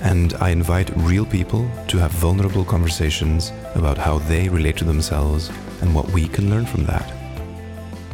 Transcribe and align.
and 0.00 0.34
I 0.34 0.50
invite 0.50 0.90
real 0.96 1.26
people 1.26 1.70
to 1.88 1.98
have 1.98 2.10
vulnerable 2.12 2.64
conversations 2.64 3.52
about 3.74 3.98
how 3.98 4.18
they 4.18 4.48
relate 4.48 4.76
to 4.78 4.84
themselves 4.84 5.50
and 5.80 5.94
what 5.94 6.10
we 6.10 6.28
can 6.28 6.50
learn 6.50 6.66
from 6.66 6.84
that. 6.84 7.12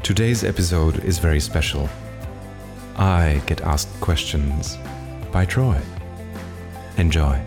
Today's 0.02 0.44
episode 0.44 1.04
is 1.04 1.18
very 1.18 1.40
special. 1.40 1.88
I 2.96 3.42
get 3.46 3.60
asked 3.62 4.00
questions 4.00 4.78
by 5.32 5.44
Troy. 5.44 5.80
Enjoy. 6.96 7.40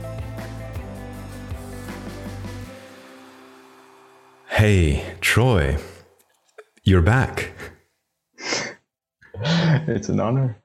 Hey, 4.50 5.16
Troy, 5.22 5.78
you're 6.84 7.02
back. 7.02 7.54
It's 9.88 10.09
an 10.09 10.20
honor. 10.20 10.62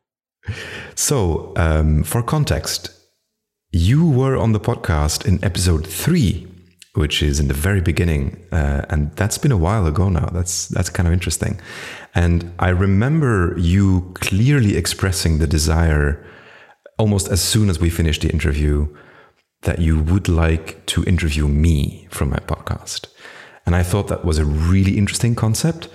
So, 0.94 1.52
um, 1.56 2.02
for 2.04 2.22
context, 2.22 2.90
you 3.72 4.06
were 4.08 4.36
on 4.36 4.52
the 4.52 4.60
podcast 4.60 5.26
in 5.26 5.42
episode 5.42 5.86
three, 5.86 6.46
which 6.94 7.22
is 7.22 7.40
in 7.40 7.48
the 7.48 7.54
very 7.54 7.80
beginning, 7.80 8.44
uh, 8.52 8.84
and 8.90 9.10
that's 9.16 9.38
been 9.38 9.50
a 9.50 9.56
while 9.56 9.86
ago 9.86 10.10
now. 10.10 10.26
That's 10.26 10.68
that's 10.68 10.90
kind 10.90 11.06
of 11.06 11.12
interesting, 11.14 11.58
and 12.14 12.52
I 12.58 12.68
remember 12.68 13.54
you 13.58 14.12
clearly 14.14 14.76
expressing 14.76 15.38
the 15.38 15.46
desire, 15.46 16.22
almost 16.98 17.28
as 17.28 17.40
soon 17.40 17.70
as 17.70 17.80
we 17.80 17.88
finished 17.88 18.20
the 18.20 18.28
interview, 18.30 18.94
that 19.62 19.78
you 19.78 20.02
would 20.02 20.28
like 20.28 20.84
to 20.86 21.02
interview 21.04 21.48
me 21.48 22.08
from 22.10 22.28
my 22.28 22.40
podcast, 22.40 23.06
and 23.66 23.76
I 23.76 23.82
thought 23.82 24.08
that 24.08 24.24
was 24.24 24.38
a 24.38 24.44
really 24.44 24.98
interesting 24.98 25.34
concept. 25.34 25.88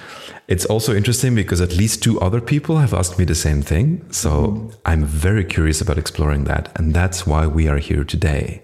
It's 0.47 0.65
also 0.65 0.95
interesting 0.95 1.35
because 1.35 1.59
at 1.59 1.75
least 1.75 2.01
two 2.01 2.19
other 2.21 2.39
people 2.39 2.77
have 2.77 2.93
asked 2.93 3.19
me 3.19 3.25
the 3.25 3.35
same 3.35 3.61
thing. 3.61 4.05
So 4.11 4.29
mm. 4.29 4.75
I'm 4.85 5.03
very 5.03 5.43
curious 5.43 5.81
about 5.81 5.97
exploring 5.97 6.45
that. 6.45 6.71
And 6.77 6.93
that's 6.93 7.27
why 7.27 7.47
we 7.47 7.67
are 7.67 7.79
here 7.79 8.05
today. 8.05 8.61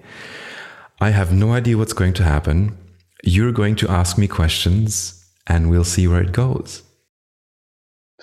I 1.01 1.09
have 1.09 1.33
no 1.33 1.51
idea 1.51 1.77
what's 1.77 1.91
going 1.91 2.13
to 2.13 2.23
happen. 2.23 2.77
You're 3.23 3.51
going 3.51 3.75
to 3.77 3.89
ask 3.89 4.17
me 4.17 4.27
questions 4.27 5.25
and 5.47 5.69
we'll 5.69 5.83
see 5.83 6.07
where 6.07 6.21
it 6.21 6.31
goes. 6.31 6.83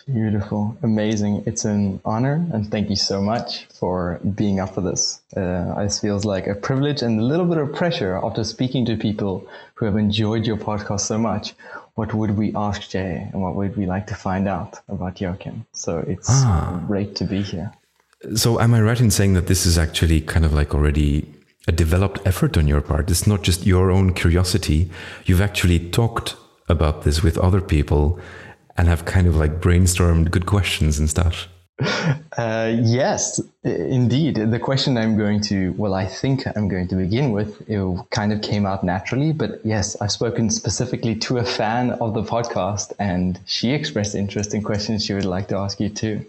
Beautiful, 0.06 0.76
amazing. 0.82 1.42
It's 1.46 1.64
an 1.64 2.00
honor, 2.04 2.46
and 2.52 2.70
thank 2.70 2.88
you 2.90 2.96
so 2.96 3.20
much 3.20 3.66
for 3.66 4.18
being 4.34 4.58
up 4.58 4.74
for 4.74 4.80
this. 4.80 5.20
Uh, 5.36 5.74
it 5.78 5.92
feels 5.92 6.24
like 6.24 6.46
a 6.46 6.54
privilege 6.54 7.02
and 7.02 7.20
a 7.20 7.22
little 7.22 7.46
bit 7.46 7.58
of 7.58 7.74
pressure 7.74 8.18
after 8.22 8.42
speaking 8.44 8.84
to 8.86 8.96
people 8.96 9.46
who 9.74 9.86
have 9.86 9.96
enjoyed 9.96 10.46
your 10.46 10.56
podcast 10.56 11.00
so 11.00 11.18
much 11.18 11.54
what 12.00 12.14
would 12.14 12.36
we 12.36 12.52
ask 12.54 12.88
Jay 12.88 13.28
and 13.30 13.42
what 13.42 13.54
would 13.56 13.76
we 13.76 13.84
like 13.84 14.06
to 14.06 14.14
find 14.14 14.48
out 14.48 14.80
about 14.88 15.20
Joachim? 15.20 15.66
So 15.72 15.98
it's 15.98 16.30
ah. 16.30 16.82
great 16.86 17.14
to 17.16 17.24
be 17.24 17.42
here. 17.42 17.72
So, 18.34 18.60
am 18.60 18.74
I 18.74 18.80
right 18.80 19.00
in 19.00 19.10
saying 19.10 19.34
that 19.34 19.46
this 19.46 19.66
is 19.66 19.76
actually 19.78 20.20
kind 20.20 20.44
of 20.44 20.52
like 20.52 20.74
already 20.74 21.26
a 21.68 21.72
developed 21.72 22.20
effort 22.24 22.56
on 22.56 22.68
your 22.68 22.80
part? 22.80 23.10
It's 23.10 23.26
not 23.26 23.42
just 23.42 23.66
your 23.66 23.90
own 23.90 24.14
curiosity. 24.14 24.90
You've 25.26 25.40
actually 25.40 25.90
talked 25.90 26.36
about 26.68 27.02
this 27.02 27.22
with 27.22 27.36
other 27.38 27.60
people 27.60 28.18
and 28.76 28.88
have 28.88 29.04
kind 29.04 29.26
of 29.26 29.36
like 29.36 29.60
brainstormed 29.60 30.30
good 30.30 30.46
questions 30.46 30.98
and 30.98 31.08
stuff. 31.08 31.48
Uh, 32.36 32.72
yes, 32.82 33.40
indeed. 33.64 34.36
The 34.36 34.58
question 34.58 34.96
I'm 34.96 35.16
going 35.16 35.40
to, 35.42 35.72
well, 35.72 35.94
I 35.94 36.06
think 36.06 36.44
I'm 36.56 36.68
going 36.68 36.88
to 36.88 36.94
begin 36.94 37.32
with, 37.32 37.68
it 37.68 37.80
kind 38.10 38.32
of 38.32 38.42
came 38.42 38.66
out 38.66 38.84
naturally. 38.84 39.32
But 39.32 39.60
yes, 39.64 39.96
I've 40.00 40.12
spoken 40.12 40.50
specifically 40.50 41.14
to 41.16 41.38
a 41.38 41.44
fan 41.44 41.92
of 41.92 42.14
the 42.14 42.22
podcast, 42.22 42.92
and 42.98 43.38
she 43.46 43.70
expressed 43.72 44.14
interest 44.14 44.54
in 44.54 44.62
questions 44.62 45.04
she 45.04 45.14
would 45.14 45.24
like 45.24 45.48
to 45.48 45.56
ask 45.56 45.80
you 45.80 45.88
too. 45.88 46.24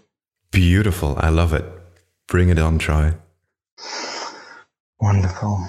Beautiful. 0.50 1.16
I 1.18 1.28
love 1.28 1.52
it. 1.52 1.64
Bring 2.28 2.48
it 2.48 2.58
on, 2.58 2.78
Troy. 2.78 3.14
Wonderful. 5.00 5.66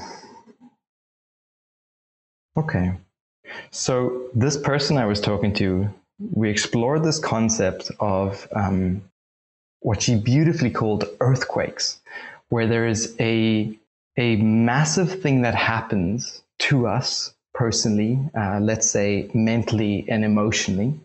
Okay. 2.58 2.94
So, 3.72 4.30
this 4.34 4.58
person 4.58 4.98
I 4.98 5.06
was 5.06 5.20
talking 5.22 5.54
to, 5.56 5.90
we 6.32 6.50
explored 6.50 7.04
this 7.04 7.20
concept 7.20 7.92
of 8.00 8.48
um, 8.56 9.04
what 9.82 10.02
she 10.02 10.16
beautifully 10.16 10.70
called 10.70 11.06
earthquakes, 11.20 12.00
where 12.50 12.68
there 12.68 12.88
is 12.88 13.16
a, 13.20 13.78
a 14.18 14.38
massive 14.38 15.22
thing 15.22 15.42
that 15.42 15.56
happens 15.56 16.42
to 16.60 16.88
us 16.88 17.34
personally, 17.54 18.20
uh, 18.36 18.60
let's 18.62 18.90
say 18.90 19.30
mentally 19.34 20.06
and 20.08 20.24
emotionally, 20.24 21.00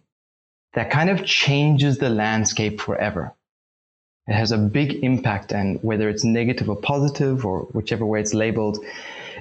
that 0.74 0.90
kind 0.90 1.10
of 1.10 1.24
changes 1.24 1.98
the 1.98 2.08
landscape 2.10 2.80
forever. 2.80 3.32
It 4.26 4.34
has 4.34 4.52
a 4.52 4.58
big 4.58 5.02
impact, 5.02 5.52
and 5.52 5.82
whether 5.82 6.08
it's 6.08 6.22
negative 6.22 6.68
or 6.68 6.76
positive, 6.76 7.44
or 7.46 7.60
whichever 7.72 8.04
way 8.04 8.20
it's 8.20 8.34
labeled, 8.34 8.78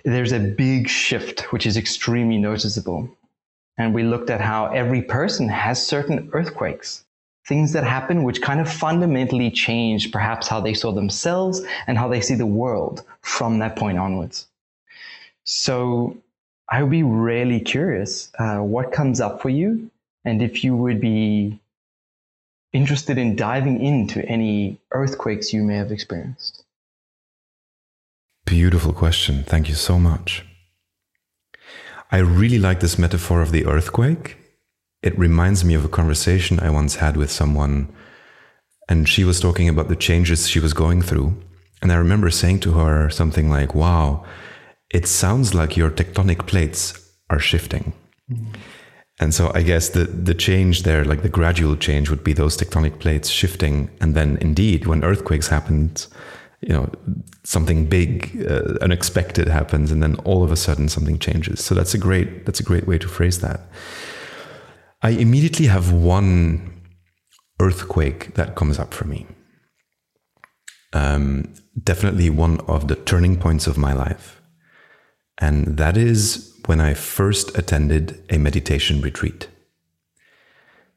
there's 0.05 0.31
a 0.31 0.39
big 0.39 0.88
shift 0.88 1.51
which 1.51 1.65
is 1.65 1.75
extremely 1.75 2.38
noticeable. 2.38 3.09
And 3.77 3.93
we 3.93 4.03
looked 4.03 4.29
at 4.29 4.41
how 4.41 4.67
every 4.67 5.01
person 5.01 5.49
has 5.49 5.85
certain 5.85 6.29
earthquakes 6.33 7.05
things 7.47 7.71
that 7.71 7.85
happen 7.85 8.23
which 8.23 8.41
kind 8.41 8.59
of 8.59 8.71
fundamentally 8.71 9.49
change 9.49 10.11
perhaps 10.11 10.47
how 10.47 10.59
they 10.59 10.73
saw 10.73 10.91
themselves 10.91 11.61
and 11.88 11.97
how 11.97 12.07
they 12.07 12.19
see 12.19 12.35
the 12.35 12.45
world 12.45 13.03
from 13.21 13.59
that 13.59 13.77
point 13.77 13.97
onwards. 13.97 14.47
So 15.45 16.17
I 16.69 16.83
would 16.83 16.91
be 16.91 17.03
really 17.03 17.61
curious 17.61 18.31
uh, 18.38 18.57
what 18.57 18.91
comes 18.91 19.21
up 19.21 19.41
for 19.41 19.49
you 19.49 19.89
and 20.25 20.41
if 20.41 20.63
you 20.63 20.75
would 20.75 20.99
be 20.99 21.57
interested 22.73 23.17
in 23.17 23.38
diving 23.38 23.81
into 23.81 24.23
any 24.25 24.77
earthquakes 24.91 25.53
you 25.53 25.63
may 25.63 25.77
have 25.77 25.91
experienced. 25.91 26.65
Beautiful 28.45 28.91
question. 28.91 29.44
Thank 29.44 29.69
you 29.69 29.75
so 29.75 29.97
much. 29.97 30.47
I 32.12 32.19
really 32.19 32.59
like 32.59 32.79
this 32.79 32.97
metaphor 32.97 33.41
of 33.41 33.51
the 33.51 33.66
earthquake 33.66 34.38
it 35.03 35.18
reminds 35.18 35.63
me 35.63 35.73
of 35.73 35.85
a 35.85 35.90
conversation 35.90 36.59
I 36.59 36.69
once 36.69 36.95
had 36.95 37.18
with 37.18 37.31
someone, 37.31 37.88
and 38.90 39.07
she 39.07 39.23
was 39.23 39.40
talking 39.40 39.69
about 39.69 39.90
the 39.90 39.95
changes 39.95 40.50
she 40.50 40.59
was 40.59 40.73
going 40.73 41.01
through. 41.01 41.35
And 41.81 41.91
I 41.91 41.95
remember 41.95 42.29
saying 42.31 42.62
to 42.62 42.73
her 42.73 43.09
something 43.09 43.50
like, 43.50 43.75
Wow, 43.75 44.25
it 44.90 45.07
sounds 45.07 45.53
like 45.53 45.78
your 45.78 45.91
tectonic 45.91 46.47
plates 46.47 46.84
are 47.29 47.40
shifting. 47.40 47.94
Mm. 48.31 48.56
And 49.19 49.34
so 49.34 49.51
I 49.53 49.63
guess 49.63 49.89
the, 49.89 50.03
the 50.03 50.35
change 50.35 50.84
there, 50.84 51.03
like 51.03 51.24
the 51.24 51.29
gradual 51.29 51.75
change, 51.75 52.09
would 52.09 52.24
be 52.24 52.34
those 52.34 52.56
tectonic 52.57 53.00
plates 53.00 53.29
shifting. 53.29 53.89
And 54.00 54.16
then 54.16 54.38
indeed, 54.41 54.85
when 54.85 55.03
earthquakes 55.03 55.47
happen, 55.47 55.91
you 56.67 56.73
know, 56.73 56.91
something 57.45 57.85
big, 57.85 58.45
uh, 58.45 58.73
unexpected 58.81 59.47
happens, 59.47 59.89
and 59.89 60.03
then 60.03 60.16
all 60.25 60.44
of 60.44 60.51
a 60.51 60.57
sudden 60.57 60.89
something 60.89 61.17
changes. 61.17 61.63
So 61.63 61.73
that's 61.73 61.94
a 61.94 61.97
great 61.97 62.45
that's 62.45 62.59
a 62.59 62.63
great 62.63 62.85
way 62.85 62.97
to 62.97 63.07
phrase 63.07 63.39
that. 63.39 63.61
I 65.01 65.11
immediately 65.11 65.67
have 65.67 65.94
one 65.94 66.83
earthquake 67.61 68.35
that 68.35 68.56
comes 68.56 68.79
up 68.79 68.94
for 68.94 69.06
me. 69.06 69.25
Um, 70.91 71.53
definitely 71.81 72.29
one 72.29 72.59
of 72.67 72.89
the 72.89 72.95
turning 72.95 73.38
points 73.38 73.66
of 73.66 73.77
my 73.77 73.94
life. 73.94 74.41
And 75.38 75.77
that 75.77 75.95
is 75.95 76.53
when 76.65 76.81
I 76.81 76.95
first 76.95 77.57
attended 77.57 78.21
a 78.30 78.38
meditation 78.38 79.00
retreat. 79.00 79.47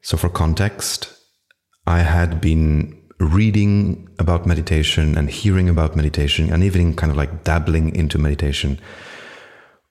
So, 0.03 0.17
for 0.17 0.29
context, 0.31 1.17
I 1.87 2.01
had 2.01 2.41
been 2.41 3.00
reading 3.21 4.09
about 4.19 4.47
meditation 4.47 5.17
and 5.17 5.31
hearing 5.31 5.69
about 5.69 5.95
meditation 5.95 6.53
and 6.53 6.65
even 6.65 6.97
kind 6.97 7.11
of 7.11 7.17
like 7.17 7.45
dabbling 7.45 7.95
into 7.95 8.19
meditation 8.19 8.81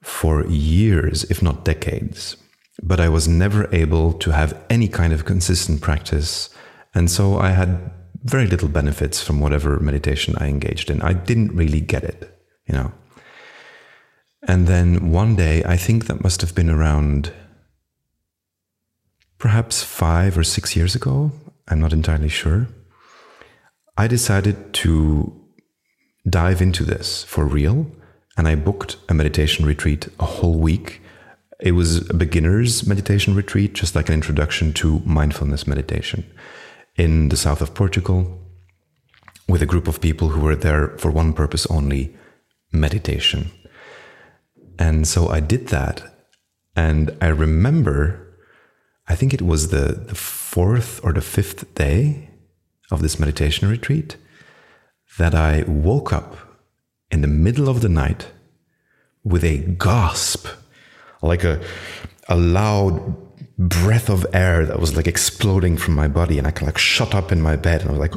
for 0.02 0.46
years, 0.48 1.24
if 1.26 1.42
not 1.42 1.64
decades 1.64 2.36
but 2.84 3.00
I 3.00 3.10
was 3.10 3.28
never 3.28 3.74
able 3.74 4.14
to 4.14 4.32
have 4.32 4.60
any 4.70 4.88
kind 4.88 5.14
of 5.14 5.26
consistent 5.26 5.82
practice. 5.82 6.50
And 6.94 7.10
so 7.10 7.38
I 7.38 7.50
had 7.50 7.92
very 8.24 8.48
little 8.48 8.68
benefits 8.68 9.22
from 9.22 9.40
whatever 9.40 9.80
meditation 9.80 10.36
I 10.38 10.48
engaged 10.48 10.90
in. 10.90 11.02
I 11.02 11.14
didn't 11.14 11.56
really 11.56 11.82
get 11.82 12.04
it, 12.04 12.38
you 12.68 12.74
know. 12.74 12.92
And 14.48 14.68
then 14.68 15.12
one 15.12 15.36
day, 15.36 15.64
I 15.64 15.78
think 15.78 16.06
that 16.06 16.24
must 16.24 16.42
have 16.42 16.56
been 16.56 16.70
around 16.70 17.34
perhaps 19.38 19.84
five 19.84 20.38
or 20.38 20.44
six 20.44 20.76
years 20.76 20.96
ago, 20.96 21.32
I'm 21.68 21.80
not 21.80 21.94
entirely 21.94 22.30
sure, 22.30 22.68
I 24.00 24.08
decided 24.08 24.74
to 24.76 25.34
dive 26.30 26.62
into 26.62 26.86
this 26.86 27.26
for 27.26 27.44
real 27.44 27.92
and 28.38 28.48
I 28.48 28.56
booked 28.56 28.96
a 29.10 29.14
meditation 29.14 29.66
retreat 29.66 30.08
a 30.22 30.26
whole 30.26 30.58
week. 30.58 31.02
It 31.60 31.74
was 31.74 32.10
a 32.10 32.14
beginner's 32.14 32.88
meditation 32.88 33.36
retreat, 33.36 33.74
just 33.74 33.96
like 33.96 34.08
an 34.08 34.14
introduction 34.14 34.72
to 34.76 35.00
mindfulness 35.00 35.68
meditation 35.68 36.24
in 36.96 37.28
the 37.28 37.36
south 37.36 37.62
of 37.62 37.74
Portugal 37.74 38.40
with 39.50 39.62
a 39.62 39.66
group 39.66 39.86
of 39.90 40.00
people 40.00 40.30
who 40.30 40.40
were 40.40 40.56
there 40.56 40.98
for 40.98 41.12
one 41.12 41.34
purpose 41.34 41.66
only 41.66 42.16
meditation. 42.72 43.52
And 44.80 45.10
so 45.10 45.28
I 45.28 45.42
did 45.42 45.68
that. 45.76 46.04
And 46.74 47.18
I 47.20 47.28
remember, 47.28 48.38
I 49.10 49.16
think 49.16 49.34
it 49.34 49.42
was 49.42 49.72
the, 49.72 50.06
the 50.08 50.16
fourth 50.16 51.04
or 51.04 51.12
the 51.12 51.20
fifth 51.36 51.76
day 51.76 52.29
of 52.92 53.02
this 53.02 53.20
meditation 53.20 53.70
retreat, 53.70 54.18
that 55.18 55.36
I 55.36 55.64
woke 55.68 56.14
up 56.14 56.38
in 57.12 57.22
the 57.22 57.28
middle 57.28 57.70
of 57.70 57.82
the 57.82 57.90
night 57.90 58.28
with 59.24 59.44
a 59.44 59.58
gasp, 59.58 60.48
like 61.22 61.44
a, 61.44 61.62
a 62.28 62.36
loud 62.36 63.16
breath 63.58 64.10
of 64.10 64.26
air 64.34 64.66
that 64.66 64.80
was 64.80 64.96
like 64.96 65.08
exploding 65.08 65.78
from 65.78 65.94
my 65.94 66.08
body. 66.08 66.38
And 66.38 66.48
I 66.48 66.52
kind 66.52 66.64
of 66.64 66.76
like 66.76 66.78
shut 66.78 67.14
up 67.14 67.32
in 67.32 67.42
my 67.42 67.56
bed 67.56 67.82
and 67.82 67.90
I 67.90 67.94
was 67.94 68.00
like, 68.00 68.14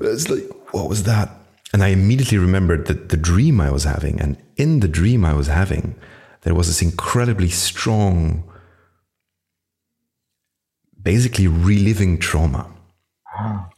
it's 0.00 0.30
like, 0.30 0.44
what 0.72 0.88
was 0.88 1.02
that? 1.04 1.30
And 1.72 1.82
I 1.82 1.88
immediately 1.88 2.38
remembered 2.38 2.86
that 2.86 3.08
the 3.08 3.16
dream 3.16 3.60
I 3.60 3.70
was 3.70 3.84
having. 3.84 4.20
And 4.20 4.36
in 4.56 4.80
the 4.80 4.88
dream 4.88 5.24
I 5.24 5.34
was 5.34 5.48
having, 5.48 5.96
there 6.42 6.54
was 6.54 6.68
this 6.68 6.82
incredibly 6.82 7.48
strong, 7.48 8.44
basically 11.02 11.48
reliving 11.48 12.18
trauma 12.18 12.73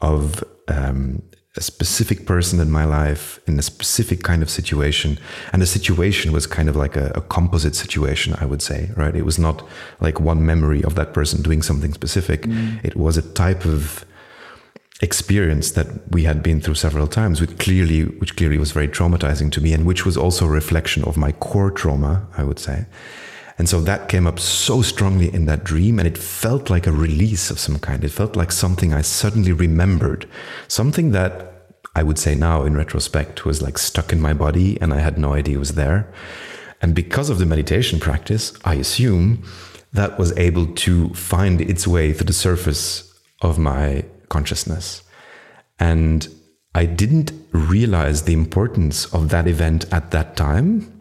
of 0.00 0.44
um, 0.68 1.22
a 1.56 1.62
specific 1.62 2.26
person 2.26 2.60
in 2.60 2.70
my 2.70 2.84
life 2.84 3.40
in 3.46 3.58
a 3.58 3.62
specific 3.62 4.22
kind 4.22 4.42
of 4.42 4.50
situation. 4.50 5.18
And 5.52 5.62
the 5.62 5.66
situation 5.66 6.32
was 6.32 6.46
kind 6.46 6.68
of 6.68 6.76
like 6.76 6.96
a, 6.96 7.12
a, 7.14 7.20
composite 7.22 7.74
situation, 7.74 8.34
I 8.38 8.44
would 8.44 8.60
say, 8.60 8.90
right? 8.96 9.16
It 9.16 9.24
was 9.24 9.38
not 9.38 9.66
like 10.00 10.20
one 10.20 10.44
memory 10.44 10.84
of 10.84 10.94
that 10.96 11.14
person 11.14 11.42
doing 11.42 11.62
something 11.62 11.94
specific. 11.94 12.42
Mm. 12.42 12.84
It 12.84 12.96
was 12.96 13.16
a 13.16 13.22
type 13.22 13.64
of 13.64 14.04
experience 15.02 15.72
that 15.72 15.86
we 16.10 16.24
had 16.24 16.42
been 16.42 16.60
through 16.60 16.74
several 16.74 17.06
times, 17.06 17.40
which 17.40 17.58
clearly, 17.58 18.02
which 18.02 18.36
clearly 18.36 18.58
was 18.58 18.72
very 18.72 18.88
traumatizing 18.88 19.50
to 19.52 19.60
me, 19.60 19.72
and 19.72 19.86
which 19.86 20.04
was 20.04 20.16
also 20.16 20.46
a 20.46 20.50
reflection 20.50 21.04
of 21.04 21.16
my 21.16 21.32
core 21.32 21.70
trauma, 21.70 22.26
I 22.36 22.44
would 22.44 22.58
say. 22.58 22.86
And 23.58 23.68
so 23.68 23.80
that 23.80 24.08
came 24.08 24.26
up 24.26 24.38
so 24.38 24.82
strongly 24.82 25.32
in 25.32 25.46
that 25.46 25.64
dream, 25.64 25.98
and 25.98 26.06
it 26.06 26.18
felt 26.18 26.68
like 26.68 26.86
a 26.86 26.92
release 26.92 27.50
of 27.50 27.58
some 27.58 27.78
kind. 27.78 28.04
It 28.04 28.10
felt 28.10 28.36
like 28.36 28.52
something 28.52 28.92
I 28.92 29.00
suddenly 29.00 29.52
remembered, 29.52 30.28
something 30.68 31.12
that 31.12 31.52
I 31.94 32.02
would 32.02 32.18
say 32.18 32.34
now 32.34 32.64
in 32.64 32.76
retrospect 32.76 33.46
was 33.46 33.62
like 33.62 33.78
stuck 33.78 34.12
in 34.12 34.20
my 34.20 34.34
body, 34.34 34.78
and 34.80 34.92
I 34.92 35.00
had 35.00 35.18
no 35.18 35.32
idea 35.32 35.56
it 35.56 35.60
was 35.60 35.74
there. 35.74 36.12
And 36.82 36.94
because 36.94 37.30
of 37.30 37.38
the 37.38 37.46
meditation 37.46 37.98
practice, 37.98 38.52
I 38.64 38.74
assume 38.74 39.42
that 39.94 40.18
was 40.18 40.36
able 40.36 40.66
to 40.66 41.08
find 41.14 41.60
its 41.62 41.86
way 41.86 42.12
to 42.12 42.24
the 42.24 42.34
surface 42.34 43.14
of 43.40 43.58
my 43.58 44.04
consciousness. 44.28 45.02
And 45.78 46.28
I 46.74 46.84
didn't 46.84 47.32
realize 47.52 48.24
the 48.24 48.34
importance 48.34 49.06
of 49.14 49.30
that 49.30 49.48
event 49.48 49.86
at 49.90 50.10
that 50.10 50.36
time 50.36 50.95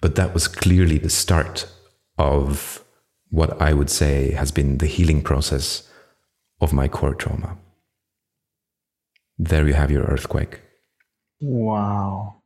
but 0.00 0.14
that 0.16 0.34
was 0.34 0.48
clearly 0.48 0.98
the 0.98 1.10
start 1.10 1.66
of 2.18 2.84
what 3.30 3.60
I 3.60 3.72
would 3.72 3.90
say 3.90 4.32
has 4.32 4.50
been 4.50 4.78
the 4.78 4.86
healing 4.86 5.22
process 5.22 5.88
of 6.60 6.72
my 6.72 6.88
core 6.88 7.14
trauma. 7.14 7.56
There 9.38 9.66
you 9.66 9.74
have 9.74 9.90
your 9.90 10.04
earthquake. 10.04 10.60
Wow. 11.40 12.42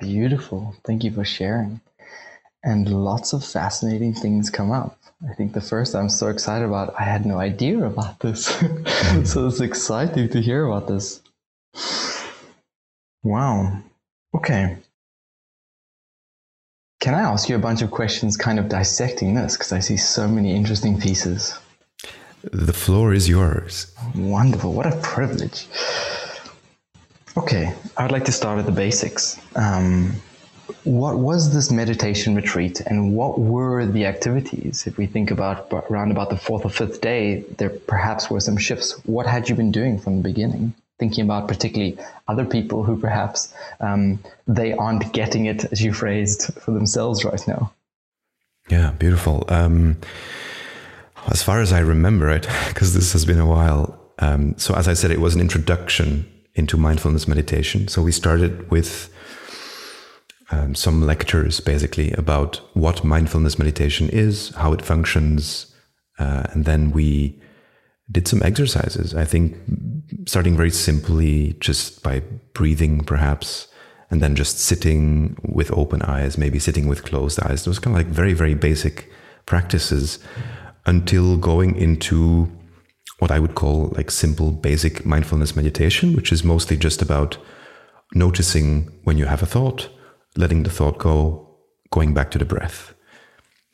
Beautiful. 0.00 0.74
Thank 0.84 1.04
you 1.04 1.12
for 1.12 1.24
sharing. 1.24 1.80
And 2.62 2.88
lots 2.88 3.34
of 3.34 3.44
fascinating 3.44 4.14
things 4.14 4.48
come 4.48 4.72
up. 4.72 4.98
I 5.28 5.34
think 5.34 5.52
the 5.52 5.60
first 5.60 5.94
I'm 5.94 6.08
so 6.08 6.28
excited 6.28 6.64
about, 6.64 6.94
I 6.98 7.04
had 7.04 7.26
no 7.26 7.38
idea 7.38 7.84
about 7.84 8.20
this. 8.20 8.48
Mm. 9.04 9.26
so 9.26 9.46
it's 9.46 9.60
exciting 9.60 10.30
to 10.30 10.40
hear 10.40 10.64
about 10.66 10.88
this. 10.88 11.20
Wow. 13.22 13.82
Okay. 14.34 14.78
Can 17.04 17.12
I 17.12 17.20
ask 17.20 17.50
you 17.50 17.56
a 17.56 17.58
bunch 17.58 17.82
of 17.82 17.90
questions 17.90 18.34
kind 18.34 18.58
of 18.58 18.70
dissecting 18.70 19.34
this? 19.34 19.58
Because 19.58 19.72
I 19.72 19.80
see 19.80 19.98
so 19.98 20.26
many 20.26 20.56
interesting 20.56 20.98
pieces. 20.98 21.54
The 22.50 22.72
floor 22.72 23.12
is 23.12 23.28
yours. 23.28 23.94
Wonderful. 24.14 24.72
What 24.72 24.86
a 24.86 24.96
privilege. 25.02 25.66
Okay, 27.36 27.74
I 27.98 28.04
would 28.04 28.10
like 28.10 28.24
to 28.24 28.32
start 28.32 28.58
at 28.58 28.64
the 28.64 28.72
basics. 28.72 29.38
Um, 29.54 30.14
what 30.84 31.18
was 31.18 31.52
this 31.52 31.70
meditation 31.70 32.34
retreat 32.34 32.80
and 32.80 33.14
what 33.14 33.38
were 33.38 33.84
the 33.84 34.06
activities? 34.06 34.86
If 34.86 34.96
we 34.96 35.04
think 35.04 35.30
about 35.30 35.70
around 35.90 36.10
about 36.10 36.30
the 36.30 36.38
fourth 36.38 36.64
or 36.64 36.70
fifth 36.70 37.02
day, 37.02 37.44
there 37.58 37.68
perhaps 37.68 38.30
were 38.30 38.40
some 38.40 38.56
shifts. 38.56 38.92
What 39.04 39.26
had 39.26 39.50
you 39.50 39.54
been 39.54 39.72
doing 39.72 39.98
from 39.98 40.16
the 40.16 40.22
beginning? 40.22 40.72
Thinking 41.04 41.24
about 41.24 41.46
particularly 41.46 41.98
other 42.28 42.46
people 42.46 42.82
who 42.82 42.96
perhaps 42.98 43.52
um, 43.80 44.18
they 44.46 44.72
aren't 44.72 45.12
getting 45.12 45.44
it, 45.44 45.64
as 45.70 45.82
you 45.82 45.92
phrased, 45.92 46.42
for 46.54 46.70
themselves 46.70 47.24
right 47.26 47.46
now. 47.46 47.70
Yeah, 48.70 48.92
beautiful. 48.92 49.44
Um, 49.48 49.98
as 51.28 51.42
far 51.42 51.60
as 51.60 51.72
I 51.74 51.80
remember 51.80 52.30
it, 52.30 52.48
because 52.68 52.94
this 52.94 53.12
has 53.12 53.26
been 53.26 53.38
a 53.38 53.46
while. 53.46 54.00
Um, 54.20 54.54
so, 54.56 54.74
as 54.74 54.88
I 54.88 54.94
said, 54.94 55.10
it 55.10 55.20
was 55.20 55.34
an 55.34 55.42
introduction 55.42 56.26
into 56.54 56.78
mindfulness 56.78 57.28
meditation. 57.28 57.88
So, 57.88 58.00
we 58.00 58.12
started 58.12 58.70
with 58.70 59.12
um, 60.50 60.74
some 60.74 61.02
lectures 61.02 61.60
basically 61.60 62.12
about 62.12 62.60
what 62.72 63.04
mindfulness 63.04 63.58
meditation 63.58 64.08
is, 64.08 64.54
how 64.56 64.72
it 64.72 64.80
functions, 64.80 65.74
uh, 66.18 66.44
and 66.52 66.64
then 66.64 66.92
we 66.92 67.38
did 68.10 68.28
some 68.28 68.42
exercises. 68.42 69.14
I 69.14 69.24
think 69.24 69.56
starting 70.26 70.56
very 70.56 70.70
simply, 70.70 71.56
just 71.60 72.02
by 72.02 72.20
breathing, 72.52 73.04
perhaps, 73.04 73.68
and 74.10 74.22
then 74.22 74.36
just 74.36 74.58
sitting 74.58 75.36
with 75.42 75.72
open 75.72 76.02
eyes, 76.02 76.38
maybe 76.38 76.58
sitting 76.58 76.86
with 76.86 77.04
closed 77.04 77.40
eyes. 77.42 77.64
Those 77.64 77.78
kind 77.78 77.96
of 77.96 78.04
like 78.04 78.14
very, 78.14 78.34
very 78.34 78.54
basic 78.54 79.10
practices 79.46 80.18
until 80.86 81.36
going 81.36 81.76
into 81.76 82.50
what 83.18 83.30
I 83.30 83.40
would 83.40 83.54
call 83.54 83.88
like 83.96 84.10
simple, 84.10 84.50
basic 84.50 85.06
mindfulness 85.06 85.56
meditation, 85.56 86.14
which 86.14 86.32
is 86.32 86.44
mostly 86.44 86.76
just 86.76 87.00
about 87.00 87.38
noticing 88.14 88.92
when 89.04 89.16
you 89.16 89.24
have 89.26 89.42
a 89.42 89.46
thought, 89.46 89.88
letting 90.36 90.62
the 90.62 90.70
thought 90.70 90.98
go, 90.98 91.56
going 91.90 92.12
back 92.12 92.30
to 92.32 92.38
the 92.38 92.44
breath, 92.44 92.92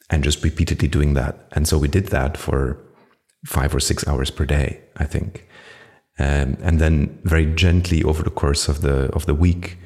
and 0.09 0.23
just 0.23 0.45
repeatedly 0.45 0.89
doing 0.89 1.15
that. 1.15 1.49
And 1.53 1.67
so 1.67 1.79
we 1.79 1.89
did 1.89 2.07
that 2.09 2.37
for 2.37 2.79
five 3.47 3.75
or 3.75 3.81
six 3.81 4.07
hours 4.07 4.31
per 4.31 4.45
day, 4.45 4.81
I 4.97 5.05
think. 5.05 5.47
Um, 6.19 6.59
and 6.63 6.79
then 6.79 7.19
very 7.25 7.47
gently 7.47 8.03
over 8.03 8.23
the 8.23 8.31
course 8.31 8.69
of 8.69 8.83
the 8.83 9.11
of 9.15 9.27
the 9.27 9.35
week, 9.35 9.79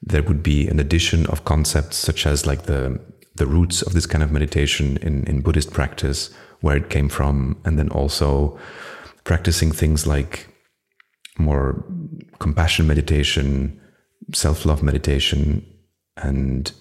there 0.00 0.22
would 0.22 0.42
be 0.42 0.66
an 0.68 0.80
addition 0.80 1.26
of 1.26 1.44
concepts 1.44 1.96
such 1.96 2.26
as 2.26 2.46
like 2.46 2.62
the 2.62 3.00
the 3.36 3.46
roots 3.46 3.82
of 3.82 3.92
this 3.92 4.06
kind 4.06 4.22
of 4.22 4.30
meditation 4.30 4.96
in, 4.98 5.24
in 5.24 5.40
Buddhist 5.40 5.72
practice, 5.72 6.30
where 6.60 6.76
it 6.76 6.88
came 6.88 7.08
from, 7.08 7.60
and 7.64 7.78
then 7.78 7.88
also 7.90 8.58
practicing 9.24 9.72
things 9.72 10.06
like 10.06 10.48
more 11.38 11.84
compassion 12.38 12.86
meditation, 12.86 13.80
self 14.32 14.64
love 14.64 14.82
meditation, 14.82 15.66
and 16.16 16.72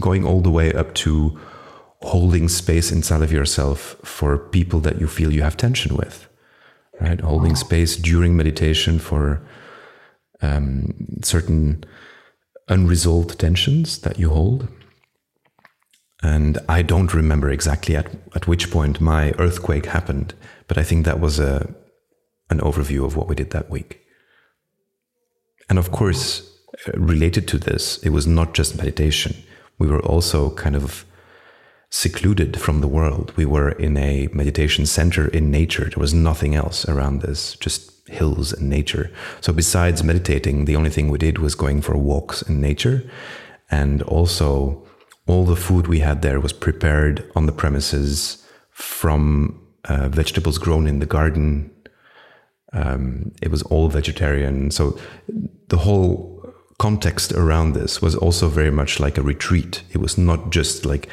going 0.00 0.24
all 0.24 0.40
the 0.40 0.50
way 0.50 0.72
up 0.72 0.94
to 0.94 1.38
holding 2.04 2.48
space 2.48 2.92
inside 2.92 3.22
of 3.22 3.32
yourself 3.32 3.96
for 4.04 4.38
people 4.38 4.80
that 4.80 5.00
you 5.00 5.06
feel 5.06 5.32
you 5.32 5.42
have 5.42 5.56
tension 5.56 5.96
with, 5.96 6.28
right? 7.00 7.20
Holding 7.20 7.56
space 7.56 7.96
during 7.96 8.36
meditation 8.36 8.98
for 8.98 9.40
um, 10.40 10.92
certain 11.22 11.84
unresolved 12.68 13.38
tensions 13.38 13.98
that 13.98 14.18
you 14.18 14.30
hold. 14.30 14.68
And 16.22 16.58
I 16.68 16.82
don't 16.82 17.14
remember 17.14 17.50
exactly 17.50 17.96
at, 17.96 18.06
at 18.34 18.46
which 18.46 18.70
point 18.70 19.00
my 19.00 19.32
earthquake 19.38 19.86
happened, 19.86 20.34
but 20.68 20.78
I 20.78 20.84
think 20.84 21.04
that 21.04 21.20
was 21.20 21.40
a, 21.40 21.74
an 22.50 22.60
overview 22.60 23.04
of 23.04 23.16
what 23.16 23.28
we 23.28 23.34
did 23.34 23.50
that 23.50 23.70
week. 23.70 24.00
And 25.68 25.78
of 25.78 25.90
course, 25.90 26.48
uh, 26.86 26.92
related 26.94 27.48
to 27.48 27.58
this, 27.58 27.98
it 27.98 28.10
was 28.10 28.26
not 28.26 28.54
just 28.54 28.76
meditation. 28.76 29.34
We 29.78 29.88
were 29.88 30.02
also 30.02 30.50
kind 30.50 30.76
of 30.76 31.04
secluded 31.92 32.58
from 32.58 32.80
the 32.80 32.88
world. 32.88 33.34
We 33.36 33.44
were 33.44 33.72
in 33.72 33.98
a 33.98 34.26
meditation 34.32 34.86
center 34.86 35.28
in 35.28 35.50
nature. 35.50 35.90
There 35.90 36.00
was 36.00 36.14
nothing 36.14 36.54
else 36.54 36.88
around 36.88 37.22
us, 37.22 37.54
just 37.56 38.08
hills 38.08 38.50
and 38.50 38.70
nature. 38.70 39.10
So, 39.42 39.52
besides 39.52 40.02
meditating, 40.02 40.64
the 40.64 40.74
only 40.74 40.88
thing 40.88 41.10
we 41.10 41.18
did 41.18 41.38
was 41.38 41.54
going 41.54 41.82
for 41.82 41.96
walks 41.96 42.40
in 42.40 42.62
nature. 42.62 43.04
And 43.70 44.00
also, 44.04 44.82
all 45.26 45.44
the 45.44 45.54
food 45.54 45.86
we 45.86 46.00
had 46.00 46.22
there 46.22 46.40
was 46.40 46.54
prepared 46.54 47.30
on 47.36 47.44
the 47.44 47.52
premises 47.52 48.42
from 48.70 49.62
uh, 49.84 50.08
vegetables 50.08 50.56
grown 50.56 50.86
in 50.86 50.98
the 50.98 51.06
garden. 51.06 51.70
Um, 52.72 53.32
it 53.42 53.50
was 53.50 53.62
all 53.64 53.88
vegetarian. 53.88 54.70
So, 54.70 54.98
the 55.68 55.76
whole 55.76 56.32
context 56.78 57.32
around 57.32 57.74
this 57.74 58.00
was 58.00 58.16
also 58.16 58.48
very 58.48 58.70
much 58.70 58.98
like 58.98 59.18
a 59.18 59.22
retreat. 59.22 59.82
It 59.92 59.98
was 59.98 60.16
not 60.16 60.50
just 60.50 60.86
like 60.86 61.06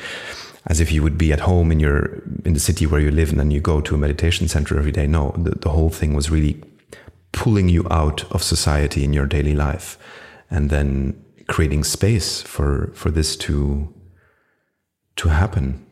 as 0.66 0.80
if 0.80 0.92
you 0.92 1.02
would 1.04 1.18
be 1.18 1.32
at 1.32 1.42
home 1.42 1.72
in 1.72 1.80
your 1.80 2.22
in 2.46 2.54
the 2.54 2.60
city 2.60 2.86
where 2.86 3.02
you 3.02 3.12
live 3.12 3.30
and 3.30 3.40
then 3.40 3.52
you 3.52 3.62
go 3.62 3.82
to 3.82 3.96
a 3.96 3.98
meditation 3.98 4.48
center 4.48 4.78
every 4.78 4.92
day. 4.92 5.08
No, 5.08 5.34
the, 5.38 5.52
the 5.52 5.70
whole 5.70 5.90
thing 5.90 6.14
was 6.14 6.30
really 6.30 6.62
pulling 7.32 7.70
you 7.70 7.86
out 7.90 8.30
of 8.32 8.44
society 8.44 9.04
in 9.04 9.14
your 9.14 9.26
daily 9.26 9.54
life 9.54 9.98
and 10.50 10.70
then 10.70 11.24
creating 11.48 11.84
space 11.84 12.42
for 12.42 12.92
for 12.94 13.12
this 13.12 13.36
to 13.38 13.94
to 15.16 15.30
happen. 15.30 15.86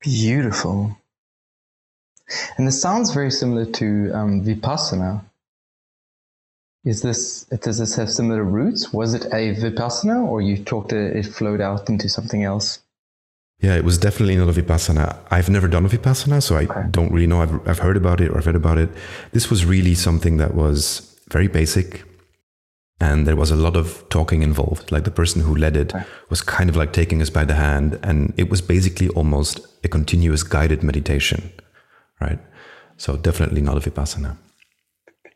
Beautiful. 0.00 0.96
And 2.56 2.66
this 2.66 2.80
sounds 2.80 3.12
very 3.12 3.30
similar 3.30 3.64
to 3.64 4.10
um, 4.12 4.44
Vipassana. 4.44 5.24
Is 6.88 7.02
this 7.02 7.44
does 7.66 7.78
this 7.78 7.96
have 7.96 8.10
similar 8.10 8.42
roots? 8.42 8.92
Was 8.92 9.10
it 9.14 9.24
a 9.26 9.54
Vipassana, 9.62 10.26
or 10.26 10.40
you 10.40 10.56
talked 10.72 10.92
it, 10.92 11.16
it 11.16 11.26
flowed 11.26 11.60
out 11.60 11.88
into 11.90 12.08
something 12.08 12.42
else? 12.44 12.80
Yeah, 13.60 13.74
it 13.74 13.84
was 13.84 13.98
definitely 13.98 14.36
not 14.36 14.48
a 14.48 14.62
Vipassana. 14.62 15.06
I've 15.30 15.50
never 15.50 15.68
done 15.68 15.84
a 15.84 15.88
Vipassana, 15.88 16.42
so 16.42 16.56
I 16.56 16.64
okay. 16.64 16.84
don't 16.90 17.12
really 17.12 17.26
know. 17.26 17.42
I've, 17.42 17.68
I've 17.68 17.80
heard 17.80 17.96
about 17.96 18.20
it 18.20 18.30
or 18.30 18.38
I've 18.38 18.46
read 18.46 18.54
about 18.54 18.78
it. 18.78 18.88
This 19.32 19.50
was 19.50 19.66
really 19.66 19.94
something 19.94 20.38
that 20.38 20.54
was 20.54 21.18
very 21.28 21.48
basic, 21.48 22.04
and 23.00 23.26
there 23.26 23.36
was 23.36 23.50
a 23.50 23.56
lot 23.56 23.76
of 23.76 24.08
talking 24.08 24.42
involved. 24.42 24.90
Like 24.90 25.04
the 25.04 25.10
person 25.20 25.42
who 25.42 25.54
led 25.54 25.76
it 25.76 25.94
okay. 25.94 26.06
was 26.30 26.40
kind 26.40 26.70
of 26.70 26.76
like 26.76 26.92
taking 26.92 27.20
us 27.20 27.30
by 27.30 27.44
the 27.44 27.54
hand, 27.54 27.98
and 28.02 28.32
it 28.36 28.48
was 28.48 28.62
basically 28.62 29.08
almost 29.10 29.60
a 29.84 29.88
continuous 29.88 30.42
guided 30.42 30.82
meditation 30.82 31.52
right? 32.20 32.38
So 32.96 33.16
definitely 33.16 33.60
not 33.60 33.76
a 33.76 33.90
vipassana. 33.90 34.36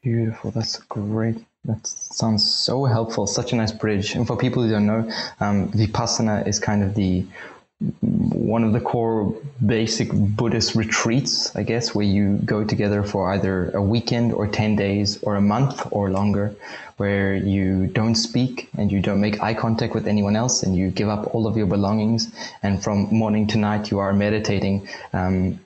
Beautiful. 0.03 0.51
That's 0.51 0.79
great. 0.79 1.37
That 1.65 1.87
sounds 1.87 2.53
so 2.53 2.85
helpful. 2.87 3.29
Such 3.29 3.53
a 3.53 3.57
nice 3.57 3.71
bridge. 3.71 4.17
And 4.17 4.27
for 4.27 4.37
people 4.37 4.65
who 4.65 4.71
don't 4.71 4.87
know, 4.87 5.09
um, 5.39 5.71
vipassana 5.71 6.47
is 6.47 6.59
kind 6.59 6.83
of 6.83 6.97
the 6.97 7.25
one 8.01 8.65
of 8.65 8.73
the 8.73 8.81
core 8.81 9.35
basic 9.65 10.11
Buddhist 10.13 10.75
retreats, 10.75 11.55
I 11.57 11.63
guess, 11.63 11.95
where 11.95 12.05
you 12.05 12.39
go 12.45 12.65
together 12.65 13.03
for 13.03 13.33
either 13.33 13.71
a 13.71 13.83
weekend 13.83 14.33
or 14.33 14.47
10 14.47 14.77
days 14.77 15.23
or 15.23 15.37
a 15.37 15.41
month 15.41 15.87
or 15.91 16.11
longer, 16.11 16.55
where 17.03 17.35
you 17.35 17.89
don't 17.89 18.15
speak 18.15 18.69
and 18.79 18.93
you 18.93 19.01
don't 19.01 19.21
make 19.21 19.43
eye 19.43 19.55
contact 19.55 19.93
with 19.93 20.07
anyone 20.07 20.37
else 20.37 20.63
and 20.63 20.77
you 20.77 20.89
give 20.89 21.09
up 21.09 21.35
all 21.35 21.49
of 21.49 21.57
your 21.57 21.67
belongings. 21.67 22.31
And 22.63 22.81
from 22.81 22.97
morning 23.23 23.45
to 23.49 23.59
night, 23.59 23.91
you 23.91 23.99
are 23.99 24.13
meditating 24.13 24.89
um, 25.13 25.59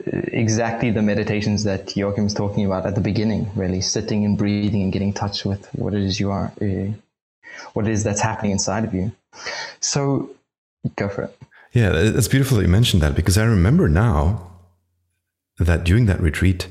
exactly 0.45 0.90
the 0.90 1.02
meditations 1.02 1.62
that 1.64 1.95
Joachim 1.95 2.25
was 2.25 2.33
talking 2.33 2.64
about 2.64 2.87
at 2.87 2.95
the 2.95 3.02
beginning, 3.02 3.50
really 3.55 3.83
sitting 3.83 4.25
and 4.25 4.38
breathing 4.38 4.83
and 4.85 4.90
getting 4.90 5.09
in 5.09 5.14
touch 5.14 5.45
with 5.45 5.62
what 5.75 5.93
it 5.93 6.05
is 6.09 6.19
you 6.19 6.31
are, 6.31 6.50
uh, 6.62 6.88
what 7.75 7.87
it 7.87 7.93
is 7.93 8.02
that's 8.02 8.23
happening 8.23 8.52
inside 8.52 8.85
of 8.85 8.95
you. 8.95 9.12
So 9.81 10.31
go 10.97 11.11
for 11.11 11.25
it. 11.25 11.38
Yeah, 11.75 11.90
it's 11.95 12.28
beautiful 12.28 12.57
that 12.57 12.62
you 12.62 12.73
mentioned 12.81 13.02
that 13.02 13.14
because 13.14 13.37
I 13.37 13.45
remember 13.45 13.90
now 13.90 14.52
that 15.59 15.85
during 15.85 16.07
that 16.07 16.19
retreat, 16.19 16.66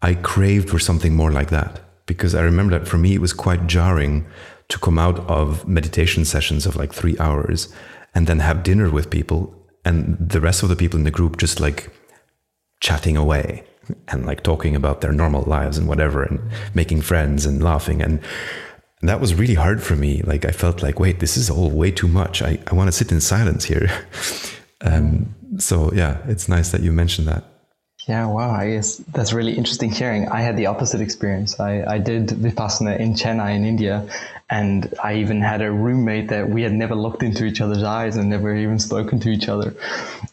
I 0.00 0.14
craved 0.14 0.70
for 0.70 0.78
something 0.78 1.12
more 1.16 1.32
like 1.32 1.50
that. 1.50 1.80
Because 2.10 2.34
I 2.34 2.42
remember 2.42 2.76
that 2.76 2.88
for 2.88 2.98
me, 2.98 3.14
it 3.14 3.20
was 3.20 3.32
quite 3.32 3.68
jarring 3.68 4.26
to 4.66 4.80
come 4.80 4.98
out 4.98 5.20
of 5.30 5.68
meditation 5.68 6.24
sessions 6.24 6.66
of 6.66 6.74
like 6.74 6.92
three 6.92 7.16
hours 7.20 7.72
and 8.16 8.26
then 8.26 8.40
have 8.40 8.64
dinner 8.64 8.90
with 8.90 9.10
people 9.10 9.54
and 9.84 10.16
the 10.18 10.40
rest 10.40 10.64
of 10.64 10.68
the 10.68 10.74
people 10.74 10.98
in 10.98 11.04
the 11.04 11.12
group 11.12 11.36
just 11.36 11.60
like 11.60 11.88
chatting 12.80 13.16
away 13.16 13.62
and 14.08 14.26
like 14.26 14.42
talking 14.42 14.74
about 14.74 15.02
their 15.02 15.12
normal 15.12 15.42
lives 15.42 15.78
and 15.78 15.86
whatever 15.86 16.24
and 16.24 16.40
making 16.74 17.00
friends 17.00 17.46
and 17.46 17.62
laughing. 17.62 18.02
And 18.02 18.20
that 19.02 19.20
was 19.20 19.36
really 19.36 19.54
hard 19.54 19.80
for 19.80 19.94
me. 19.94 20.22
Like 20.22 20.44
I 20.44 20.50
felt 20.50 20.82
like, 20.82 20.98
wait, 20.98 21.20
this 21.20 21.36
is 21.36 21.48
all 21.48 21.70
way 21.70 21.92
too 21.92 22.08
much. 22.08 22.42
I, 22.42 22.58
I 22.66 22.74
want 22.74 22.88
to 22.88 22.92
sit 22.92 23.12
in 23.12 23.20
silence 23.20 23.66
here. 23.66 23.88
um, 24.80 25.32
so 25.58 25.92
yeah, 25.92 26.18
it's 26.26 26.48
nice 26.48 26.72
that 26.72 26.82
you 26.82 26.90
mentioned 26.90 27.28
that. 27.28 27.44
Yeah, 28.08 28.26
wow. 28.26 28.50
I 28.50 28.70
guess 28.70 28.96
that's 28.96 29.32
really 29.32 29.52
interesting 29.52 29.90
hearing. 29.90 30.28
I 30.28 30.40
had 30.40 30.56
the 30.56 30.66
opposite 30.66 31.00
experience. 31.00 31.60
I, 31.60 31.84
I 31.84 31.98
did 31.98 32.28
Vipassana 32.28 32.98
in 32.98 33.14
Chennai 33.14 33.54
in 33.54 33.64
India, 33.64 34.08
and 34.48 34.92
I 35.02 35.16
even 35.16 35.42
had 35.42 35.62
a 35.62 35.70
roommate 35.70 36.28
that 36.28 36.48
we 36.48 36.62
had 36.62 36.72
never 36.72 36.94
looked 36.94 37.22
into 37.22 37.44
each 37.44 37.60
other's 37.60 37.82
eyes 37.82 38.16
and 38.16 38.28
never 38.28 38.56
even 38.56 38.78
spoken 38.78 39.20
to 39.20 39.28
each 39.28 39.48
other. 39.48 39.74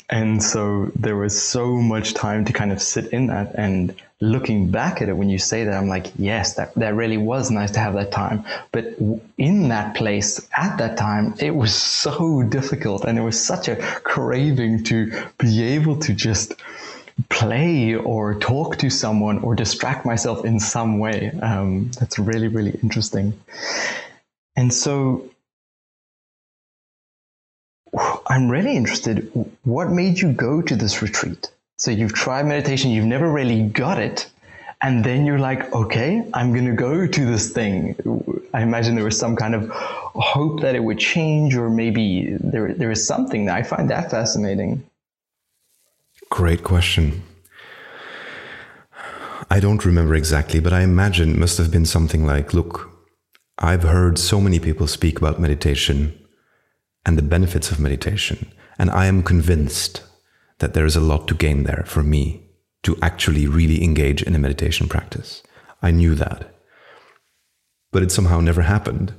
And 0.09 0.41
so 0.41 0.91
there 0.95 1.17
was 1.17 1.39
so 1.39 1.75
much 1.75 2.13
time 2.13 2.45
to 2.45 2.53
kind 2.53 2.71
of 2.71 2.81
sit 2.81 3.07
in 3.07 3.27
that. 3.27 3.53
And 3.55 3.93
looking 4.21 4.71
back 4.71 5.01
at 5.01 5.09
it, 5.09 5.13
when 5.13 5.29
you 5.29 5.37
say 5.37 5.65
that, 5.65 5.73
I'm 5.73 5.87
like, 5.89 6.13
yes, 6.17 6.55
that, 6.55 6.73
that 6.75 6.95
really 6.95 7.17
was 7.17 7.51
nice 7.51 7.71
to 7.71 7.79
have 7.79 7.93
that 7.95 8.11
time. 8.11 8.45
But 8.71 8.95
in 9.37 9.67
that 9.67 9.95
place 9.95 10.47
at 10.57 10.77
that 10.77 10.97
time, 10.97 11.35
it 11.39 11.53
was 11.53 11.75
so 11.75 12.41
difficult 12.43 13.03
and 13.03 13.19
it 13.19 13.21
was 13.21 13.39
such 13.43 13.67
a 13.67 13.75
craving 13.75 14.85
to 14.85 15.11
be 15.37 15.61
able 15.75 15.99
to 15.99 16.13
just 16.13 16.53
play 17.29 17.95
or 17.95 18.35
talk 18.35 18.77
to 18.77 18.89
someone 18.89 19.39
or 19.39 19.55
distract 19.55 20.05
myself 20.05 20.45
in 20.45 20.59
some 20.59 20.99
way. 20.99 21.31
Um, 21.41 21.91
that's 21.99 22.19
really, 22.19 22.47
really 22.47 22.77
interesting. 22.83 23.33
And 24.55 24.73
so 24.73 25.29
I'm 28.27 28.49
really 28.49 28.75
interested. 28.75 29.31
What 29.63 29.89
made 29.89 30.19
you 30.19 30.31
go 30.31 30.61
to 30.61 30.75
this 30.75 31.01
retreat? 31.01 31.49
So 31.77 31.91
you've 31.91 32.13
tried 32.13 32.45
meditation, 32.45 32.91
you've 32.91 33.05
never 33.05 33.31
really 33.31 33.63
got 33.63 33.99
it. 33.99 34.29
And 34.81 35.03
then 35.03 35.25
you're 35.25 35.39
like, 35.39 35.73
okay, 35.73 36.23
I'm 36.33 36.53
going 36.53 36.65
to 36.65 36.73
go 36.73 37.07
to 37.07 37.25
this 37.25 37.51
thing. 37.51 37.95
I 38.53 38.61
imagine 38.61 38.93
there 38.93 39.05
was 39.05 39.17
some 39.17 39.35
kind 39.35 39.55
of 39.55 39.69
hope 39.71 40.61
that 40.61 40.75
it 40.75 40.83
would 40.83 40.99
change, 40.99 41.55
or 41.55 41.69
maybe 41.69 42.35
there, 42.39 42.73
there 42.73 42.91
is 42.91 43.05
something. 43.07 43.49
I 43.49 43.63
find 43.63 43.89
that 43.89 44.11
fascinating. 44.11 44.83
Great 46.29 46.63
question. 46.63 47.23
I 49.49 49.59
don't 49.59 49.85
remember 49.85 50.13
exactly, 50.15 50.59
but 50.59 50.73
I 50.73 50.81
imagine 50.81 51.31
it 51.31 51.39
must 51.39 51.57
have 51.57 51.71
been 51.71 51.85
something 51.85 52.25
like 52.25 52.53
look, 52.53 52.91
I've 53.57 53.83
heard 53.83 54.19
so 54.19 54.41
many 54.41 54.59
people 54.59 54.87
speak 54.87 55.17
about 55.17 55.39
meditation 55.39 56.17
and 57.05 57.17
the 57.17 57.23
benefits 57.23 57.71
of 57.71 57.79
meditation, 57.79 58.51
and 58.77 58.91
I 58.91 59.05
am 59.05 59.23
convinced 59.23 60.03
that 60.59 60.73
there 60.73 60.85
is 60.85 60.95
a 60.95 61.01
lot 61.01 61.27
to 61.27 61.35
gain 61.35 61.63
there 61.63 61.83
for 61.87 62.03
me 62.03 62.47
to 62.83 62.97
actually 63.01 63.47
really 63.47 63.83
engage 63.83 64.21
in 64.21 64.35
a 64.35 64.39
meditation 64.39 64.87
practice. 64.87 65.43
I 65.81 65.91
knew 65.91 66.15
that. 66.15 66.53
But 67.91 68.03
it 68.03 68.11
somehow 68.11 68.39
never 68.39 68.63
happened. 68.63 69.13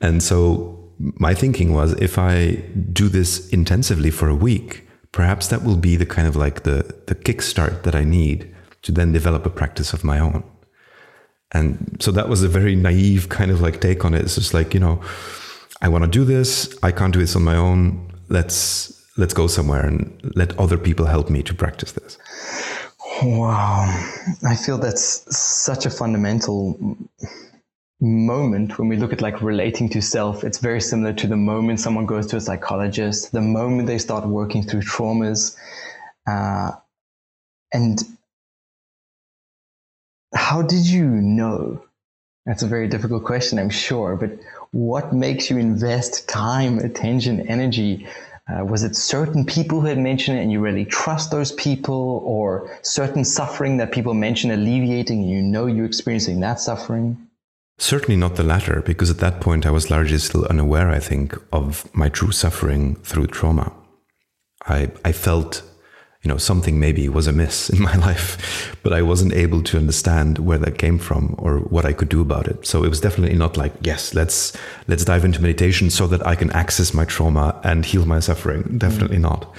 And 0.00 0.22
so 0.22 0.92
my 0.98 1.34
thinking 1.34 1.72
was 1.72 1.92
if 1.94 2.18
I 2.18 2.62
do 2.92 3.08
this 3.08 3.48
intensively 3.50 4.10
for 4.10 4.28
a 4.28 4.34
week, 4.34 4.83
perhaps 5.14 5.46
that 5.46 5.62
will 5.62 5.76
be 5.76 5.94
the 5.94 6.04
kind 6.04 6.26
of 6.26 6.34
like 6.34 6.64
the 6.64 6.78
the 7.06 7.14
kickstart 7.14 7.84
that 7.84 7.94
I 7.94 8.02
need 8.02 8.52
to 8.82 8.90
then 8.90 9.12
develop 9.12 9.46
a 9.46 9.50
practice 9.50 9.92
of 9.92 10.02
my 10.02 10.18
own. 10.18 10.42
And 11.52 11.96
so 12.00 12.10
that 12.10 12.28
was 12.28 12.42
a 12.42 12.48
very 12.48 12.74
naive 12.74 13.28
kind 13.28 13.52
of 13.52 13.60
like 13.60 13.80
take 13.80 14.04
on 14.04 14.12
it. 14.12 14.22
It's 14.22 14.34
just 14.34 14.52
like, 14.52 14.74
you 14.74 14.80
know, 14.80 15.00
I 15.80 15.88
want 15.88 16.02
to 16.02 16.10
do 16.10 16.24
this. 16.24 16.76
I 16.82 16.90
can't 16.90 17.12
do 17.12 17.20
this 17.20 17.36
on 17.36 17.44
my 17.44 17.54
own. 17.54 18.10
Let's 18.28 18.92
let's 19.16 19.34
go 19.34 19.46
somewhere 19.46 19.86
and 19.86 19.96
let 20.34 20.58
other 20.58 20.76
people 20.76 21.06
help 21.06 21.30
me 21.30 21.44
to 21.44 21.54
practice 21.54 21.92
this. 21.92 22.18
Wow. 23.22 23.86
I 24.42 24.56
feel 24.56 24.78
that's 24.78 25.06
such 25.36 25.86
a 25.86 25.90
fundamental 25.90 26.76
moment 28.00 28.78
when 28.78 28.88
we 28.88 28.96
look 28.96 29.12
at 29.12 29.22
like 29.22 29.40
relating 29.40 29.88
to 29.88 30.02
self 30.02 30.44
it's 30.44 30.58
very 30.58 30.80
similar 30.80 31.12
to 31.12 31.26
the 31.26 31.36
moment 31.36 31.80
someone 31.80 32.06
goes 32.06 32.26
to 32.26 32.36
a 32.36 32.40
psychologist 32.40 33.32
the 33.32 33.40
moment 33.40 33.86
they 33.86 33.98
start 33.98 34.26
working 34.26 34.62
through 34.62 34.82
traumas 34.82 35.56
uh, 36.26 36.72
and 37.72 38.02
how 40.34 40.62
did 40.62 40.86
you 40.86 41.04
know? 41.04 41.84
That's 42.46 42.62
a 42.62 42.66
very 42.66 42.88
difficult 42.88 43.24
question 43.24 43.58
i'm 43.58 43.70
sure 43.70 44.16
but 44.16 44.32
what 44.74 45.12
makes 45.12 45.50
you 45.50 45.56
invest 45.56 46.28
time 46.28 46.80
attention 46.80 47.46
energy? 47.46 48.08
Uh, 48.48 48.64
was 48.64 48.82
it 48.82 48.96
certain 48.96 49.46
people 49.46 49.80
who 49.80 49.86
had 49.86 49.98
mentioned 49.98 50.36
it 50.36 50.42
and 50.42 50.50
you 50.50 50.58
really 50.58 50.84
trust 50.84 51.30
those 51.30 51.52
people 51.52 52.20
or 52.24 52.76
certain 52.82 53.24
suffering 53.24 53.76
that 53.76 53.92
people 53.92 54.14
mention 54.14 54.50
alleviating 54.50 55.20
and 55.20 55.30
you 55.30 55.40
know 55.40 55.66
you're 55.66 55.86
experiencing 55.86 56.40
that 56.40 56.58
suffering 56.58 57.16
Certainly 57.78 58.16
not 58.16 58.36
the 58.36 58.44
latter, 58.44 58.82
because 58.86 59.10
at 59.10 59.18
that 59.18 59.40
point 59.40 59.66
I 59.66 59.70
was 59.70 59.90
largely 59.90 60.18
still 60.18 60.44
unaware, 60.44 60.90
I 60.90 61.00
think, 61.00 61.36
of 61.52 61.92
my 61.94 62.08
true 62.08 62.30
suffering 62.30 62.94
through 62.96 63.26
trauma. 63.26 63.72
I, 64.66 64.92
I 65.04 65.10
felt, 65.10 65.62
you 66.22 66.28
know, 66.28 66.36
something 66.36 66.78
maybe 66.78 67.08
was 67.08 67.26
amiss 67.26 67.70
in 67.70 67.82
my 67.82 67.94
life, 68.08 68.76
but 68.84 68.92
I 68.92 69.02
wasn't 69.02 69.32
able 69.32 69.60
to 69.64 69.76
understand 69.76 70.38
where 70.38 70.58
that 70.58 70.78
came 70.78 70.98
from 70.98 71.34
or 71.36 71.58
what 71.58 71.84
I 71.84 71.92
could 71.92 72.08
do 72.08 72.20
about 72.20 72.46
it. 72.46 72.64
So 72.64 72.84
it 72.84 72.88
was 72.88 73.00
definitely 73.00 73.36
not 73.36 73.56
like, 73.56 73.74
yes, 73.80 74.14
let's 74.14 74.56
let's 74.86 75.04
dive 75.04 75.24
into 75.24 75.42
meditation 75.42 75.90
so 75.90 76.06
that 76.06 76.24
I 76.24 76.36
can 76.36 76.52
access 76.52 76.94
my 76.94 77.04
trauma 77.04 77.60
and 77.64 77.84
heal 77.84 78.06
my 78.06 78.20
suffering. 78.20 78.78
Definitely 78.78 79.18
mm. 79.18 79.22
not. 79.22 79.52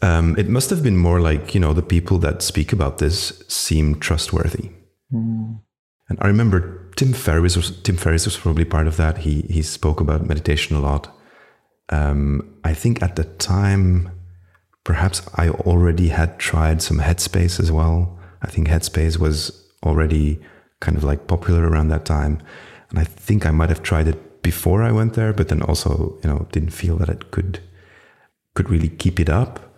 Um, 0.00 0.34
it 0.38 0.48
must 0.48 0.70
have 0.70 0.82
been 0.82 0.96
more 0.96 1.20
like, 1.20 1.54
you 1.54 1.60
know, 1.60 1.74
the 1.74 1.82
people 1.82 2.18
that 2.18 2.40
speak 2.40 2.72
about 2.72 2.98
this 2.98 3.42
seem 3.48 4.00
trustworthy. 4.00 4.70
Mm 5.12 5.60
And 6.08 6.18
I 6.20 6.26
remember 6.26 6.90
Tim 6.96 7.12
Ferriss 7.12 7.56
was 7.56 7.70
Tim 7.82 7.96
Ferriss 7.96 8.24
was 8.24 8.36
probably 8.36 8.64
part 8.64 8.86
of 8.86 8.96
that. 8.96 9.18
He 9.18 9.42
he 9.42 9.62
spoke 9.62 10.00
about 10.00 10.26
meditation 10.26 10.76
a 10.76 10.80
lot. 10.80 11.14
Um, 11.90 12.56
I 12.64 12.74
think 12.74 13.02
at 13.02 13.16
the 13.16 13.24
time, 13.24 14.10
perhaps 14.84 15.22
I 15.36 15.48
already 15.50 16.08
had 16.08 16.38
tried 16.38 16.82
some 16.82 16.98
Headspace 16.98 17.60
as 17.60 17.70
well. 17.70 18.18
I 18.42 18.48
think 18.48 18.68
Headspace 18.68 19.18
was 19.18 19.66
already 19.84 20.40
kind 20.80 20.96
of 20.96 21.04
like 21.04 21.26
popular 21.26 21.68
around 21.68 21.88
that 21.88 22.04
time, 22.04 22.42
and 22.90 22.98
I 22.98 23.04
think 23.04 23.46
I 23.46 23.50
might 23.50 23.68
have 23.68 23.82
tried 23.82 24.08
it 24.08 24.42
before 24.42 24.82
I 24.82 24.92
went 24.92 25.14
there, 25.14 25.32
but 25.32 25.48
then 25.48 25.62
also 25.62 26.18
you 26.22 26.30
know 26.30 26.46
didn't 26.52 26.70
feel 26.70 26.96
that 26.98 27.08
it 27.08 27.30
could 27.30 27.60
could 28.54 28.70
really 28.70 28.88
keep 28.88 29.20
it 29.20 29.28
up. 29.28 29.76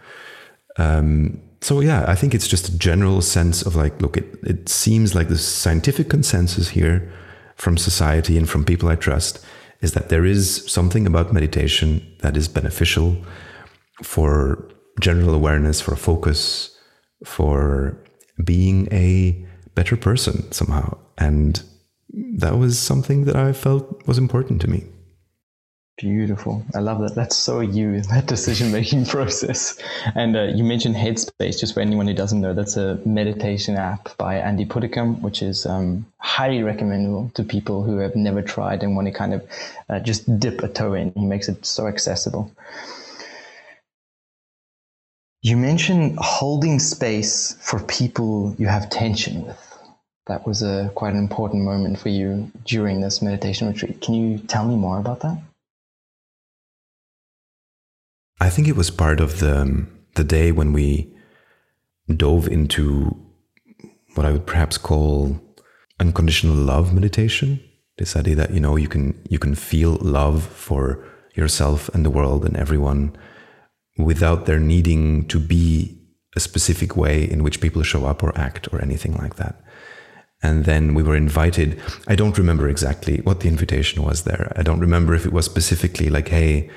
Um, 0.78 1.42
so 1.60 1.80
yeah, 1.80 2.04
I 2.08 2.14
think 2.14 2.34
it's 2.34 2.48
just 2.48 2.68
a 2.68 2.78
general 2.78 3.20
sense 3.20 3.62
of 3.62 3.76
like, 3.76 4.00
look, 4.00 4.16
it, 4.16 4.38
it 4.42 4.68
seems 4.68 5.14
like 5.14 5.28
the 5.28 5.38
scientific 5.38 6.08
consensus 6.08 6.70
here 6.70 7.12
from 7.56 7.76
society 7.76 8.38
and 8.38 8.48
from 8.48 8.64
people 8.64 8.88
I 8.88 8.96
trust 8.96 9.44
is 9.80 9.92
that 9.92 10.08
there 10.08 10.24
is 10.24 10.64
something 10.70 11.06
about 11.06 11.32
meditation 11.32 12.06
that 12.20 12.36
is 12.36 12.48
beneficial 12.48 13.16
for 14.02 14.68
general 15.00 15.34
awareness, 15.34 15.80
for 15.80 15.96
focus, 15.96 16.76
for 17.24 18.02
being 18.42 18.88
a 18.92 19.46
better 19.74 19.96
person 19.96 20.50
somehow. 20.52 20.96
And 21.18 21.62
that 22.38 22.56
was 22.58 22.78
something 22.78 23.24
that 23.24 23.36
I 23.36 23.52
felt 23.52 24.06
was 24.06 24.18
important 24.18 24.60
to 24.62 24.70
me. 24.70 24.84
Beautiful. 26.00 26.64
I 26.74 26.78
love 26.78 27.02
that. 27.02 27.14
That's 27.14 27.36
so 27.36 27.60
you, 27.60 27.92
in 27.92 28.02
that 28.04 28.24
decision 28.34 28.72
making 28.72 29.04
process. 29.04 29.78
And 30.14 30.34
uh, 30.34 30.44
you 30.44 30.64
mentioned 30.64 30.96
Headspace, 30.96 31.60
just 31.60 31.74
for 31.74 31.80
anyone 31.80 32.08
who 32.08 32.14
doesn't 32.14 32.40
know, 32.40 32.54
that's 32.54 32.78
a 32.78 32.98
meditation 33.04 33.76
app 33.76 34.16
by 34.16 34.36
Andy 34.36 34.64
Puddicombe, 34.64 35.20
which 35.20 35.42
is 35.42 35.66
um, 35.66 36.06
highly 36.16 36.62
recommendable 36.62 37.30
to 37.34 37.44
people 37.44 37.82
who 37.82 37.98
have 37.98 38.16
never 38.16 38.40
tried 38.40 38.82
and 38.82 38.96
want 38.96 39.08
to 39.08 39.12
kind 39.12 39.34
of 39.34 39.46
uh, 39.90 40.00
just 40.00 40.40
dip 40.40 40.62
a 40.62 40.68
toe 40.68 40.94
in. 40.94 41.12
He 41.12 41.26
makes 41.26 41.50
it 41.50 41.66
so 41.66 41.86
accessible. 41.86 42.50
You 45.42 45.58
mentioned 45.58 46.16
holding 46.18 46.78
space 46.78 47.58
for 47.60 47.78
people 47.78 48.54
you 48.58 48.68
have 48.68 48.88
tension 48.88 49.44
with. 49.46 49.78
That 50.28 50.46
was 50.46 50.62
a 50.62 50.90
quite 50.94 51.12
an 51.12 51.18
important 51.18 51.64
moment 51.64 51.98
for 51.98 52.08
you 52.08 52.50
during 52.64 53.02
this 53.02 53.20
meditation 53.20 53.68
retreat. 53.68 54.00
Can 54.00 54.14
you 54.14 54.38
tell 54.38 54.66
me 54.66 54.76
more 54.76 54.98
about 54.98 55.20
that? 55.20 55.42
I 58.40 58.48
think 58.48 58.68
it 58.68 58.76
was 58.76 58.90
part 58.90 59.20
of 59.20 59.40
the 59.40 59.60
um, 59.60 59.88
the 60.14 60.24
day 60.24 60.50
when 60.52 60.72
we 60.72 61.14
dove 62.16 62.48
into 62.48 63.16
what 64.14 64.26
I 64.26 64.32
would 64.32 64.46
perhaps 64.46 64.78
call 64.78 65.40
unconditional 66.00 66.56
love 66.56 66.92
meditation. 66.92 67.60
This 67.98 68.16
idea 68.16 68.34
that 68.36 68.52
you 68.52 68.60
know 68.60 68.76
you 68.76 68.88
can 68.88 69.20
you 69.28 69.38
can 69.38 69.54
feel 69.54 69.98
love 70.00 70.42
for 70.42 71.04
yourself 71.34 71.88
and 71.90 72.04
the 72.04 72.10
world 72.10 72.44
and 72.44 72.56
everyone 72.56 73.16
without 73.98 74.46
there 74.46 74.58
needing 74.58 75.26
to 75.28 75.38
be 75.38 75.98
a 76.34 76.40
specific 76.40 76.96
way 76.96 77.28
in 77.30 77.42
which 77.42 77.60
people 77.60 77.82
show 77.82 78.06
up 78.06 78.22
or 78.22 78.36
act 78.38 78.72
or 78.72 78.80
anything 78.80 79.14
like 79.16 79.36
that. 79.36 79.60
And 80.42 80.64
then 80.64 80.94
we 80.94 81.02
were 81.02 81.16
invited. 81.16 81.78
I 82.08 82.14
don't 82.14 82.38
remember 82.38 82.68
exactly 82.68 83.18
what 83.18 83.40
the 83.40 83.48
invitation 83.48 84.02
was 84.02 84.22
there. 84.22 84.52
I 84.56 84.62
don't 84.62 84.80
remember 84.80 85.14
if 85.14 85.26
it 85.26 85.32
was 85.32 85.44
specifically 85.44 86.08
like, 86.08 86.28
hey, 86.28 86.70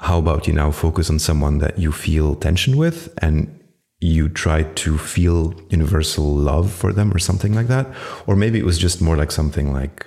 how 0.00 0.18
about 0.18 0.46
you 0.46 0.52
now 0.52 0.70
focus 0.70 1.10
on 1.10 1.18
someone 1.18 1.58
that 1.58 1.78
you 1.78 1.92
feel 1.92 2.34
tension 2.34 2.76
with 2.76 3.12
and 3.20 3.54
you 4.00 4.28
try 4.28 4.62
to 4.62 4.96
feel 4.96 5.54
universal 5.70 6.24
love 6.24 6.72
for 6.72 6.92
them 6.92 7.12
or 7.12 7.18
something 7.18 7.54
like 7.54 7.66
that? 7.66 7.86
Or 8.26 8.36
maybe 8.36 8.58
it 8.58 8.64
was 8.64 8.78
just 8.78 9.00
more 9.00 9.16
like 9.16 9.32
something 9.32 9.72
like 9.72 10.06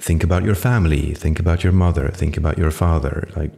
think 0.00 0.24
about 0.24 0.42
your 0.42 0.54
family 0.54 1.12
think 1.12 1.38
about 1.38 1.62
your 1.62 1.72
mother 1.72 2.08
think 2.08 2.38
about 2.38 2.56
your 2.56 2.70
father 2.70 3.28
like 3.36 3.52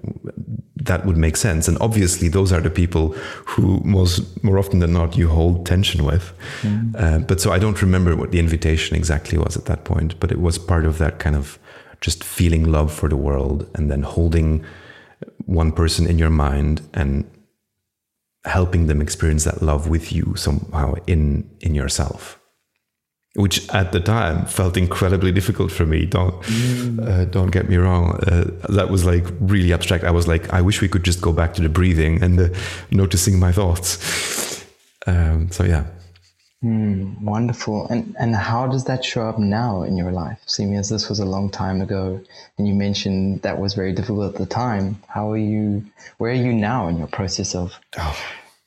that 0.85 1.07
would 1.07 1.17
make 1.17 1.37
sense. 1.37 1.67
And 1.69 1.79
obviously 1.81 2.29
those 2.29 2.53
are 2.53 2.61
the 2.61 2.71
people 2.71 3.11
who 3.47 3.81
most 3.85 4.43
more 4.45 4.59
often 4.59 4.81
than 4.81 4.93
not 4.93 5.17
you 5.17 5.29
hold 5.29 5.67
tension 5.67 6.05
with. 6.05 6.33
Mm. 6.63 6.95
uh, 6.99 7.19
but 7.21 7.41
so 7.41 7.53
i 7.53 7.59
don't 7.59 7.81
remember 7.83 8.17
what 8.17 8.31
the 8.31 8.39
invitation 8.39 8.97
exactly 8.97 9.39
was 9.39 9.57
at 9.57 9.65
that 9.67 9.85
point 9.85 10.19
but 10.21 10.31
it 10.31 10.41
was 10.41 10.59
part 10.59 10.85
of 10.85 10.99
that 10.99 11.19
kind 11.19 11.37
of 11.37 11.59
just 12.05 12.23
feeling 12.23 12.65
love 12.71 12.93
for 12.93 13.09
the 13.09 13.17
world 13.17 13.67
and 13.75 13.91
then 13.91 14.03
holding 14.03 14.63
one 15.47 15.73
person 15.73 16.07
in 16.07 16.19
your 16.19 16.29
mind 16.31 16.83
and 16.93 17.25
helping 18.45 18.89
them 18.89 19.01
experience 19.01 19.45
that 19.45 19.63
love 19.63 19.89
with 19.89 20.13
you 20.13 20.35
somehow 20.37 20.95
in 21.07 21.49
in 21.61 21.75
yourself 21.75 22.39
which 23.37 23.57
at 23.71 23.91
the 23.93 24.01
time 24.01 24.45
felt 24.45 24.77
incredibly 24.77 25.33
difficult 25.33 25.73
for 25.73 25.85
me. 25.85 26.07
Don't 26.07 26.41
mm. 26.43 27.09
uh, 27.09 27.25
don't 27.25 27.51
get 27.51 27.69
me 27.69 27.77
wrong. 27.77 28.05
Uh, 28.29 28.45
that 28.69 28.91
was 28.91 29.05
like 29.05 29.25
really 29.41 29.73
abstract. 29.73 30.05
I 30.05 30.13
was 30.13 30.29
like 30.29 30.45
i 30.59 30.61
wish 30.61 30.81
we 30.81 30.89
could 30.89 31.05
just 31.05 31.21
go 31.21 31.33
back 31.33 31.55
to 31.55 31.63
the 31.63 31.69
breathing 31.69 32.23
and 32.23 32.39
uh, 32.39 32.49
noticing 32.91 33.41
my 33.41 33.51
thoughts. 33.51 33.89
Um, 35.07 35.51
so 35.51 35.65
yeah 35.65 35.85
Mm, 36.65 37.21
wonderful. 37.21 37.87
And 37.89 38.17
and 38.19 38.35
how 38.35 38.67
does 38.67 38.85
that 38.85 39.05
show 39.05 39.29
up 39.29 39.39
now 39.39 39.83
in 39.83 39.99
your 39.99 40.13
life? 40.13 40.39
Seeing 40.47 40.75
as 40.77 40.89
this 40.89 41.11
was 41.11 41.19
a 41.19 41.27
long 41.27 41.51
time 41.51 41.83
ago, 41.83 42.19
and 42.57 42.67
you 42.67 42.75
mentioned 42.75 43.43
that 43.43 43.61
was 43.61 43.75
very 43.75 43.93
difficult 43.93 44.35
at 44.35 44.41
the 44.41 44.47
time. 44.47 44.97
How 45.09 45.31
are 45.31 45.37
you? 45.37 45.85
Where 46.17 46.31
are 46.31 46.43
you 46.47 46.55
now 46.55 46.89
in 46.89 46.97
your 46.97 47.07
process 47.09 47.55
of 47.55 47.75
oh. 47.99 48.17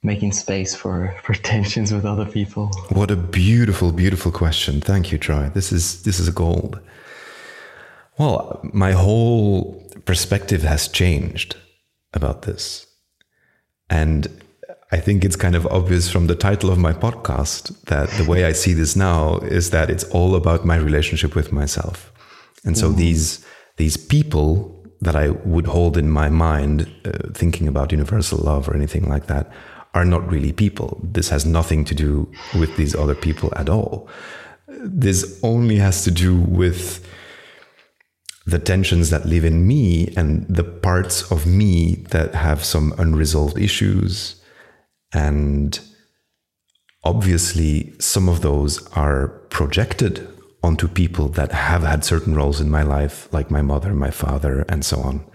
making 0.04 0.34
space 0.34 0.76
for 0.76 1.16
for 1.24 1.34
tensions 1.34 1.92
with 1.92 2.06
other 2.06 2.26
people? 2.26 2.70
What 2.90 3.10
a 3.10 3.16
beautiful, 3.16 3.92
beautiful 3.92 4.32
question. 4.32 4.80
Thank 4.80 5.12
you, 5.12 5.18
Troy. 5.18 5.50
This 5.50 5.72
is 5.72 6.04
this 6.04 6.20
is 6.20 6.30
gold. 6.30 6.80
Well, 8.20 8.60
my 8.74 8.92
whole 8.92 9.84
perspective 10.06 10.62
has 10.62 10.88
changed 10.88 11.56
about 12.14 12.44
this, 12.44 12.86
and 13.90 14.28
I 14.92 14.98
think 14.98 15.26
it's 15.26 15.36
kind 15.36 15.56
of 15.56 15.68
obvious 15.68 16.10
from 16.10 16.28
the 16.28 16.36
title 16.36 16.70
of 16.70 16.78
my 16.78 16.94
podcast 16.94 17.78
that 17.86 18.10
the 18.12 18.24
way 18.24 18.46
I 18.46 18.54
see 18.54 18.74
this 18.74 18.96
now 18.96 19.38
is 19.40 19.72
that 19.72 19.90
it's 19.90 20.06
all 20.06 20.34
about 20.34 20.66
my 20.66 20.78
relationship 20.78 21.36
with 21.36 21.52
myself. 21.52 22.12
And 22.64 22.78
so 22.78 22.92
mm. 22.92 22.96
these 22.96 23.46
these 23.76 23.98
people 23.98 24.74
that 25.02 25.16
I 25.16 25.30
would 25.30 25.68
hold 25.68 25.98
in 25.98 26.10
my 26.10 26.30
mind 26.30 26.90
uh, 27.06 27.12
thinking 27.34 27.68
about 27.68 27.92
universal 27.92 28.40
love 28.40 28.68
or 28.68 28.76
anything 28.76 29.08
like 29.08 29.28
that 29.28 29.52
are 29.94 30.06
not 30.06 30.30
really 30.32 30.52
people. 30.52 31.00
This 31.04 31.30
has 31.30 31.46
nothing 31.46 31.84
to 31.86 31.96
do 31.96 32.32
with 32.58 32.76
these 32.78 32.96
other 32.96 33.14
people 33.14 33.54
at 33.56 33.70
all. 33.70 34.10
This 34.68 35.40
only 35.44 35.76
has 35.78 36.04
to 36.06 36.12
do 36.12 36.40
with 36.40 37.06
the 38.46 38.58
tensions 38.58 39.10
that 39.10 39.26
live 39.26 39.44
in 39.44 39.68
me 39.68 40.14
and 40.16 40.48
the 40.48 40.64
parts 40.64 41.30
of 41.32 41.46
me 41.46 42.06
that 42.10 42.34
have 42.34 42.64
some 42.64 42.94
unresolved 42.98 43.60
issues 43.60 44.42
and 45.14 45.80
obviously, 47.04 47.94
some 48.00 48.28
of 48.30 48.42
those 48.42 48.86
are 48.94 49.28
projected 49.50 50.28
onto 50.64 50.88
people 50.88 51.30
that 51.30 51.52
have 51.52 51.84
had 51.84 52.04
certain 52.04 52.36
roles 52.36 52.60
in 52.60 52.70
my 52.70 52.84
life, 52.84 53.32
like 53.32 53.50
my 53.50 53.62
mother, 53.62 53.94
my 53.94 54.12
father, 54.12 54.66
and 54.68 54.84
so 54.84 55.00
on. 55.00 55.26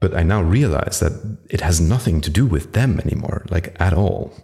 But 0.00 0.14
I 0.14 0.22
now 0.22 0.42
realize 0.42 1.00
that 1.00 1.38
it 1.48 1.60
has 1.62 1.80
nothing 1.80 2.20
to 2.22 2.30
do 2.30 2.44
with 2.44 2.72
them 2.72 3.00
anymore, 3.00 3.46
like 3.50 3.74
at 3.80 3.94
all. 3.94 4.34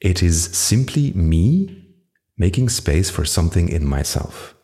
It 0.00 0.22
is 0.22 0.44
simply 0.56 1.12
me 1.12 1.82
making 2.38 2.70
space 2.70 3.10
for 3.10 3.24
something 3.24 3.68
in 3.68 3.84
myself. 3.84 4.54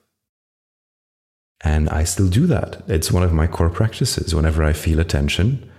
And 1.63 1.91
I 1.91 2.05
still 2.05 2.29
do 2.29 2.47
that. 2.47 2.83
It's 2.89 3.13
one 3.13 3.23
of 3.23 3.33
my 3.33 3.47
core 3.47 3.69
practices. 3.69 4.35
Whenever 4.35 4.65
I 4.65 4.73
feel 4.73 5.01
a 5.01 5.05
tension, 5.05 5.71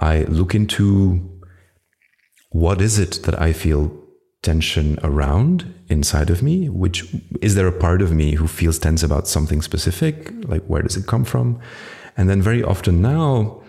I 0.00 0.24
look 0.24 0.54
into 0.54 1.40
what 2.50 2.80
is 2.80 2.98
it 2.98 3.20
that 3.24 3.40
I 3.40 3.52
feel 3.52 3.96
tension 4.42 4.98
around 5.02 5.72
inside 5.88 6.30
of 6.30 6.42
me 6.42 6.68
which 6.68 7.14
is 7.42 7.54
there 7.54 7.66
a 7.66 7.78
part 7.78 8.00
of 8.00 8.10
me 8.10 8.34
who 8.34 8.48
feels 8.48 8.78
tense 8.78 9.02
about 9.02 9.28
something 9.28 9.60
specific 9.60 10.32
like 10.44 10.64
where 10.64 10.80
does 10.80 10.96
it 10.96 11.06
come 11.06 11.24
from 11.24 11.60
and 12.16 12.30
then 12.30 12.40
very 12.40 12.62
often 12.62 13.02
now 13.02 13.62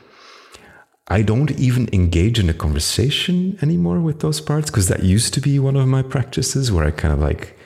I 1.12 1.24
don't 1.24 1.52
even 1.60 1.90
engage 1.92 2.40
in 2.40 2.50
a 2.50 2.54
conversation 2.54 3.60
anymore 3.62 4.00
with 4.00 4.22
those 4.22 4.40
parts 4.40 4.70
because 4.70 4.88
that 4.88 5.04
used 5.04 5.34
to 5.34 5.42
be 5.42 5.60
one 5.60 5.76
of 5.76 5.86
my 5.86 6.04
practices 6.04 6.72
where 6.72 6.86
I 6.86 6.92
kind 6.92 7.14
of 7.14 7.20
like 7.20 7.58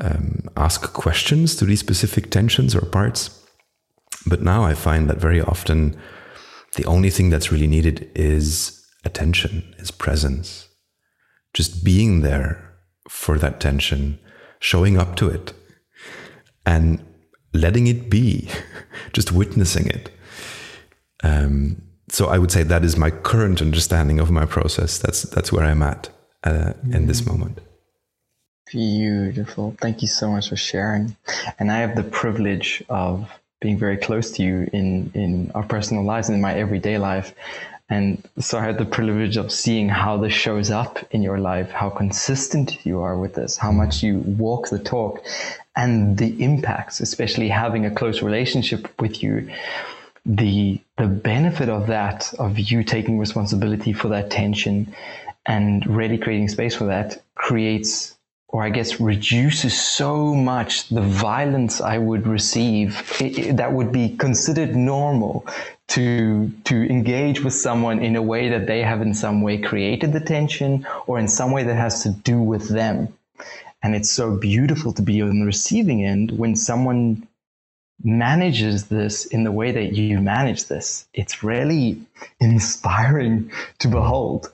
um, 0.00 0.48
ask 0.54 0.92
questions 0.92 1.56
to 1.56 1.64
these 1.64 1.80
specific 1.80 2.30
tensions 2.30 2.74
or 2.74 2.82
parts. 2.82 3.42
But 4.26 4.42
now 4.42 4.64
I 4.64 4.74
find 4.74 5.08
that 5.08 5.16
very 5.16 5.40
often 5.40 5.96
the 6.76 6.84
only 6.86 7.10
thing 7.10 7.30
that's 7.30 7.52
really 7.52 7.66
needed 7.66 8.10
is 8.14 8.84
attention, 9.04 9.74
is 9.78 9.90
presence. 9.90 10.68
Just 11.54 11.84
being 11.84 12.22
there 12.22 12.74
for 13.08 13.38
that 13.38 13.60
tension, 13.60 14.18
showing 14.58 14.96
up 14.96 15.16
to 15.16 15.28
it, 15.28 15.52
and 16.64 17.04
letting 17.52 17.86
it 17.86 18.08
be, 18.08 18.48
just 19.12 19.32
witnessing 19.32 19.86
it. 19.86 20.10
Um, 21.22 21.82
so 22.08 22.28
I 22.28 22.38
would 22.38 22.50
say 22.50 22.62
that 22.62 22.84
is 22.84 22.96
my 22.96 23.10
current 23.10 23.60
understanding 23.60 24.18
of 24.18 24.30
my 24.30 24.46
process. 24.46 24.98
That's 24.98 25.22
that's 25.22 25.52
where 25.52 25.64
I'm 25.64 25.82
at 25.82 26.10
uh, 26.44 26.72
in 26.90 27.06
this 27.06 27.22
mm. 27.22 27.28
moment. 27.28 27.60
Beautiful. 28.70 29.76
Thank 29.80 30.00
you 30.00 30.08
so 30.08 30.30
much 30.30 30.48
for 30.48 30.56
sharing. 30.56 31.16
And 31.58 31.70
I 31.70 31.78
have 31.78 31.94
the 31.94 32.04
privilege 32.04 32.82
of 32.88 33.30
being 33.62 33.78
very 33.78 33.96
close 33.96 34.32
to 34.32 34.42
you 34.42 34.68
in, 34.72 35.10
in 35.14 35.50
our 35.54 35.62
personal 35.62 36.04
lives 36.04 36.28
and 36.28 36.36
in 36.36 36.42
my 36.42 36.54
everyday 36.54 36.98
life. 36.98 37.34
And 37.88 38.26
so 38.38 38.58
I 38.58 38.64
had 38.64 38.78
the 38.78 38.84
privilege 38.84 39.36
of 39.36 39.52
seeing 39.52 39.88
how 39.88 40.16
this 40.16 40.32
shows 40.32 40.70
up 40.70 40.98
in 41.10 41.22
your 41.22 41.38
life, 41.38 41.70
how 41.70 41.90
consistent 41.90 42.84
you 42.84 43.00
are 43.00 43.18
with 43.18 43.34
this, 43.34 43.56
how 43.56 43.70
much 43.70 44.02
you 44.02 44.18
walk 44.18 44.70
the 44.70 44.78
talk, 44.78 45.24
and 45.76 46.16
the 46.18 46.42
impacts, 46.42 47.00
especially 47.00 47.48
having 47.48 47.86
a 47.86 47.90
close 47.90 48.22
relationship 48.22 48.88
with 49.00 49.22
you. 49.22 49.50
The 50.24 50.80
the 50.98 51.08
benefit 51.08 51.68
of 51.68 51.88
that, 51.88 52.32
of 52.38 52.58
you 52.58 52.84
taking 52.84 53.18
responsibility 53.18 53.92
for 53.92 54.08
that 54.08 54.30
tension 54.30 54.94
and 55.44 55.84
really 55.86 56.16
creating 56.16 56.48
space 56.48 56.76
for 56.76 56.86
that, 56.86 57.20
creates 57.34 58.16
or 58.52 58.62
I 58.62 58.68
guess 58.68 59.00
reduces 59.00 59.80
so 59.80 60.34
much 60.34 60.88
the 60.88 61.00
violence 61.00 61.80
I 61.80 61.96
would 61.98 62.26
receive 62.26 63.16
it, 63.18 63.38
it, 63.38 63.56
that 63.56 63.72
would 63.72 63.90
be 63.90 64.10
considered 64.10 64.76
normal 64.76 65.46
to 65.88 66.52
to 66.64 66.76
engage 66.88 67.42
with 67.42 67.54
someone 67.54 67.98
in 67.98 68.14
a 68.14 68.22
way 68.22 68.50
that 68.50 68.66
they 68.66 68.82
have 68.82 69.00
in 69.02 69.14
some 69.14 69.42
way 69.42 69.58
created 69.58 70.12
the 70.12 70.20
tension 70.20 70.86
or 71.06 71.18
in 71.18 71.28
some 71.28 71.50
way 71.50 71.64
that 71.64 71.76
has 71.76 72.02
to 72.04 72.10
do 72.10 72.38
with 72.38 72.68
them. 72.68 73.12
And 73.82 73.96
it's 73.96 74.10
so 74.10 74.36
beautiful 74.36 74.92
to 74.92 75.02
be 75.02 75.22
on 75.22 75.40
the 75.40 75.46
receiving 75.46 76.04
end 76.04 76.30
when 76.32 76.54
someone 76.54 77.26
manages 78.04 78.86
this 78.86 79.24
in 79.26 79.44
the 79.44 79.52
way 79.52 79.72
that 79.72 79.94
you 79.94 80.20
manage 80.20 80.66
this. 80.66 81.06
It's 81.14 81.42
really 81.42 82.00
inspiring 82.40 83.50
to 83.78 83.88
behold. 83.88 84.52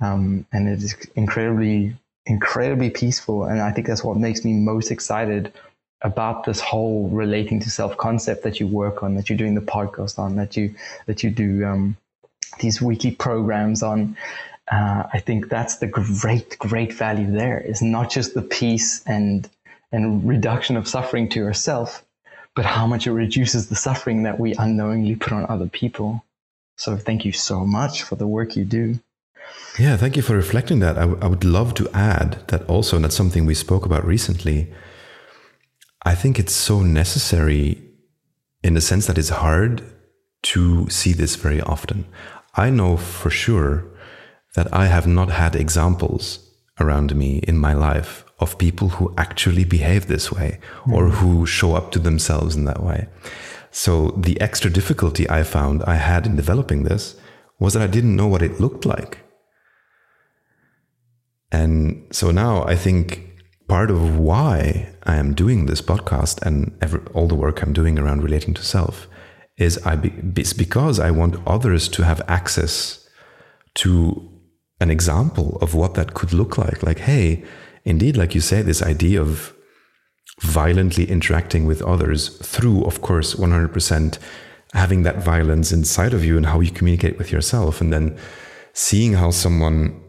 Um, 0.00 0.46
and 0.52 0.68
it 0.68 0.82
is 0.82 0.96
incredibly 1.14 1.94
incredibly 2.26 2.90
peaceful. 2.90 3.44
And 3.44 3.60
I 3.60 3.72
think 3.72 3.86
that's 3.86 4.04
what 4.04 4.16
makes 4.16 4.44
me 4.44 4.52
most 4.52 4.90
excited 4.90 5.52
about 6.02 6.44
this 6.44 6.60
whole 6.60 7.08
relating 7.08 7.60
to 7.60 7.70
self 7.70 7.96
concept 7.96 8.42
that 8.42 8.60
you 8.60 8.66
work 8.66 9.02
on, 9.02 9.14
that 9.14 9.28
you're 9.28 9.38
doing 9.38 9.54
the 9.54 9.60
podcast 9.60 10.18
on, 10.18 10.36
that 10.36 10.56
you 10.56 10.74
that 11.06 11.22
you 11.22 11.30
do 11.30 11.64
um, 11.64 11.96
these 12.60 12.82
weekly 12.82 13.12
programs 13.12 13.82
on. 13.82 14.16
Uh, 14.70 15.04
I 15.12 15.18
think 15.18 15.48
that's 15.48 15.78
the 15.78 15.86
great, 15.86 16.58
great 16.58 16.92
value 16.92 17.30
there. 17.30 17.60
Is 17.60 17.82
not 17.82 18.10
just 18.10 18.34
the 18.34 18.42
peace 18.42 19.02
and 19.06 19.48
and 19.90 20.26
reduction 20.26 20.76
of 20.76 20.88
suffering 20.88 21.28
to 21.30 21.38
yourself, 21.38 22.04
but 22.54 22.64
how 22.64 22.86
much 22.86 23.06
it 23.06 23.12
reduces 23.12 23.68
the 23.68 23.76
suffering 23.76 24.22
that 24.24 24.40
we 24.40 24.54
unknowingly 24.54 25.16
put 25.16 25.32
on 25.32 25.46
other 25.48 25.68
people. 25.68 26.24
So 26.78 26.96
thank 26.96 27.24
you 27.24 27.32
so 27.32 27.66
much 27.66 28.02
for 28.02 28.16
the 28.16 28.26
work 28.26 28.56
you 28.56 28.64
do. 28.64 28.98
Yeah, 29.78 29.96
thank 29.96 30.16
you 30.16 30.22
for 30.22 30.36
reflecting 30.36 30.80
that. 30.80 30.98
I, 30.98 31.06
would 31.06 31.44
love 31.44 31.72
to 31.74 31.88
add 31.94 32.46
that 32.48 32.68
also, 32.68 32.96
and 32.96 33.04
that's 33.04 33.16
something 33.16 33.46
we 33.46 33.54
spoke 33.54 33.86
about 33.86 34.04
recently. 34.04 34.72
I 36.04 36.14
think 36.14 36.38
it's 36.38 36.54
so 36.54 36.82
necessary 36.82 37.82
in 38.62 38.74
the 38.74 38.80
sense 38.80 39.06
that 39.06 39.16
it's 39.16 39.30
hard 39.30 39.82
to 40.42 40.88
see 40.90 41.12
this 41.12 41.36
very 41.36 41.60
often. 41.62 42.04
I 42.54 42.68
know 42.68 42.96
for 42.96 43.30
sure 43.30 43.86
that 44.54 44.72
I 44.74 44.86
have 44.86 45.06
not 45.06 45.30
had 45.30 45.56
examples 45.56 46.50
around 46.78 47.16
me 47.16 47.38
in 47.38 47.56
my 47.56 47.72
life 47.72 48.24
of 48.40 48.58
people 48.58 48.90
who 48.90 49.14
actually 49.16 49.64
behave 49.64 50.06
this 50.06 50.30
way 50.30 50.58
mm. 50.84 50.92
or 50.92 51.08
who 51.08 51.46
show 51.46 51.74
up 51.74 51.92
to 51.92 51.98
themselves 51.98 52.56
in 52.56 52.64
that 52.64 52.82
way. 52.82 53.08
So 53.70 54.08
the 54.10 54.38
extra 54.40 54.70
difficulty 54.70 55.28
I 55.30 55.44
found 55.44 55.82
I 55.84 55.94
had 55.94 56.26
in 56.26 56.36
developing 56.36 56.82
this 56.82 57.16
was 57.58 57.72
that 57.72 57.82
I 57.82 57.86
didn't 57.86 58.16
know 58.16 58.26
what 58.26 58.42
it 58.42 58.60
looked 58.60 58.84
like. 58.84 59.18
And 61.52 62.04
so 62.10 62.30
now 62.30 62.64
I 62.64 62.74
think 62.74 63.30
part 63.68 63.90
of 63.90 64.18
why 64.18 64.88
I 65.04 65.16
am 65.16 65.34
doing 65.34 65.66
this 65.66 65.82
podcast 65.82 66.40
and 66.42 66.76
every, 66.80 67.00
all 67.12 67.28
the 67.28 67.34
work 67.34 67.62
I'm 67.62 67.72
doing 67.72 67.98
around 67.98 68.22
relating 68.22 68.54
to 68.54 68.62
self 68.62 69.06
is 69.58 69.78
I 69.86 69.96
be, 69.96 70.12
it's 70.40 70.54
because 70.54 70.98
I 70.98 71.10
want 71.10 71.36
others 71.46 71.88
to 71.90 72.04
have 72.04 72.22
access 72.26 73.06
to 73.74 74.30
an 74.80 74.90
example 74.90 75.58
of 75.60 75.74
what 75.74 75.94
that 75.94 76.14
could 76.14 76.32
look 76.32 76.56
like. 76.58 76.82
Like, 76.82 77.00
hey, 77.00 77.44
indeed, 77.84 78.16
like 78.16 78.34
you 78.34 78.40
say, 78.40 78.62
this 78.62 78.82
idea 78.82 79.20
of 79.20 79.54
violently 80.40 81.08
interacting 81.08 81.66
with 81.66 81.82
others 81.82 82.28
through, 82.38 82.84
of 82.84 83.02
course, 83.02 83.34
100% 83.34 84.18
having 84.72 85.02
that 85.02 85.22
violence 85.22 85.70
inside 85.70 86.14
of 86.14 86.24
you 86.24 86.36
and 86.36 86.46
how 86.46 86.60
you 86.60 86.70
communicate 86.70 87.18
with 87.18 87.30
yourself, 87.30 87.80
and 87.80 87.92
then 87.92 88.18
seeing 88.72 89.12
how 89.12 89.30
someone 89.30 90.02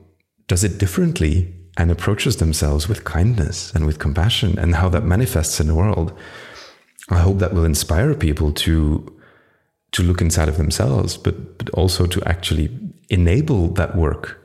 does 0.47 0.63
it 0.63 0.77
differently 0.77 1.53
and 1.77 1.89
approaches 1.89 2.37
themselves 2.37 2.87
with 2.87 3.03
kindness 3.03 3.73
and 3.73 3.85
with 3.85 3.99
compassion 3.99 4.57
and 4.59 4.75
how 4.75 4.89
that 4.89 5.03
manifests 5.03 5.59
in 5.59 5.67
the 5.67 5.75
world? 5.75 6.17
I 7.09 7.19
hope 7.19 7.39
that 7.39 7.53
will 7.53 7.65
inspire 7.65 8.13
people 8.13 8.51
to 8.53 9.09
to 9.91 10.01
look 10.01 10.21
inside 10.21 10.49
of 10.49 10.57
themselves 10.57 11.17
but 11.17 11.57
but 11.57 11.69
also 11.71 12.07
to 12.07 12.19
actually 12.27 12.69
enable 13.09 13.67
that 13.67 13.95
work 13.95 14.39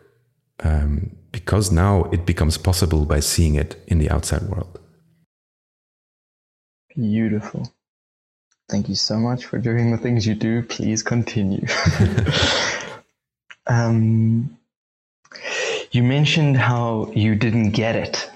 um, 0.61 1.17
because 1.33 1.71
now 1.71 2.05
it 2.13 2.27
becomes 2.27 2.59
possible 2.59 3.05
by 3.05 3.21
seeing 3.21 3.55
it 3.55 3.83
in 3.87 3.99
the 3.99 4.11
outside 4.11 4.43
world. 4.43 4.81
Beautiful. 6.97 7.73
Thank 8.69 8.89
you 8.89 8.97
so 8.97 9.17
much 9.19 9.47
for 9.47 9.59
doing 9.59 9.93
the 9.93 9.99
things 9.99 10.27
you 10.27 10.35
do. 10.35 10.63
Please 10.63 11.03
continue. 11.03 11.67
Um, 13.69 14.58
you 15.91 16.03
mentioned 16.03 16.57
how 16.57 17.11
you 17.15 17.35
didn't 17.35 17.71
get 17.71 17.97
it, 17.97 18.31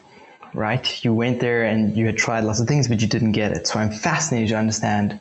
right? 0.54 1.04
You 1.04 1.14
went 1.14 1.40
there 1.40 1.64
and 1.64 1.96
you 1.96 2.06
had 2.06 2.16
tried 2.16 2.44
lots 2.44 2.60
of 2.60 2.68
things, 2.68 2.88
but 2.88 3.00
you 3.00 3.08
didn't 3.08 3.32
get 3.32 3.52
it. 3.52 3.66
So 3.66 3.78
I'm 3.78 3.90
fascinated 3.90 4.50
to 4.50 4.56
understand 4.56 5.20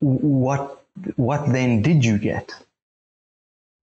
what 0.00 0.82
what 1.16 1.52
then 1.52 1.82
did 1.82 2.04
you 2.04 2.18
get? 2.18 2.54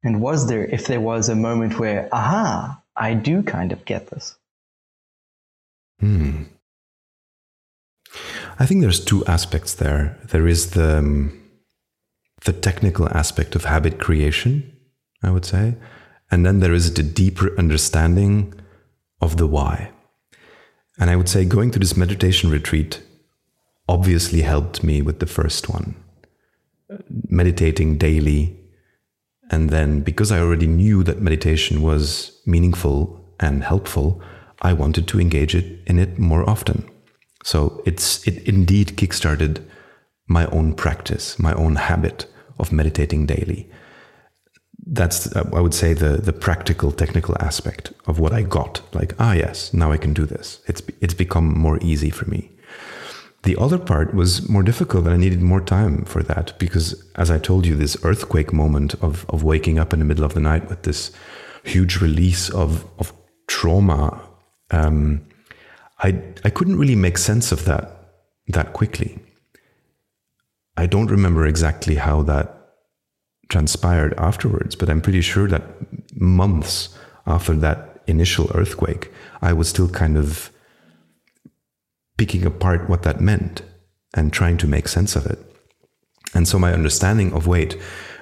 And 0.03 0.21
was 0.21 0.47
there, 0.47 0.65
if 0.65 0.87
there 0.87 1.01
was 1.01 1.29
a 1.29 1.35
moment 1.35 1.79
where, 1.79 2.07
aha, 2.11 2.81
I 2.95 3.13
do 3.13 3.43
kind 3.43 3.71
of 3.71 3.83
get 3.85 4.07
this? 4.07 4.35
Hmm. 5.99 6.43
I 8.59 8.65
think 8.65 8.81
there's 8.81 9.03
two 9.03 9.25
aspects 9.25 9.75
there. 9.75 10.17
There 10.25 10.47
is 10.47 10.71
the 10.71 10.99
um, 10.99 11.43
the 12.45 12.53
technical 12.53 13.09
aspect 13.09 13.55
of 13.55 13.65
habit 13.65 13.99
creation, 13.99 14.71
I 15.23 15.31
would 15.31 15.45
say, 15.45 15.75
and 16.29 16.45
then 16.45 16.59
there 16.59 16.73
is 16.73 16.93
the 16.93 17.03
deeper 17.03 17.57
understanding 17.57 18.53
of 19.21 19.37
the 19.37 19.47
why. 19.47 19.91
And 20.99 21.09
I 21.09 21.15
would 21.15 21.29
say 21.29 21.45
going 21.45 21.71
to 21.71 21.79
this 21.79 21.95
meditation 21.95 22.49
retreat 22.49 23.01
obviously 23.87 24.41
helped 24.41 24.83
me 24.83 25.01
with 25.01 25.19
the 25.19 25.25
first 25.25 25.69
one. 25.69 25.95
Meditating 27.29 27.97
daily. 27.97 28.59
And 29.49 29.69
then 29.69 30.01
because 30.01 30.31
I 30.31 30.39
already 30.39 30.67
knew 30.67 31.03
that 31.03 31.21
meditation 31.21 31.81
was 31.81 32.37
meaningful 32.45 33.23
and 33.39 33.63
helpful, 33.63 34.21
I 34.61 34.73
wanted 34.73 35.07
to 35.09 35.21
engage 35.21 35.55
it 35.55 35.79
in 35.85 35.99
it 35.99 36.19
more 36.19 36.49
often. 36.49 36.89
So 37.43 37.81
it's 37.85 38.27
it 38.27 38.45
indeed 38.47 38.97
kickstarted 38.97 39.63
my 40.27 40.47
own 40.47 40.73
practice, 40.73 41.39
my 41.39 41.53
own 41.53 41.75
habit 41.75 42.25
of 42.59 42.73
meditating 42.73 43.27
daily 43.27 43.69
that's 44.91 45.35
uh, 45.35 45.49
I 45.53 45.59
would 45.59 45.73
say 45.73 45.93
the 45.93 46.17
the 46.17 46.33
practical 46.33 46.91
technical 46.91 47.35
aspect 47.39 47.91
of 48.05 48.19
what 48.19 48.33
I 48.33 48.41
got. 48.43 48.81
Like 48.93 49.13
ah 49.19 49.33
yes, 49.33 49.73
now 49.73 49.91
I 49.91 49.97
can 49.97 50.13
do 50.13 50.25
this. 50.25 50.61
It's 50.67 50.81
it's 51.01 51.13
become 51.13 51.57
more 51.57 51.79
easy 51.81 52.09
for 52.09 52.25
me. 52.29 52.51
The 53.43 53.57
other 53.57 53.77
part 53.77 54.13
was 54.13 54.49
more 54.49 54.63
difficult 54.63 55.05
and 55.05 55.13
I 55.13 55.17
needed 55.17 55.41
more 55.41 55.61
time 55.61 56.03
for 56.05 56.23
that 56.23 56.57
because 56.59 57.03
as 57.15 57.29
I 57.31 57.37
told 57.37 57.65
you, 57.65 57.75
this 57.75 57.97
earthquake 58.03 58.53
moment 58.53 58.95
of 58.95 59.25
of 59.29 59.43
waking 59.43 59.79
up 59.79 59.93
in 59.93 59.99
the 59.99 60.05
middle 60.05 60.25
of 60.25 60.33
the 60.33 60.39
night 60.39 60.69
with 60.69 60.83
this 60.83 61.11
huge 61.63 62.01
release 62.01 62.49
of 62.49 62.85
of 62.99 63.13
trauma, 63.47 64.21
um, 64.71 65.21
I 65.99 66.21
I 66.43 66.49
couldn't 66.49 66.79
really 66.79 66.95
make 66.95 67.17
sense 67.17 67.51
of 67.51 67.65
that 67.65 67.91
that 68.47 68.73
quickly. 68.73 69.19
I 70.77 70.85
don't 70.85 71.11
remember 71.11 71.45
exactly 71.45 71.95
how 71.95 72.21
that 72.23 72.56
transpired 73.49 74.13
afterwards, 74.17 74.75
but 74.75 74.89
I'm 74.89 75.01
pretty 75.01 75.21
sure 75.21 75.47
that 75.47 75.63
months 76.15 76.89
after 77.25 77.53
that 77.53 78.01
initial 78.07 78.51
earthquake, 78.55 79.11
I 79.41 79.53
was 79.53 79.69
still 79.69 79.89
kind 79.89 80.17
of 80.17 80.51
picking 82.17 82.45
apart 82.45 82.89
what 82.89 83.03
that 83.03 83.21
meant 83.21 83.61
and 84.13 84.33
trying 84.33 84.57
to 84.57 84.67
make 84.67 84.87
sense 84.87 85.15
of 85.15 85.25
it. 85.25 85.39
And 86.33 86.47
so 86.47 86.59
my 86.59 86.73
understanding 86.73 87.33
of 87.33 87.47
wait, 87.47 87.77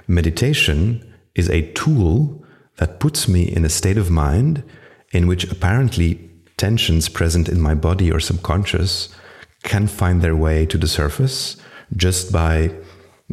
meditation 0.07 1.13
is 1.33 1.49
a 1.49 1.71
tool 1.73 2.43
that 2.77 2.99
puts 2.99 3.27
me 3.27 3.43
in 3.43 3.65
a 3.65 3.69
state 3.69 3.97
of 3.97 4.11
mind 4.11 4.63
in 5.11 5.27
which 5.27 5.49
apparently 5.51 6.29
tensions 6.57 7.09
present 7.09 7.49
in 7.49 7.59
my 7.61 7.73
body 7.73 8.11
or 8.11 8.19
subconscious 8.19 9.09
can 9.63 9.87
find 9.87 10.21
their 10.21 10.35
way 10.35 10.65
to 10.65 10.77
the 10.77 10.87
surface 10.87 11.57
just 11.95 12.31
by 12.31 12.71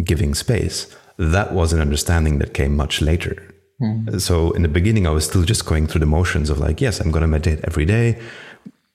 giving 0.03 0.35
space 0.35 0.95
that 1.31 1.53
was 1.53 1.73
an 1.73 1.81
understanding 1.81 2.39
that 2.39 2.55
came 2.55 2.75
much 2.77 3.01
later. 3.01 3.37
Mm. 3.81 4.21
So 4.21 4.53
in 4.53 4.63
the 4.63 4.69
beginning, 4.69 5.07
I 5.07 5.11
was 5.11 5.25
still 5.25 5.45
just 5.45 5.67
going 5.67 5.87
through 5.87 6.01
the 6.01 6.07
motions 6.07 6.51
of 6.51 6.59
like, 6.59 6.81
yes, 6.81 7.01
I'm 7.01 7.11
going 7.11 7.23
to 7.23 7.29
meditate 7.29 7.61
every 7.65 7.85
day. 7.85 8.19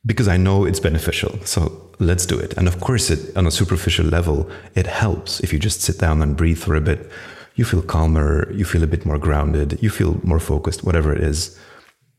because 0.07 0.27
I 0.27 0.37
know 0.37 0.65
it's 0.65 0.79
beneficial. 0.79 1.37
So 1.43 1.91
let's 1.99 2.25
do 2.25 2.39
it. 2.39 2.53
And 2.57 2.67
of 2.67 2.79
course, 2.79 3.09
it 3.09 3.35
on 3.35 3.45
a 3.45 3.51
superficial 3.51 4.05
level, 4.05 4.49
it 4.73 4.87
helps 4.87 5.41
if 5.41 5.51
you 5.51 5.59
just 5.59 5.81
sit 5.81 5.99
down 5.99 6.21
and 6.21 6.37
breathe 6.37 6.57
for 6.57 6.75
a 6.75 6.81
bit. 6.81 7.11
You 7.55 7.65
feel 7.65 7.81
calmer, 7.81 8.51
you 8.53 8.65
feel 8.65 8.83
a 8.83 8.87
bit 8.87 9.05
more 9.05 9.17
grounded, 9.17 9.79
you 9.81 9.89
feel 9.89 10.19
more 10.23 10.39
focused, 10.39 10.83
whatever 10.83 11.11
it 11.13 11.21
is. 11.21 11.59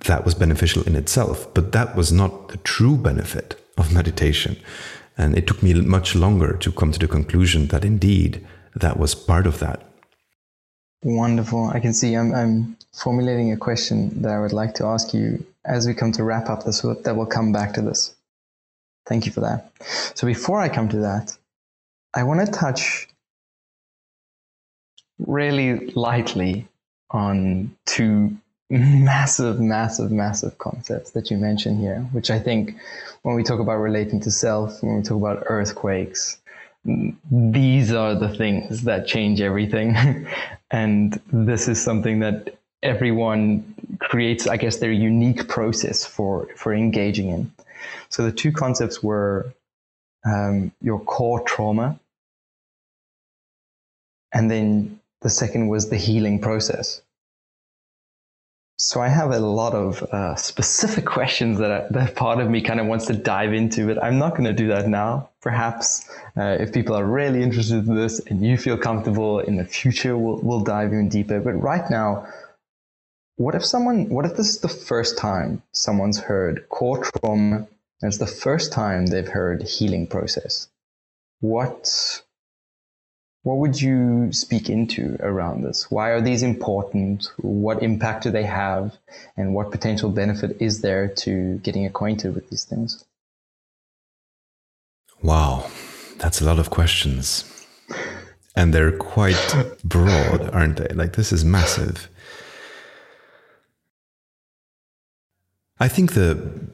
That 0.00 0.24
was 0.24 0.34
beneficial 0.34 0.82
in 0.84 0.96
itself, 0.96 1.52
but 1.54 1.72
that 1.72 1.96
was 1.96 2.12
not 2.12 2.48
the 2.48 2.58
true 2.58 2.96
benefit 2.96 3.54
of 3.76 3.92
meditation. 4.00 4.56
And 5.16 5.36
it 5.36 5.46
took 5.46 5.62
me 5.62 5.72
much 5.74 6.14
longer 6.14 6.56
to 6.58 6.70
come 6.70 6.92
to 6.92 6.98
the 6.98 7.08
conclusion 7.08 7.68
that 7.68 7.84
indeed 7.84 8.46
that 8.76 8.98
was 8.98 9.14
part 9.14 9.46
of 9.46 9.58
that. 9.60 9.82
Wonderful. 11.02 11.68
I 11.68 11.80
can 11.80 11.92
see 11.92 12.14
I'm, 12.14 12.34
I'm 12.34 12.76
formulating 12.92 13.52
a 13.52 13.56
question 13.56 14.22
that 14.22 14.32
I 14.32 14.40
would 14.40 14.52
like 14.52 14.74
to 14.74 14.84
ask 14.84 15.14
you 15.14 15.44
as 15.64 15.86
we 15.86 15.94
come 15.94 16.12
to 16.12 16.24
wrap 16.24 16.48
up 16.48 16.64
this, 16.64 16.80
that 16.80 17.14
will 17.16 17.26
come 17.26 17.52
back 17.52 17.74
to 17.74 17.82
this. 17.82 18.14
Thank 19.06 19.26
you 19.26 19.32
for 19.32 19.40
that. 19.40 19.70
So 20.14 20.26
before 20.26 20.60
I 20.60 20.68
come 20.68 20.88
to 20.88 20.98
that, 20.98 21.36
I 22.14 22.24
want 22.24 22.44
to 22.44 22.50
touch 22.50 23.08
really 25.18 25.90
lightly 25.90 26.66
on 27.10 27.76
two 27.86 28.36
massive, 28.70 29.60
massive, 29.60 30.10
massive 30.10 30.58
concepts 30.58 31.10
that 31.12 31.30
you 31.30 31.38
mentioned 31.38 31.80
here, 31.80 32.00
which 32.12 32.30
I 32.30 32.38
think 32.38 32.76
when 33.22 33.34
we 33.34 33.42
talk 33.42 33.60
about 33.60 33.76
relating 33.76 34.20
to 34.20 34.30
self, 34.30 34.82
when 34.82 34.96
we 34.96 35.02
talk 35.02 35.16
about 35.16 35.44
earthquakes, 35.46 36.38
these 37.30 37.92
are 37.92 38.14
the 38.14 38.28
things 38.28 38.82
that 38.82 39.06
change 39.06 39.40
everything. 39.40 40.26
and 40.70 41.20
this 41.32 41.68
is 41.68 41.82
something 41.82 42.20
that 42.20 42.58
everyone 42.82 43.74
creates, 43.98 44.46
I 44.46 44.56
guess, 44.56 44.78
their 44.78 44.92
unique 44.92 45.48
process 45.48 46.04
for, 46.04 46.48
for 46.56 46.74
engaging 46.74 47.28
in. 47.28 47.52
So 48.08 48.24
the 48.24 48.32
two 48.32 48.52
concepts 48.52 49.02
were 49.02 49.52
um, 50.24 50.72
your 50.80 51.00
core 51.00 51.40
trauma, 51.40 51.98
and 54.32 54.50
then 54.50 55.00
the 55.20 55.30
second 55.30 55.68
was 55.68 55.90
the 55.90 55.96
healing 55.96 56.40
process. 56.40 57.02
So 58.80 59.00
I 59.00 59.08
have 59.08 59.32
a 59.32 59.40
lot 59.40 59.74
of 59.74 60.04
uh, 60.04 60.36
specific 60.36 61.04
questions 61.18 61.58
that, 61.58 61.70
I, 61.70 61.86
that 61.90 62.14
part 62.14 62.38
of 62.38 62.48
me 62.48 62.60
kind 62.60 62.78
of 62.78 62.86
wants 62.86 63.06
to 63.06 63.12
dive 63.12 63.52
into, 63.52 63.86
but 63.88 64.02
I'm 64.02 64.18
not 64.18 64.32
going 64.32 64.44
to 64.44 64.52
do 64.52 64.68
that 64.68 64.88
now. 64.88 65.30
Perhaps 65.40 66.08
uh, 66.36 66.56
if 66.60 66.72
people 66.72 66.94
are 66.94 67.04
really 67.04 67.42
interested 67.42 67.88
in 67.88 67.96
this 67.96 68.20
and 68.20 68.40
you 68.44 68.56
feel 68.56 68.78
comfortable 68.78 69.40
in 69.40 69.56
the 69.56 69.64
future, 69.64 70.16
we'll, 70.16 70.38
we'll 70.42 70.60
dive 70.60 70.92
even 70.92 71.08
deeper. 71.08 71.40
But 71.40 71.54
right 71.54 71.90
now, 71.90 72.28
what 73.34 73.56
if 73.56 73.64
someone, 73.64 74.08
what 74.10 74.24
if 74.24 74.36
this 74.36 74.48
is 74.48 74.60
the 74.60 74.68
first 74.68 75.18
time 75.18 75.62
someone's 75.72 76.20
heard 76.20 76.68
core 76.68 77.02
trauma 77.04 77.56
and 78.00 78.08
it's 78.08 78.18
the 78.18 78.26
first 78.26 78.72
time 78.72 79.06
they've 79.06 79.26
heard 79.26 79.62
healing 79.62 80.06
process? 80.06 80.68
What 81.40 82.22
what 83.42 83.58
would 83.58 83.80
you 83.80 84.32
speak 84.32 84.68
into 84.68 85.16
around 85.20 85.62
this? 85.62 85.90
Why 85.90 86.10
are 86.10 86.20
these 86.20 86.42
important? 86.42 87.30
What 87.38 87.82
impact 87.82 88.24
do 88.24 88.30
they 88.30 88.44
have? 88.44 88.96
And 89.36 89.54
what 89.54 89.70
potential 89.70 90.10
benefit 90.10 90.56
is 90.60 90.80
there 90.80 91.08
to 91.08 91.58
getting 91.58 91.86
acquainted 91.86 92.34
with 92.34 92.50
these 92.50 92.64
things? 92.64 93.04
Wow, 95.22 95.70
that's 96.18 96.40
a 96.40 96.44
lot 96.44 96.58
of 96.58 96.70
questions. 96.70 97.44
And 98.54 98.74
they're 98.74 98.92
quite 98.92 99.54
broad, 99.84 100.50
aren't 100.50 100.76
they? 100.76 100.94
Like, 100.94 101.14
this 101.14 101.32
is 101.32 101.44
massive. 101.44 102.08
I 105.80 105.86
think 105.88 106.14
the 106.14 106.70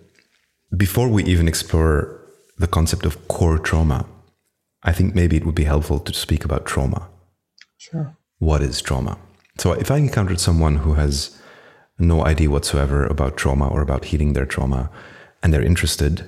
before 0.74 1.08
we 1.08 1.24
even 1.24 1.46
explore 1.46 2.20
the 2.58 2.66
concept 2.66 3.04
of 3.04 3.28
core 3.28 3.58
trauma, 3.58 4.06
I 4.84 4.92
think 4.92 5.14
maybe 5.14 5.36
it 5.36 5.46
would 5.46 5.54
be 5.54 5.64
helpful 5.64 5.98
to 5.98 6.12
speak 6.12 6.44
about 6.44 6.66
trauma. 6.66 7.08
Sure. 7.78 8.16
What 8.38 8.62
is 8.62 8.82
trauma? 8.82 9.18
So 9.58 9.72
if 9.72 9.90
I 9.90 9.96
encountered 9.96 10.40
someone 10.40 10.76
who 10.76 10.94
has 10.94 11.40
no 11.98 12.24
idea 12.24 12.50
whatsoever 12.50 13.06
about 13.06 13.36
trauma 13.36 13.68
or 13.68 13.80
about 13.80 14.06
healing 14.06 14.32
their 14.32 14.46
trauma 14.46 14.90
and 15.42 15.52
they're 15.52 15.62
interested, 15.62 16.26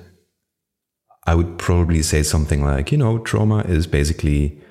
I 1.25 1.35
would 1.35 1.57
probably 1.57 2.01
say 2.01 2.23
something 2.23 2.63
like, 2.63 2.91
you 2.91 2.97
know, 2.97 3.19
trauma 3.19 3.59
is 3.61 3.85
basically 3.85 4.61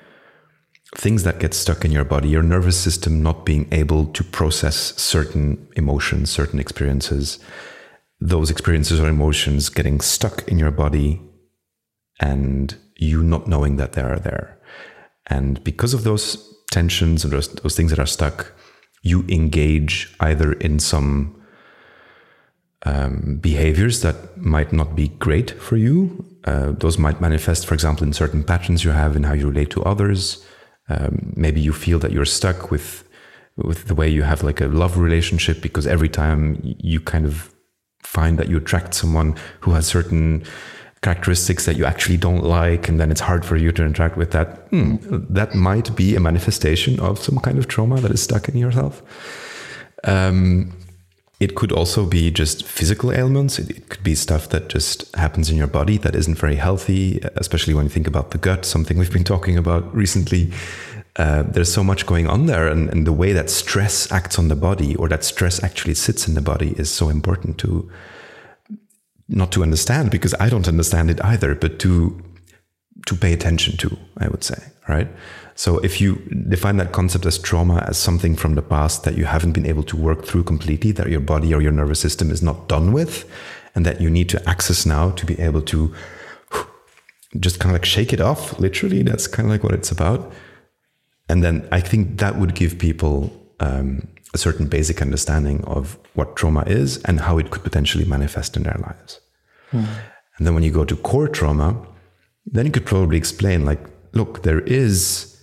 things 0.95 1.23
that 1.23 1.39
get 1.39 1.53
stuck 1.53 1.85
in 1.85 1.91
your 1.91 2.05
body, 2.05 2.29
your 2.29 2.41
nervous 2.41 2.79
system 2.79 3.21
not 3.21 3.45
being 3.45 3.67
able 3.71 4.07
to 4.07 4.23
process 4.23 4.97
certain 4.99 5.67
emotions, 5.75 6.31
certain 6.31 6.59
experiences, 6.59 7.39
those 8.19 8.49
experiences 8.49 8.99
or 8.99 9.07
emotions 9.07 9.69
getting 9.69 10.01
stuck 10.01 10.47
in 10.47 10.57
your 10.57 10.71
body 10.71 11.21
and 12.19 12.75
you 12.97 13.23
not 13.23 13.47
knowing 13.47 13.77
that 13.77 13.93
they 13.93 14.01
are 14.01 14.19
there. 14.19 14.59
And 15.27 15.63
because 15.63 15.93
of 15.93 16.03
those 16.03 16.53
tensions 16.71 17.23
and 17.23 17.33
those, 17.33 17.49
those 17.49 17.75
things 17.75 17.91
that 17.91 17.99
are 17.99 18.05
stuck, 18.05 18.53
you 19.01 19.25
engage 19.29 20.15
either 20.19 20.53
in 20.53 20.79
some 20.79 21.37
um, 22.85 23.39
behaviors 23.41 24.01
that 24.01 24.37
might 24.37 24.71
not 24.71 24.95
be 24.95 25.09
great 25.09 25.51
for 25.51 25.77
you. 25.77 26.25
Uh, 26.45 26.71
those 26.71 26.97
might 26.97 27.19
manifest, 27.19 27.65
for 27.65 27.73
example, 27.73 28.05
in 28.05 28.13
certain 28.13 28.43
patterns 28.43 28.83
you 28.83 28.91
have 28.91 29.15
in 29.15 29.23
how 29.23 29.33
you 29.33 29.49
relate 29.49 29.69
to 29.71 29.83
others. 29.83 30.45
Um, 30.89 31.33
maybe 31.35 31.59
you 31.59 31.73
feel 31.73 31.99
that 31.99 32.11
you're 32.11 32.25
stuck 32.25 32.71
with 32.71 33.03
with 33.57 33.85
the 33.87 33.95
way 33.95 34.07
you 34.07 34.21
have 34.21 34.43
like 34.43 34.61
a 34.61 34.67
love 34.67 34.99
relationship 34.99 35.61
because 35.61 35.87
every 35.87 36.07
time 36.07 36.59
you 36.61 36.99
kind 36.99 37.25
of 37.25 37.51
find 38.03 38.37
that 38.37 38.49
you 38.49 38.57
attract 38.57 38.93
someone 38.93 39.35
who 39.61 39.71
has 39.71 39.87
certain 39.87 40.43
characteristics 41.01 41.65
that 41.65 41.75
you 41.75 41.85
actually 41.85 42.17
don't 42.17 42.43
like, 42.43 42.89
and 42.89 42.99
then 42.99 43.11
it's 43.11 43.21
hard 43.21 43.45
for 43.45 43.55
you 43.55 43.71
to 43.71 43.83
interact 43.83 44.17
with 44.17 44.31
that. 44.31 44.67
Hmm, 44.69 44.95
that 45.29 45.55
might 45.55 45.95
be 45.95 46.15
a 46.15 46.19
manifestation 46.19 46.99
of 46.99 47.19
some 47.19 47.39
kind 47.39 47.57
of 47.57 47.67
trauma 47.67 48.01
that 48.01 48.11
is 48.11 48.23
stuck 48.23 48.49
in 48.49 48.57
yourself. 48.57 49.01
Um, 50.03 50.73
it 51.39 51.53
could 51.53 51.71
also 51.71 52.05
be 52.05 52.31
just 52.31 52.63
physical 52.65 53.11
ailments. 53.11 53.59
It, 53.59 53.69
it, 53.69 53.89
could 53.89 54.03
be 54.03 54.15
stuff 54.15 54.49
that 54.49 54.69
just 54.69 55.15
happens 55.15 55.51
in 55.51 55.57
your 55.57 55.67
body 55.67 55.97
that 55.99 56.15
isn't 56.15 56.37
very 56.37 56.55
healthy, 56.55 57.19
especially 57.35 57.75
when 57.75 57.85
you 57.85 57.89
think 57.89 58.07
about 58.07 58.31
the 58.31 58.39
gut, 58.39 58.65
something 58.65 58.97
we've 58.97 59.13
been 59.13 59.23
talking 59.23 59.57
about 59.57 59.95
recently. 59.95 60.51
Uh, 61.15 61.43
there's 61.43 61.71
so 61.71 61.83
much 61.83 62.05
going 62.05 62.27
on 62.27 62.47
there, 62.47 62.67
and, 62.67 62.89
and, 62.89 63.07
the 63.07 63.13
way 63.13 63.33
that 63.33 63.49
stress 63.49 64.11
acts 64.11 64.37
on 64.37 64.49
the 64.49 64.55
body 64.55 64.95
or 64.97 65.09
that 65.09 65.23
stress 65.23 65.63
actually 65.63 65.95
sits 65.95 66.27
in 66.27 66.35
the 66.35 66.41
body 66.41 66.75
is 66.77 66.91
so 66.91 67.09
important 67.09 67.57
to 67.57 67.89
not 69.29 69.51
to 69.53 69.63
understand 69.63 70.11
because 70.11 70.33
I 70.39 70.49
don't 70.49 70.67
understand 70.67 71.09
it 71.09 71.23
either, 71.23 71.55
but 71.55 71.79
to 71.79 72.21
to 73.05 73.15
pay 73.15 73.31
attention 73.31 73.77
to, 73.77 73.97
I 74.17 74.27
would 74.27 74.43
say, 74.43 74.61
right? 74.89 75.07
So 75.55 75.79
if 75.79 76.01
you 76.01 76.15
define 76.49 76.77
that 76.77 76.91
concept 76.91 77.25
as 77.25 77.37
trauma 77.37 77.83
as 77.87 77.97
something 77.97 78.35
from 78.35 78.55
the 78.55 78.61
past 78.61 79.03
that 79.05 79.17
you 79.17 79.25
haven't 79.25 79.53
been 79.53 79.65
able 79.65 79.83
to 79.83 79.95
work 79.95 80.25
through 80.25 80.43
completely, 80.43 80.91
that 80.93 81.09
your 81.09 81.19
body 81.21 81.53
or 81.53 81.61
your 81.61 81.71
nervous 81.71 81.99
system 81.99 82.31
is 82.31 82.41
not 82.41 82.67
done 82.67 82.91
with, 82.91 83.25
and 83.75 83.85
that 83.85 84.01
you 84.01 84.09
need 84.09 84.29
to 84.29 84.49
access 84.49 84.85
now 84.85 85.11
to 85.11 85.25
be 85.25 85.39
able 85.39 85.61
to 85.61 85.93
just 87.39 87.59
kind 87.59 87.73
of 87.73 87.79
like 87.79 87.85
shake 87.85 88.13
it 88.13 88.21
off, 88.21 88.59
literally, 88.59 89.03
that's 89.03 89.27
kind 89.27 89.47
of 89.47 89.51
like 89.51 89.63
what 89.63 89.73
it's 89.73 89.91
about. 89.91 90.33
And 91.29 91.43
then 91.43 91.67
I 91.71 91.79
think 91.81 92.19
that 92.19 92.37
would 92.37 92.55
give 92.55 92.77
people 92.77 93.31
um, 93.59 94.07
a 94.33 94.37
certain 94.37 94.67
basic 94.67 95.01
understanding 95.01 95.63
of 95.65 95.97
what 96.13 96.35
trauma 96.35 96.63
is 96.67 97.01
and 97.03 97.21
how 97.21 97.37
it 97.37 97.49
could 97.49 97.63
potentially 97.63 98.05
manifest 98.05 98.57
in 98.57 98.63
their 98.63 98.77
lives. 98.79 99.19
Hmm. 99.71 99.85
And 100.37 100.45
then 100.45 100.53
when 100.53 100.63
you 100.63 100.71
go 100.71 100.85
to 100.85 100.95
core 100.95 101.27
trauma, 101.27 101.85
then 102.45 102.65
you 102.65 102.71
could 102.71 102.85
probably 102.85 103.17
explain 103.17 103.65
like, 103.65 103.79
look, 104.13 104.43
there 104.43 104.61
is 104.61 105.37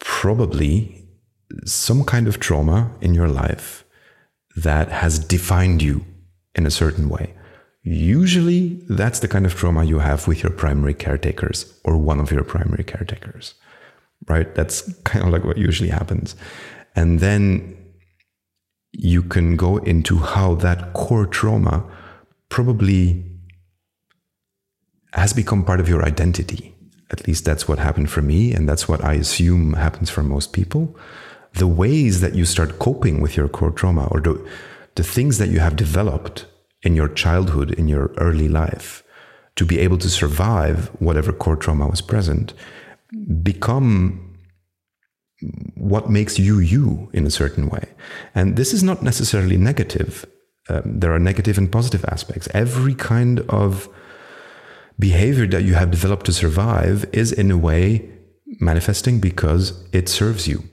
probably 0.00 1.06
some 1.64 2.04
kind 2.04 2.28
of 2.28 2.38
trauma 2.38 2.92
in 3.00 3.14
your 3.14 3.28
life 3.28 3.84
that 4.56 4.90
has 4.90 5.18
defined 5.18 5.82
you 5.82 6.04
in 6.54 6.66
a 6.66 6.70
certain 6.70 7.08
way. 7.08 7.34
Usually, 7.82 8.80
that's 8.88 9.20
the 9.20 9.28
kind 9.28 9.46
of 9.46 9.54
trauma 9.54 9.84
you 9.84 10.00
have 10.00 10.26
with 10.28 10.42
your 10.42 10.52
primary 10.52 10.94
caretakers 10.94 11.72
or 11.84 11.96
one 11.96 12.20
of 12.20 12.30
your 12.30 12.42
primary 12.42 12.84
caretakers, 12.84 13.54
right? 14.28 14.54
That's 14.54 14.92
kind 15.04 15.24
of 15.24 15.32
like 15.32 15.44
what 15.44 15.56
usually 15.56 15.88
happens. 15.88 16.36
And 16.98 17.20
then 17.20 17.76
you 18.90 19.22
can 19.22 19.54
go 19.54 19.76
into 19.76 20.18
how 20.18 20.56
that 20.56 20.94
core 20.94 21.26
trauma 21.26 21.84
probably 22.48 23.24
has 25.12 25.32
become 25.32 25.64
part 25.64 25.78
of 25.78 25.88
your 25.88 26.04
identity. 26.04 26.74
At 27.12 27.28
least 27.28 27.44
that's 27.44 27.68
what 27.68 27.78
happened 27.78 28.10
for 28.10 28.20
me, 28.20 28.52
and 28.52 28.68
that's 28.68 28.88
what 28.88 29.04
I 29.04 29.14
assume 29.14 29.74
happens 29.74 30.10
for 30.10 30.24
most 30.24 30.52
people. 30.52 30.96
The 31.52 31.68
ways 31.68 32.20
that 32.20 32.34
you 32.34 32.44
start 32.44 32.80
coping 32.80 33.20
with 33.20 33.36
your 33.36 33.48
core 33.48 33.70
trauma 33.70 34.08
or 34.10 34.20
the, 34.20 34.34
the 34.96 35.04
things 35.04 35.38
that 35.38 35.50
you 35.50 35.60
have 35.60 35.76
developed 35.76 36.46
in 36.82 36.96
your 36.96 37.08
childhood, 37.08 37.70
in 37.70 37.86
your 37.86 38.08
early 38.16 38.48
life, 38.48 39.04
to 39.54 39.64
be 39.64 39.78
able 39.78 39.98
to 39.98 40.10
survive 40.10 40.88
whatever 40.98 41.32
core 41.32 41.56
trauma 41.56 41.86
was 41.86 42.00
present, 42.00 42.54
become 43.40 44.27
what 45.74 46.10
makes 46.10 46.38
you 46.38 46.58
you 46.58 47.08
in 47.12 47.26
a 47.26 47.30
certain 47.30 47.68
way. 47.68 47.84
And 48.34 48.56
this 48.56 48.72
is 48.72 48.82
not 48.82 49.02
necessarily 49.02 49.56
negative. 49.56 50.24
um, 50.68 50.82
there 51.00 51.12
are 51.12 51.18
negative 51.18 51.58
and 51.58 51.70
positive 51.70 52.04
aspects. 52.06 52.48
Every 52.52 52.94
kind 52.94 53.40
of 53.48 53.88
behavior 54.98 55.46
that 55.46 55.64
you 55.64 55.74
have 55.74 55.90
developed 55.90 56.26
to 56.26 56.32
survive 56.32 57.06
is, 57.12 57.32
in 57.32 57.50
a 57.50 57.56
way, 57.56 58.10
manifesting 58.60 59.20
because 59.20 59.88
it 59.92 60.08
serves 60.08 60.46
you. 60.46 60.64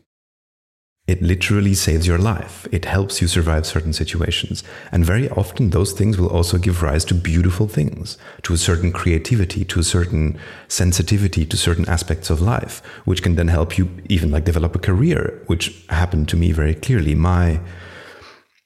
It 1.07 1.21
literally 1.21 1.75
saves 1.75 2.07
your 2.07 2.17
life. 2.17 2.67
It 2.71 2.85
helps 2.85 3.21
you 3.21 3.27
survive 3.27 3.67
certain 3.67 3.93
situations. 3.93 4.63
And 4.91 5.05
very 5.05 5.29
often, 5.29 5.69
those 5.69 5.93
things 5.93 6.17
will 6.17 6.29
also 6.29 6.57
give 6.57 6.81
rise 6.81 7.05
to 7.05 7.13
beautiful 7.13 7.67
things, 7.67 8.17
to 8.41 8.53
a 8.53 8.57
certain 8.57 8.91
creativity, 8.91 9.63
to 9.65 9.79
a 9.79 9.83
certain 9.83 10.39
sensitivity 10.67 11.45
to 11.45 11.57
certain 11.57 11.87
aspects 11.87 12.31
of 12.31 12.41
life, 12.41 12.81
which 13.05 13.21
can 13.21 13.35
then 13.35 13.49
help 13.49 13.77
you 13.77 13.87
even 14.09 14.31
like 14.31 14.45
develop 14.45 14.75
a 14.75 14.79
career, 14.79 15.43
which 15.45 15.85
happened 15.89 16.27
to 16.29 16.37
me 16.37 16.51
very 16.51 16.73
clearly. 16.73 17.13
My, 17.13 17.61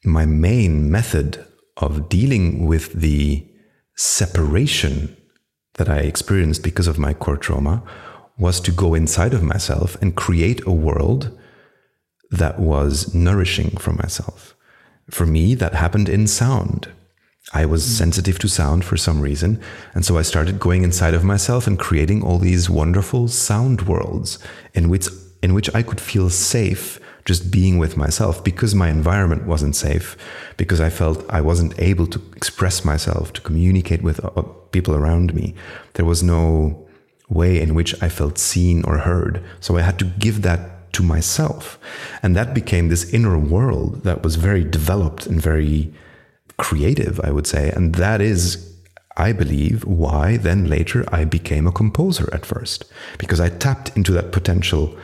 my 0.06 0.25
main 0.25 0.89
method 0.89 1.45
of 1.75 2.08
dealing 2.08 2.65
with 2.65 2.93
the 2.93 3.45
separation 3.97 5.17
that 5.73 5.89
I 5.89 5.99
experienced 5.99 6.63
because 6.63 6.88
of 6.88 6.97
my 6.97 7.13
core 7.13 7.38
trauma 7.38 7.84
was 8.38 8.62
to 8.62 8.71
go 8.71 8.93
inside 8.93 9.34
of 9.34 9.43
myself 9.43 9.97
and 10.02 10.15
create 10.15 10.65
a 10.65 10.71
world 10.71 11.38
that 12.32 12.60
was 12.60 13.13
nourishing 13.13 13.72
for 13.78 13.94
myself. 13.94 14.56
For 15.10 15.26
me, 15.26 15.56
that 15.56 15.74
happened 15.74 16.10
in 16.10 16.28
sound. 16.28 16.89
I 17.54 17.65
was 17.65 17.84
mm. 17.84 17.89
sensitive 17.89 18.38
to 18.39 18.48
sound 18.48 18.86
for 18.86 18.98
some 18.98 19.22
reason. 19.22 19.60
And 19.94 20.06
so 20.06 20.18
I 20.18 20.22
started 20.22 20.60
going 20.60 20.84
inside 20.84 21.13
of 21.13 21.24
myself 21.24 21.65
and 21.65 21.80
creating 21.80 22.24
all 22.24 22.38
these 22.38 22.70
wonderful 22.70 23.28
sound 23.28 23.84
worlds 23.84 24.38
in 24.74 24.89
which, 24.89 25.08
in 25.42 25.54
which 25.54 25.74
I 25.74 25.82
could 25.82 26.00
feel 26.00 26.30
safe 26.30 27.00
just 27.26 27.52
being 27.52 27.78
with 27.78 27.98
myself 27.98 28.44
because 28.44 28.74
my 28.74 28.89
environment 28.89 29.46
wasn't 29.46 29.76
safe, 29.76 30.18
because 30.58 30.82
I 30.82 30.89
felt 30.89 31.24
I 31.30 31.42
wasn't 31.42 31.80
able 31.80 32.08
to 32.08 32.22
express 32.36 32.86
myself, 32.86 33.34
to 33.34 33.42
communicate 33.42 34.02
with 34.02 34.24
uh, 34.24 34.42
people 34.72 34.96
around 34.96 35.36
me. 35.36 35.54
There 35.94 36.06
was 36.06 36.24
no 36.24 36.88
way 37.30 37.62
in 37.62 37.76
which 37.76 38.02
I 38.02 38.10
felt 38.10 38.38
seen 38.38 38.84
or 38.84 39.00
heard. 39.00 39.44
So 39.60 39.78
I 39.78 39.82
had 39.82 40.00
to 40.00 40.06
give 40.06 40.42
that 40.42 40.79
to 40.93 41.04
myself. 41.04 41.80
And 42.21 42.36
that 42.36 42.54
became 42.54 42.89
this 42.89 43.13
inner 43.13 43.38
world 43.38 44.04
that 44.04 44.23
was 44.23 44.36
very 44.36 44.63
developed 44.63 45.25
and 45.25 45.41
very 45.41 45.93
creative, 46.58 47.19
I 47.23 47.32
would 47.32 47.47
say. 47.47 47.71
And 47.71 47.95
that 47.95 48.21
is, 48.21 48.73
I 49.17 49.32
believe, 49.32 49.86
why 49.86 50.38
then 50.38 50.69
later 50.69 51.06
I 51.13 51.25
became 51.25 51.67
a 51.67 51.71
composer 51.71 52.30
at 52.34 52.45
first, 52.45 52.86
because 53.17 53.39
I 53.39 53.49
tapped 53.49 53.95
into 53.95 54.12
that 54.13 54.32
potential 54.32 54.97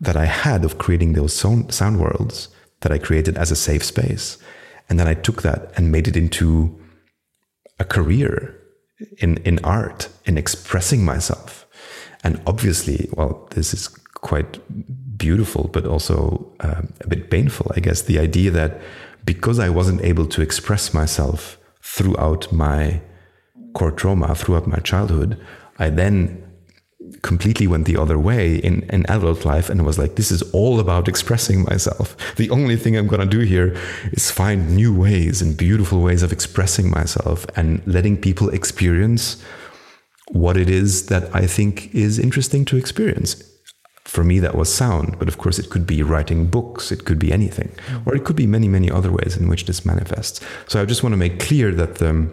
that 0.00 0.16
I 0.16 0.26
had 0.26 0.64
of 0.64 0.78
creating 0.78 1.12
those 1.12 1.34
sound 1.34 2.00
worlds 2.00 2.48
that 2.80 2.92
I 2.92 2.98
created 2.98 3.36
as 3.36 3.50
a 3.50 3.56
safe 3.56 3.84
space. 3.84 4.38
And 4.88 4.98
then 4.98 5.06
I 5.06 5.14
took 5.14 5.42
that 5.42 5.72
and 5.76 5.92
made 5.92 6.08
it 6.08 6.16
into 6.16 6.80
a 7.78 7.84
career 7.84 8.56
in, 9.18 9.36
in 9.38 9.58
art, 9.64 10.08
in 10.24 10.36
expressing 10.36 11.04
myself. 11.04 11.66
And 12.24 12.40
obviously, 12.46 13.08
well, 13.12 13.48
this 13.52 13.72
is 13.72 13.88
quite 13.88 14.58
beautiful, 15.20 15.68
but 15.68 15.86
also 15.86 16.50
uh, 16.58 16.82
a 17.00 17.06
bit 17.06 17.30
painful, 17.30 17.70
I 17.76 17.80
guess. 17.80 18.02
The 18.02 18.18
idea 18.18 18.50
that 18.50 18.80
because 19.24 19.58
I 19.60 19.68
wasn't 19.68 20.02
able 20.02 20.26
to 20.26 20.42
express 20.42 20.92
myself 20.92 21.58
throughout 21.82 22.50
my 22.50 23.00
core 23.74 23.92
trauma, 23.92 24.34
throughout 24.34 24.66
my 24.66 24.78
childhood, 24.78 25.38
I 25.78 25.90
then 25.90 26.42
completely 27.22 27.66
went 27.66 27.86
the 27.86 27.96
other 27.96 28.18
way 28.18 28.56
in, 28.56 28.82
in 28.90 29.04
adult 29.10 29.44
life 29.44 29.68
and 29.68 29.84
was 29.84 29.98
like, 29.98 30.16
this 30.16 30.30
is 30.30 30.42
all 30.52 30.80
about 30.80 31.08
expressing 31.08 31.64
myself. 31.64 32.16
The 32.36 32.50
only 32.50 32.76
thing 32.76 32.96
I'm 32.96 33.06
going 33.06 33.20
to 33.20 33.38
do 33.38 33.40
here 33.40 33.76
is 34.12 34.30
find 34.30 34.74
new 34.74 34.94
ways 34.94 35.42
and 35.42 35.56
beautiful 35.56 36.00
ways 36.02 36.22
of 36.22 36.32
expressing 36.32 36.90
myself 36.90 37.46
and 37.56 37.82
letting 37.86 38.16
people 38.16 38.48
experience 38.50 39.42
what 40.28 40.56
it 40.56 40.70
is 40.70 41.06
that 41.06 41.34
I 41.34 41.46
think 41.46 41.94
is 41.94 42.18
interesting 42.18 42.64
to 42.66 42.76
experience 42.76 43.42
for 44.04 44.24
me 44.24 44.38
that 44.38 44.54
was 44.54 44.72
sound 44.72 45.18
but 45.18 45.28
of 45.28 45.38
course 45.38 45.58
it 45.58 45.70
could 45.70 45.86
be 45.86 46.02
writing 46.02 46.46
books 46.46 46.90
it 46.90 47.04
could 47.04 47.18
be 47.18 47.32
anything 47.32 47.70
or 48.06 48.14
it 48.14 48.24
could 48.24 48.36
be 48.36 48.46
many 48.46 48.68
many 48.68 48.90
other 48.90 49.12
ways 49.12 49.36
in 49.36 49.48
which 49.48 49.66
this 49.66 49.84
manifests. 49.84 50.40
So 50.68 50.80
i 50.80 50.84
just 50.84 51.02
want 51.02 51.12
to 51.12 51.18
make 51.18 51.38
clear 51.38 51.72
that 51.72 51.96
the 51.96 52.28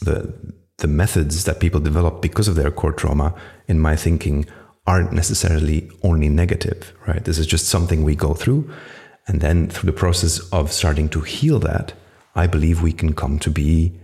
the 0.00 0.32
the 0.78 0.88
methods 0.88 1.44
that 1.44 1.60
people 1.60 1.80
develop 1.80 2.20
because 2.20 2.48
of 2.48 2.54
their 2.54 2.70
core 2.70 2.92
trauma 2.92 3.34
in 3.66 3.80
my 3.80 3.96
thinking 3.96 4.46
aren't 4.86 5.12
necessarily 5.12 5.90
only 6.02 6.28
negative 6.28 6.92
right? 7.06 7.24
This 7.24 7.38
is 7.38 7.46
just 7.46 7.66
something 7.66 8.02
we 8.02 8.14
go 8.14 8.34
through 8.34 8.70
and 9.26 9.40
then 9.40 9.68
through 9.68 9.90
the 9.90 9.98
process 9.98 10.38
of 10.50 10.72
starting 10.72 11.08
to 11.08 11.20
heal 11.20 11.58
that 11.58 11.92
i 12.34 12.46
believe 12.46 12.82
we 12.82 12.92
can 12.92 13.12
come 13.12 13.38
to 13.38 13.50
be 13.50 13.98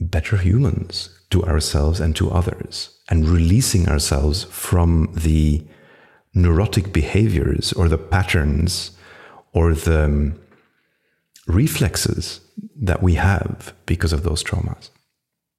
better 0.00 0.36
humans 0.36 1.18
to 1.30 1.42
ourselves 1.44 2.00
and 2.00 2.16
to 2.16 2.30
others 2.30 2.91
and 3.08 3.28
releasing 3.28 3.88
ourselves 3.88 4.44
from 4.44 5.12
the 5.14 5.62
neurotic 6.34 6.92
behaviors 6.92 7.72
or 7.72 7.88
the 7.88 7.98
patterns 7.98 8.92
or 9.52 9.74
the 9.74 10.04
um, 10.04 10.40
reflexes 11.46 12.40
that 12.80 13.02
we 13.02 13.14
have 13.14 13.74
because 13.86 14.12
of 14.12 14.22
those 14.22 14.42
traumas. 14.42 14.90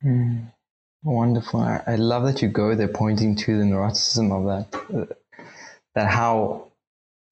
Mm, 0.04 0.52
wonderful. 1.04 1.62
I 1.62 1.96
love 1.96 2.24
that 2.24 2.42
you 2.42 2.48
go 2.48 2.76
there 2.76 2.88
pointing 2.88 3.36
to 3.38 3.58
the 3.58 3.66
neuroticism 3.66 4.32
of 4.32 4.46
that, 4.46 4.98
uh, 4.98 5.14
that 5.96 6.08
how 6.08 6.68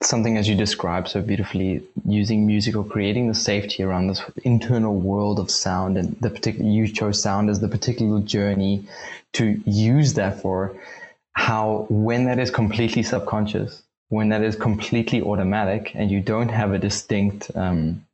something 0.04 0.38
as 0.38 0.48
you 0.48 0.56
described 0.56 1.08
so 1.08 1.22
beautifully 1.22 1.84
using 2.06 2.48
music 2.48 2.76
or 2.76 2.84
creating 2.84 3.28
the 3.28 3.36
safety 3.36 3.84
around 3.84 4.08
this 4.08 4.22
internal 4.44 4.96
world 4.96 5.40
of 5.40 5.52
sound 5.52 5.98
and 5.98 6.16
the 6.22 6.30
particular 6.30 6.70
you 6.70 6.88
chose 6.88 7.22
sound 7.22 7.50
as 7.50 7.60
the 7.60 7.68
particular 7.68 8.20
journey 8.22 8.84
to 9.34 9.62
use 9.66 10.14
that 10.14 10.42
for 10.42 10.76
how 11.34 11.86
when 11.90 12.26
that 12.26 12.40
is 12.40 12.52
completely 12.52 13.04
subconscious 13.04 13.84
when 14.12 14.28
that 14.28 14.44
is 14.44 14.58
completely 14.58 15.22
automatic 15.22 15.94
and 15.96 16.12
you 16.12 16.20
don't 16.20 16.50
have 16.50 16.74
a 16.74 16.78
distinct 16.78 17.50
um, 17.56 18.06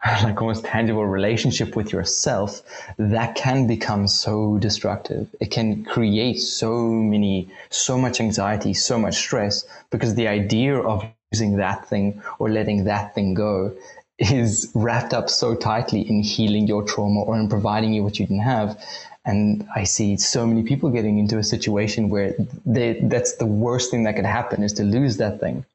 like 0.22 0.40
almost 0.40 0.64
tangible 0.64 1.04
relationship 1.04 1.76
with 1.76 1.92
yourself, 1.92 2.62
that 2.98 3.34
can 3.34 3.66
become 3.66 4.06
so 4.06 4.56
destructive. 4.58 5.28
It 5.40 5.50
can 5.50 5.84
create 5.84 6.38
so 6.38 6.88
many, 6.88 7.50
so 7.68 7.98
much 7.98 8.20
anxiety, 8.20 8.74
so 8.74 8.98
much 8.98 9.16
stress 9.16 9.66
because 9.90 10.14
the 10.14 10.28
idea 10.28 10.78
of 10.78 11.04
using 11.32 11.56
that 11.56 11.88
thing 11.88 12.22
or 12.38 12.48
letting 12.48 12.84
that 12.84 13.14
thing 13.14 13.34
go 13.34 13.74
is 14.18 14.70
wrapped 14.74 15.12
up 15.12 15.28
so 15.28 15.54
tightly 15.54 16.00
in 16.08 16.22
healing 16.22 16.66
your 16.66 16.84
trauma 16.84 17.20
or 17.20 17.38
in 17.38 17.48
providing 17.48 17.92
you 17.92 18.02
what 18.02 18.18
you 18.18 18.26
didn't 18.26 18.42
have. 18.42 18.82
And 19.28 19.68
I 19.76 19.84
see 19.84 20.16
so 20.16 20.46
many 20.46 20.62
people 20.62 20.88
getting 20.88 21.18
into 21.18 21.36
a 21.36 21.44
situation 21.44 22.08
where 22.08 22.34
they, 22.64 22.98
that's 23.02 23.36
the 23.36 23.44
worst 23.44 23.90
thing 23.90 24.04
that 24.04 24.16
could 24.16 24.24
happen 24.24 24.62
is 24.62 24.72
to 24.74 24.84
lose 24.84 25.18
that 25.18 25.38
thing. 25.38 25.66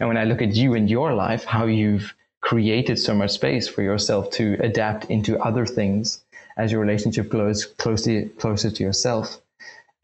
And 0.00 0.08
when 0.08 0.16
I 0.16 0.24
look 0.24 0.40
at 0.40 0.54
you 0.54 0.72
and 0.72 0.88
your 0.88 1.12
life, 1.12 1.44
how 1.44 1.66
you've 1.66 2.14
created 2.40 2.98
so 2.98 3.14
much 3.14 3.32
space 3.32 3.68
for 3.68 3.82
yourself 3.82 4.30
to 4.38 4.56
adapt 4.60 5.10
into 5.10 5.38
other 5.38 5.66
things 5.66 6.24
as 6.56 6.72
your 6.72 6.80
relationship 6.80 7.28
grows 7.28 7.66
closely 7.66 8.30
closer 8.38 8.70
to 8.70 8.82
yourself 8.82 9.38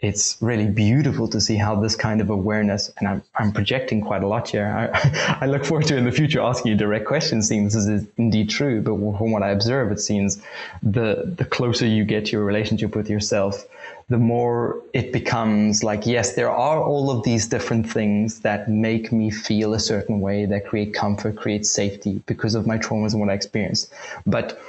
it's 0.01 0.39
really 0.41 0.67
beautiful 0.67 1.29
to 1.29 1.41
see 1.41 1.57
how 1.57 1.79
this 1.79 1.95
kind 1.95 2.23
of 2.23 2.31
awareness, 2.31 2.91
and 2.99 3.07
I'm, 3.07 3.23
I'm 3.35 3.53
projecting 3.53 4.01
quite 4.01 4.23
a 4.23 4.27
lot 4.27 4.49
here. 4.49 4.67
I, 4.67 5.39
I 5.43 5.47
look 5.47 5.65
forward 5.65 5.87
to 5.89 5.97
in 5.97 6.05
the 6.05 6.13
future 6.13 6.41
asking 6.41 6.73
you 6.73 6.79
direct 6.79 7.05
questions, 7.05 7.49
seeing 7.49 7.65
this 7.65 7.75
is 7.75 8.07
indeed 8.17 8.49
true. 8.49 8.81
But 8.81 8.97
from 8.97 9.31
what 9.31 9.43
I 9.43 9.51
observe, 9.51 9.93
it 9.93 10.01
seems 10.01 10.43
the, 10.83 11.35
the 11.37 11.45
closer 11.45 11.87
you 11.87 12.05
get 12.05 12.27
to 12.27 12.33
your 12.33 12.45
relationship 12.45 12.97
with 12.97 13.11
yourself, 13.11 13.67
the 14.09 14.17
more 14.17 14.83
it 14.95 15.13
becomes 15.13 15.85
like, 15.85 16.07
yes, 16.07 16.33
there 16.33 16.51
are 16.51 16.83
all 16.83 17.11
of 17.11 17.23
these 17.23 17.47
different 17.47 17.89
things 17.89 18.41
that 18.41 18.71
make 18.71 19.13
me 19.13 19.31
feel 19.31 19.75
a 19.75 19.79
certain 19.79 20.21
way, 20.21 20.47
that 20.47 20.67
create 20.67 20.95
comfort, 20.95 21.37
create 21.37 21.67
safety 21.67 22.23
because 22.27 22.55
of 22.55 22.67
my 22.67 22.79
traumas 22.79 23.13
and 23.13 23.21
what 23.21 23.29
I 23.29 23.35
experienced. 23.35 23.93
But 24.27 24.61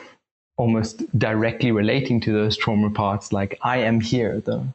almost 0.57 1.17
directly 1.17 1.71
relating 1.71 2.19
to 2.21 2.33
those 2.33 2.57
trauma 2.57 2.89
parts, 2.89 3.31
like 3.31 3.57
I 3.63 3.77
am 3.77 4.01
here, 4.01 4.41
the, 4.41 4.67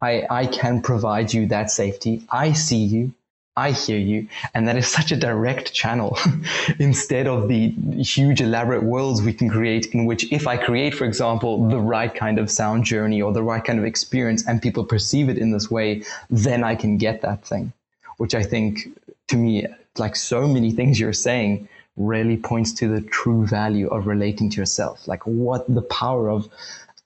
I, 0.00 0.26
I 0.30 0.46
can 0.46 0.82
provide 0.82 1.32
you 1.32 1.46
that 1.46 1.70
safety. 1.70 2.22
I 2.30 2.52
see 2.52 2.84
you. 2.84 3.12
I 3.56 3.72
hear 3.72 3.98
you. 3.98 4.28
And 4.54 4.66
that 4.68 4.76
is 4.76 4.88
such 4.98 5.12
a 5.12 5.16
direct 5.16 5.72
channel 5.72 6.16
instead 6.78 7.26
of 7.26 7.48
the 7.48 7.70
huge 8.02 8.40
elaborate 8.40 8.82
worlds 8.82 9.22
we 9.22 9.32
can 9.32 9.50
create 9.50 9.86
in 9.86 10.06
which 10.06 10.30
if 10.32 10.46
I 10.46 10.56
create, 10.56 10.94
for 10.94 11.04
example, 11.04 11.68
the 11.68 11.80
right 11.80 12.14
kind 12.14 12.38
of 12.38 12.50
sound 12.50 12.84
journey 12.84 13.20
or 13.20 13.32
the 13.32 13.42
right 13.42 13.62
kind 13.62 13.78
of 13.78 13.84
experience 13.84 14.46
and 14.46 14.62
people 14.62 14.84
perceive 14.84 15.28
it 15.28 15.38
in 15.38 15.50
this 15.50 15.70
way, 15.70 16.02
then 16.30 16.64
I 16.64 16.74
can 16.74 16.96
get 16.96 17.22
that 17.22 17.44
thing, 17.44 17.72
which 18.16 18.34
I 18.34 18.42
think 18.42 18.88
to 19.28 19.36
me, 19.36 19.66
like 19.98 20.16
so 20.16 20.46
many 20.46 20.70
things 20.78 20.98
you're 20.98 21.12
saying, 21.12 21.68
really 21.96 22.36
points 22.36 22.72
to 22.72 22.88
the 22.88 23.02
true 23.02 23.46
value 23.46 23.88
of 23.88 24.06
relating 24.06 24.48
to 24.48 24.56
yourself. 24.56 25.06
Like 25.06 25.26
what 25.26 25.72
the 25.72 25.82
power 25.82 26.30
of 26.30 26.48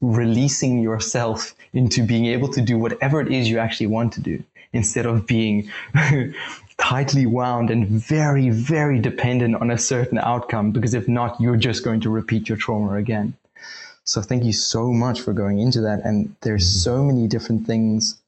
releasing 0.01 0.81
yourself 0.81 1.55
into 1.73 2.05
being 2.05 2.27
able 2.27 2.49
to 2.49 2.61
do 2.61 2.79
whatever 2.79 3.21
it 3.21 3.33
is 3.33 3.49
you 3.49 3.59
actually 3.59 3.87
want 3.87 4.13
to 4.15 4.21
do 4.21 4.43
instead 4.73 5.07
of 5.07 5.27
being 5.27 5.71
tightly 6.79 7.27
wound 7.27 7.71
and 7.71 7.87
very, 7.87 8.51
very 8.51 8.99
dependent 8.99 9.55
on 9.57 9.71
a 9.71 9.79
certain 9.79 10.19
outcome, 10.19 10.73
because 10.73 10.95
if 10.95 11.09
not, 11.09 11.41
you're 11.41 11.57
just 11.57 11.85
going 11.85 12.01
to 12.01 12.11
repeat 12.11 12.49
your 12.49 12.59
trauma 12.59 12.95
again. 12.95 13.35
So 14.05 14.21
thank 14.21 14.45
you 14.45 14.53
so 14.53 14.93
much 14.93 15.21
for 15.21 15.33
going 15.33 15.61
into 15.61 15.81
that. 15.83 16.05
And 16.05 16.35
there's 16.43 16.67
so 16.67 17.03
many 17.03 17.27
different 17.27 17.67
things 17.67 18.21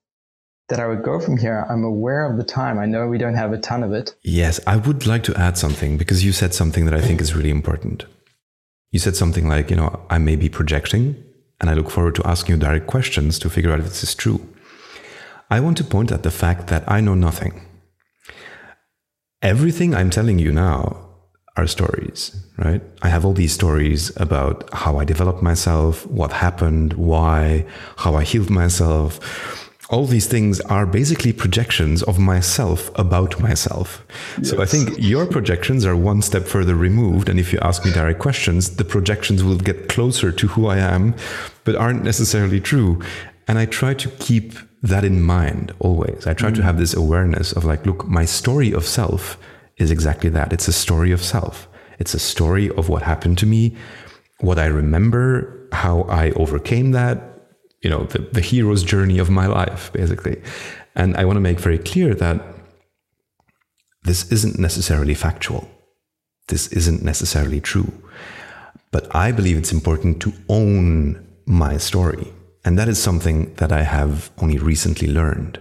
that 0.69 0.81
I 0.81 0.87
would 0.87 1.03
go 1.03 1.21
from 1.21 1.37
here. 1.37 1.67
I'm 1.69 1.85
aware 1.85 2.31
of 2.31 2.39
the 2.39 2.45
time. 2.45 2.79
I 2.79 2.87
know 2.87 3.07
we 3.07 3.19
don't 3.19 3.35
have 3.35 3.53
a 3.53 3.59
ton 3.59 3.83
of 3.83 3.93
it. 3.93 4.15
Yes, 4.23 4.59
I 4.67 4.77
would 4.77 5.07
like 5.07 5.23
to 5.25 5.35
add 5.37 5.59
something 5.59 5.99
because 5.99 6.25
you 6.25 6.33
said 6.33 6.55
something 6.55 6.87
that 6.87 6.95
I 6.95 7.01
think 7.01 7.21
is 7.21 7.37
really 7.37 7.51
important. 7.51 8.07
You 8.91 8.99
said 8.99 9.17
something 9.17 9.49
like, 9.49 9.71
you 9.71 9.77
know, 9.77 10.01
I 10.09 10.19
may 10.19 10.37
be 10.37 10.49
projecting 10.49 11.23
and 11.61 11.71
I 11.71 11.75
look 11.75 11.91
forward 11.91 12.15
to 12.17 12.27
asking 12.27 12.55
you 12.55 12.61
direct 12.61 12.87
questions 12.87 13.39
to 13.39 13.51
figure 13.51 13.73
out 13.73 13.81
if 13.81 13.87
this 13.87 14.03
is 14.03 14.15
true. 14.15 14.47
I 15.51 15.61
want 15.61 15.77
to 15.79 15.85
point 15.85 16.13
at 16.13 16.23
the 16.23 16.31
fact 16.31 16.67
that 16.69 16.91
I 16.91 17.01
know 17.01 17.15
nothing. 17.15 17.63
Everything 19.43 19.95
I'm 19.95 20.11
telling 20.11 20.39
you 20.39 20.51
now 20.51 21.07
are 21.57 21.67
stories, 21.67 22.37
right? 22.59 22.83
I 23.03 23.09
have 23.09 23.25
all 23.25 23.33
these 23.33 23.53
stories 23.53 24.15
about 24.17 24.69
how 24.73 24.99
I 24.99 25.05
developed 25.05 25.43
myself, 25.43 26.07
what 26.07 26.33
happened, 26.33 26.95
why, 26.95 27.65
how 27.97 28.15
I 28.15 28.25
healed 28.25 28.51
myself. 28.51 29.66
All 29.89 30.07
these 30.07 30.27
things 30.27 30.61
are 30.63 30.85
basically 30.85 31.33
projections 31.33 32.03
of 32.03 32.19
myself 32.19 32.91
about 32.97 33.39
myself. 33.39 34.05
Yes. 34.39 34.51
So 34.51 34.61
I 34.61 34.67
think 34.67 34.97
your 34.99 35.27
projections 35.27 35.87
are 35.87 35.95
one 35.95 36.23
step 36.23 36.45
further 36.45 36.75
removed. 36.75 37.29
And 37.29 37.39
if 37.39 37.53
you 37.53 37.61
ask 37.61 37.85
me 37.85 37.93
direct 37.93 38.19
questions, 38.19 38.77
the 38.77 38.85
projections 38.85 39.45
will 39.45 39.59
get 39.59 39.89
closer 39.89 40.33
to 40.33 40.47
who 40.49 40.67
I 40.67 40.79
am, 40.79 41.15
but 41.63 41.77
aren't 41.77 42.03
necessarily 42.03 42.61
true. 42.61 43.01
And 43.47 43.59
I 43.59 43.67
try 43.67 43.95
to 43.95 44.09
keep 44.19 44.55
that 44.83 45.05
in 45.05 45.23
mind 45.23 45.73
always. 45.79 46.27
I 46.27 46.35
try 46.35 46.51
mm. 46.51 46.57
to 46.57 46.63
have 46.63 46.79
this 46.79 46.95
awareness 46.95 47.53
of 47.53 47.65
like, 47.65 47.87
look, 47.87 48.09
my 48.09 48.25
story 48.25 48.73
of 48.73 48.85
self 48.85 49.39
is 49.77 49.93
exactly 49.93 50.31
that. 50.31 50.53
It's 50.53 50.67
a 50.67 50.73
story 50.73 51.13
of 51.13 51.23
self. 51.23 51.69
It's 52.01 52.15
a 52.15 52.19
story 52.19 52.71
of 52.71 52.89
what 52.89 53.03
happened 53.03 53.39
to 53.39 53.47
me, 53.47 53.77
what 54.41 54.59
I 54.59 54.67
remember, 54.67 55.69
how 55.73 56.03
I 56.03 56.31
overcame 56.33 56.91
that, 56.93 57.36
you 57.83 57.91
know, 57.91 58.05
the, 58.05 58.19
the 58.19 58.41
hero's 58.41 58.83
journey 58.83 59.19
of 59.19 59.31
my 59.31 59.47
life, 59.47 59.93
basically. 59.93 60.41
And 60.95 61.17
I 61.17 61.25
want 61.25 61.37
to 61.37 61.41
make 61.41 61.61
very 61.61 61.79
clear 61.79 62.15
that 62.15 62.43
this 64.03 64.31
isn't 64.33 64.59
necessarily 64.59 65.15
factual. 65.15 65.69
This 66.49 66.69
isn't 66.69 67.03
necessarily 67.03 67.61
true. 67.61 67.93
But 68.93 69.15
I 69.15 69.33
believe 69.33 69.59
it's 69.59 69.73
important 69.73 70.23
to 70.23 70.33
own 70.49 71.27
my 71.45 71.77
story. 71.77 72.33
And 72.65 72.79
that 72.79 72.89
is 72.89 73.03
something 73.03 73.55
that 73.55 73.73
I 73.73 73.83
have 73.83 74.31
only 74.39 74.59
recently 74.59 75.09
learned. 75.09 75.61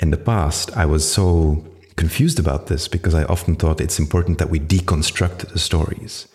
In 0.00 0.10
the 0.10 0.16
past, 0.16 0.76
I 0.76 0.86
was 0.86 1.10
so 1.10 1.64
confused 1.96 2.38
about 2.38 2.66
this 2.66 2.88
because 2.88 3.14
I 3.14 3.24
often 3.24 3.54
thought 3.56 3.80
it's 3.80 3.98
important 3.98 4.38
that 4.38 4.50
we 4.50 4.58
deconstruct 4.60 5.52
the 5.52 5.58
stories. 5.58 6.28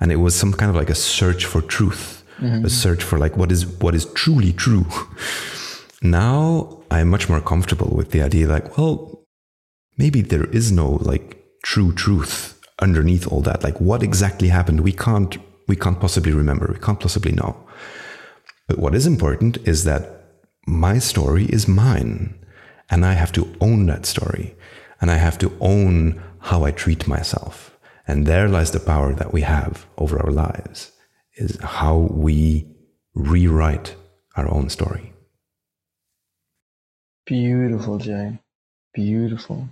And 0.00 0.12
it 0.12 0.16
was 0.16 0.34
some 0.34 0.52
kind 0.52 0.70
of 0.70 0.76
like 0.76 0.90
a 0.90 0.94
search 0.94 1.44
for 1.44 1.60
truth, 1.60 2.22
mm-hmm. 2.40 2.64
a 2.64 2.70
search 2.70 3.02
for 3.02 3.18
like 3.18 3.36
what 3.36 3.52
is 3.52 3.66
what 3.66 3.94
is 3.94 4.04
truly 4.14 4.52
true. 4.52 4.86
now 6.02 6.82
I'm 6.90 7.08
much 7.08 7.28
more 7.28 7.40
comfortable 7.40 7.94
with 7.94 8.10
the 8.10 8.22
idea 8.22 8.48
like, 8.48 8.76
well, 8.76 9.24
maybe 9.96 10.22
there 10.22 10.46
is 10.46 10.72
no 10.72 10.92
like 11.02 11.44
true 11.62 11.92
truth 11.92 12.60
underneath 12.80 13.26
all 13.26 13.40
that. 13.42 13.64
Like 13.64 13.80
what 13.80 14.02
exactly 14.02 14.48
happened, 14.48 14.80
we 14.80 14.92
can't 14.92 15.36
we 15.66 15.76
can't 15.76 16.00
possibly 16.00 16.32
remember, 16.32 16.70
we 16.72 16.80
can't 16.80 17.00
possibly 17.00 17.32
know. 17.32 17.56
But 18.66 18.78
what 18.78 18.94
is 18.94 19.06
important 19.06 19.58
is 19.66 19.84
that 19.84 20.02
my 20.66 20.98
story 20.98 21.46
is 21.46 21.66
mine 21.66 22.38
and 22.90 23.04
I 23.04 23.14
have 23.14 23.32
to 23.32 23.54
own 23.60 23.86
that 23.86 24.06
story 24.06 24.54
and 25.00 25.10
I 25.10 25.16
have 25.16 25.38
to 25.38 25.56
own 25.60 26.22
how 26.40 26.64
I 26.64 26.70
treat 26.70 27.08
myself. 27.08 27.76
And 28.06 28.26
there 28.26 28.48
lies 28.48 28.70
the 28.70 28.80
power 28.80 29.14
that 29.14 29.32
we 29.32 29.42
have 29.42 29.86
over 29.98 30.18
our 30.18 30.30
lives 30.30 30.92
is 31.38 31.58
how 31.62 32.08
we 32.10 32.66
rewrite 33.14 33.94
our 34.36 34.52
own 34.52 34.68
story. 34.68 35.12
Beautiful, 37.26 37.98
Jay. 37.98 38.38
Beautiful. 38.94 39.68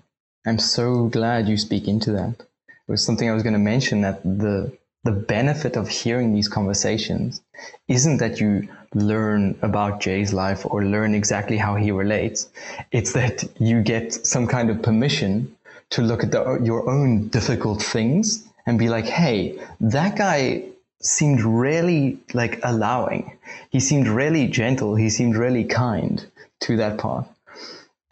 I'm 0.47 0.59
so 0.59 1.07
glad 1.09 1.49
you 1.49 1.57
speak 1.57 1.89
into 1.89 2.13
that. 2.13 2.37
It 2.41 2.91
was 2.91 3.05
something 3.05 3.29
I 3.29 3.35
was 3.35 3.43
going 3.43 3.53
to 3.55 3.59
mention 3.59 4.03
that 4.03 4.23
the 4.23 4.77
the 5.05 5.13
benefit 5.13 5.77
of 5.77 5.89
hearing 5.89 6.35
these 6.35 6.49
conversations 6.49 7.41
isn't 7.87 8.17
that 8.17 8.41
you 8.41 8.69
learn 8.93 9.57
about 9.63 10.01
Jay's 10.01 10.33
life 10.33 10.67
or 10.67 10.85
learn 10.85 11.15
exactly 11.15 11.57
how 11.57 11.77
he 11.77 11.93
relates. 11.93 12.49
It's 12.91 13.13
that 13.13 13.45
you 13.61 13.83
get 13.83 14.13
some 14.13 14.49
kind 14.49 14.69
of 14.69 14.83
permission 14.83 15.57
to 15.91 16.03
look 16.03 16.25
at 16.25 16.33
the, 16.33 16.61
your 16.61 16.91
own 16.91 17.29
difficult 17.29 17.81
things 17.83 18.49
and 18.67 18.81
be 18.81 18.89
like, 18.89 19.05
hey, 19.05 19.61
that 19.81 20.17
guy 20.19 20.65
seemed 21.01 21.43
really 21.43 22.19
like 22.33 22.61
allowing. 22.63 23.39
He 23.71 23.81
seemed 23.81 24.09
really 24.09 24.49
gentle. 24.49 24.95
He 24.95 25.11
seemed 25.11 25.37
really 25.37 25.65
kind 25.65 26.25
to 26.61 26.77
that 26.79 26.99
part. 26.99 27.27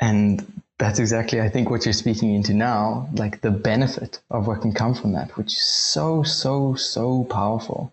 And 0.00 0.62
that's 0.78 0.98
exactly, 0.98 1.40
I 1.40 1.48
think, 1.48 1.70
what 1.70 1.84
you're 1.86 1.92
speaking 1.92 2.34
into 2.34 2.52
now, 2.52 3.08
like 3.14 3.40
the 3.40 3.50
benefit 3.50 4.20
of 4.30 4.46
what 4.46 4.62
can 4.62 4.72
come 4.72 4.94
from 4.94 5.12
that, 5.12 5.36
which 5.36 5.52
is 5.54 5.64
so, 5.64 6.22
so, 6.22 6.74
so 6.74 7.24
powerful. 7.24 7.92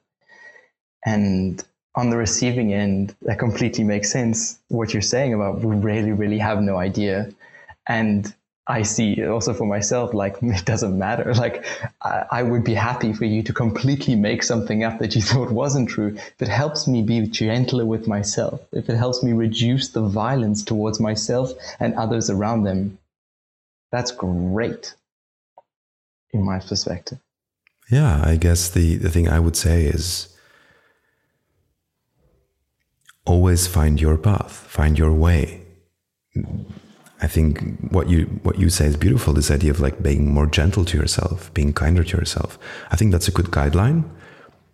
And 1.05 1.63
on 1.95 2.09
the 2.09 2.17
receiving 2.17 2.73
end, 2.73 3.15
that 3.21 3.39
completely 3.39 3.83
makes 3.83 4.11
sense. 4.11 4.59
What 4.69 4.93
you're 4.93 5.01
saying 5.01 5.33
about 5.33 5.61
we 5.61 5.75
really, 5.75 6.11
really 6.11 6.39
have 6.39 6.61
no 6.61 6.77
idea. 6.77 7.29
And 7.87 8.33
I 8.72 8.84
see 8.84 9.28
also 9.28 9.53
for 9.53 9.65
myself, 9.65 10.13
like 10.13 10.38
it 10.41 10.65
doesn't 10.65 10.97
matter. 10.97 11.34
Like 11.41 11.65
I, 12.01 12.26
I, 12.39 12.43
would 12.43 12.63
be 12.63 12.76
happy 12.76 13.13
for 13.13 13.26
you 13.26 13.41
to 13.43 13.53
completely 13.53 14.15
make 14.15 14.43
something 14.43 14.84
up 14.84 14.99
that 14.99 15.15
you 15.15 15.22
thought 15.30 15.51
wasn't 15.51 15.89
true. 15.89 16.15
If 16.15 16.41
it 16.41 16.47
helps 16.47 16.88
me 16.88 17.01
be 17.01 17.28
gentler 17.28 17.86
with 17.86 18.07
myself, 18.07 18.61
if 18.72 18.89
it 18.89 18.95
helps 18.95 19.24
me 19.24 19.32
reduce 19.34 19.89
the 19.89 20.03
violence 20.03 20.63
towards 20.63 20.99
myself 20.99 21.51
and 21.80 21.95
others 21.95 22.30
around 22.30 22.63
them, 22.63 22.97
that's 23.91 24.11
great 24.11 24.95
in 26.32 26.43
my 26.43 26.59
perspective. 26.59 27.19
Yeah, 27.89 28.22
I 28.24 28.38
guess 28.38 28.69
the, 28.69 28.95
the 28.95 29.09
thing 29.09 29.28
I 29.28 29.39
would 29.39 29.57
say 29.57 29.86
is 29.86 30.30
always 33.26 33.67
find 33.67 33.99
your 33.99 34.17
path, 34.17 34.53
find 34.53 34.97
your 34.97 35.13
way 35.13 35.61
I 37.22 37.28
think 37.28 37.80
what 37.91 38.09
you 38.09 38.26
what 38.43 38.59
you 38.59 38.69
say 38.69 38.86
is 38.86 38.97
beautiful. 38.97 39.34
This 39.34 39.51
idea 39.51 39.72
of 39.72 39.80
like 39.80 40.01
being 40.01 40.34
more 40.34 40.47
gentle 40.47 40.86
to 40.86 40.97
yourself, 40.97 41.53
being 41.53 41.72
kinder 41.72 42.03
to 42.03 42.17
yourself. 42.17 42.57
I 42.89 42.95
think 42.95 43.11
that's 43.11 43.28
a 43.28 43.32
good 43.32 43.47
guideline. 43.47 44.09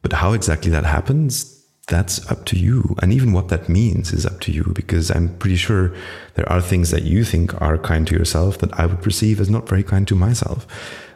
But 0.02 0.14
how 0.14 0.34
exactly 0.34 0.72
that 0.72 0.86
happens, 0.86 1.66
that's 1.88 2.30
up 2.32 2.46
to 2.46 2.58
you. 2.58 2.96
And 3.02 3.12
even 3.12 3.34
what 3.34 3.50
that 3.50 3.68
means 3.68 4.14
is 4.14 4.26
up 4.26 4.40
to 4.42 4.52
you. 4.52 4.72
Because 4.74 5.12
I'm 5.12 5.36
pretty 5.38 5.58
sure 5.58 5.94
there 6.36 6.50
are 6.50 6.62
things 6.62 6.92
that 6.92 7.04
you 7.04 7.26
think 7.26 7.60
are 7.62 7.78
kind 7.78 8.08
to 8.08 8.16
yourself 8.16 8.60
that 8.60 8.74
I 8.80 8.86
would 8.86 9.02
perceive 9.02 9.42
as 9.42 9.50
not 9.50 9.68
very 9.68 9.84
kind 9.84 10.08
to 10.08 10.16
myself. 10.16 10.66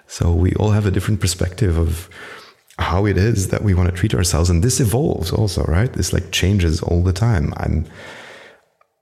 So 0.07 0.33
we 0.33 0.53
all 0.55 0.71
have 0.71 0.85
a 0.85 0.91
different 0.91 1.21
perspective 1.21 1.77
of 1.77 2.09
how 2.79 3.05
it 3.05 3.17
is 3.17 3.49
that 3.49 3.63
we 3.63 3.73
want 3.73 3.89
to 3.89 3.95
treat 3.95 4.13
ourselves. 4.13 4.49
And 4.49 4.63
this 4.63 4.81
evolves 4.81 5.31
also, 5.31 5.63
right? 5.63 5.93
This 5.93 6.11
like 6.11 6.31
changes 6.31 6.81
all 6.81 7.03
the 7.03 7.13
time. 7.13 7.53
I'm 7.57 7.85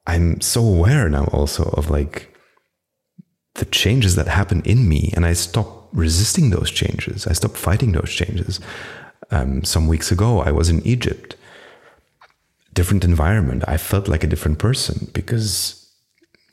I'm 0.07 0.41
so 0.41 0.63
aware 0.63 1.09
now 1.09 1.25
also 1.25 1.63
of 1.77 1.89
like 1.89 2.35
the 3.55 3.65
changes 3.65 4.15
that 4.15 4.27
happen 4.27 4.61
in 4.63 4.87
me, 4.87 5.11
and 5.15 5.25
I 5.25 5.33
stop 5.33 5.89
resisting 5.91 6.49
those 6.49 6.71
changes. 6.71 7.27
I 7.27 7.33
stop 7.33 7.55
fighting 7.55 7.91
those 7.91 8.11
changes. 8.11 8.59
Um, 9.31 9.63
some 9.63 9.87
weeks 9.87 10.11
ago, 10.11 10.41
I 10.41 10.51
was 10.51 10.69
in 10.69 10.85
Egypt, 10.85 11.35
different 12.73 13.03
environment. 13.03 13.63
I 13.67 13.77
felt 13.77 14.07
like 14.07 14.23
a 14.23 14.27
different 14.27 14.59
person 14.59 15.09
because, 15.13 15.91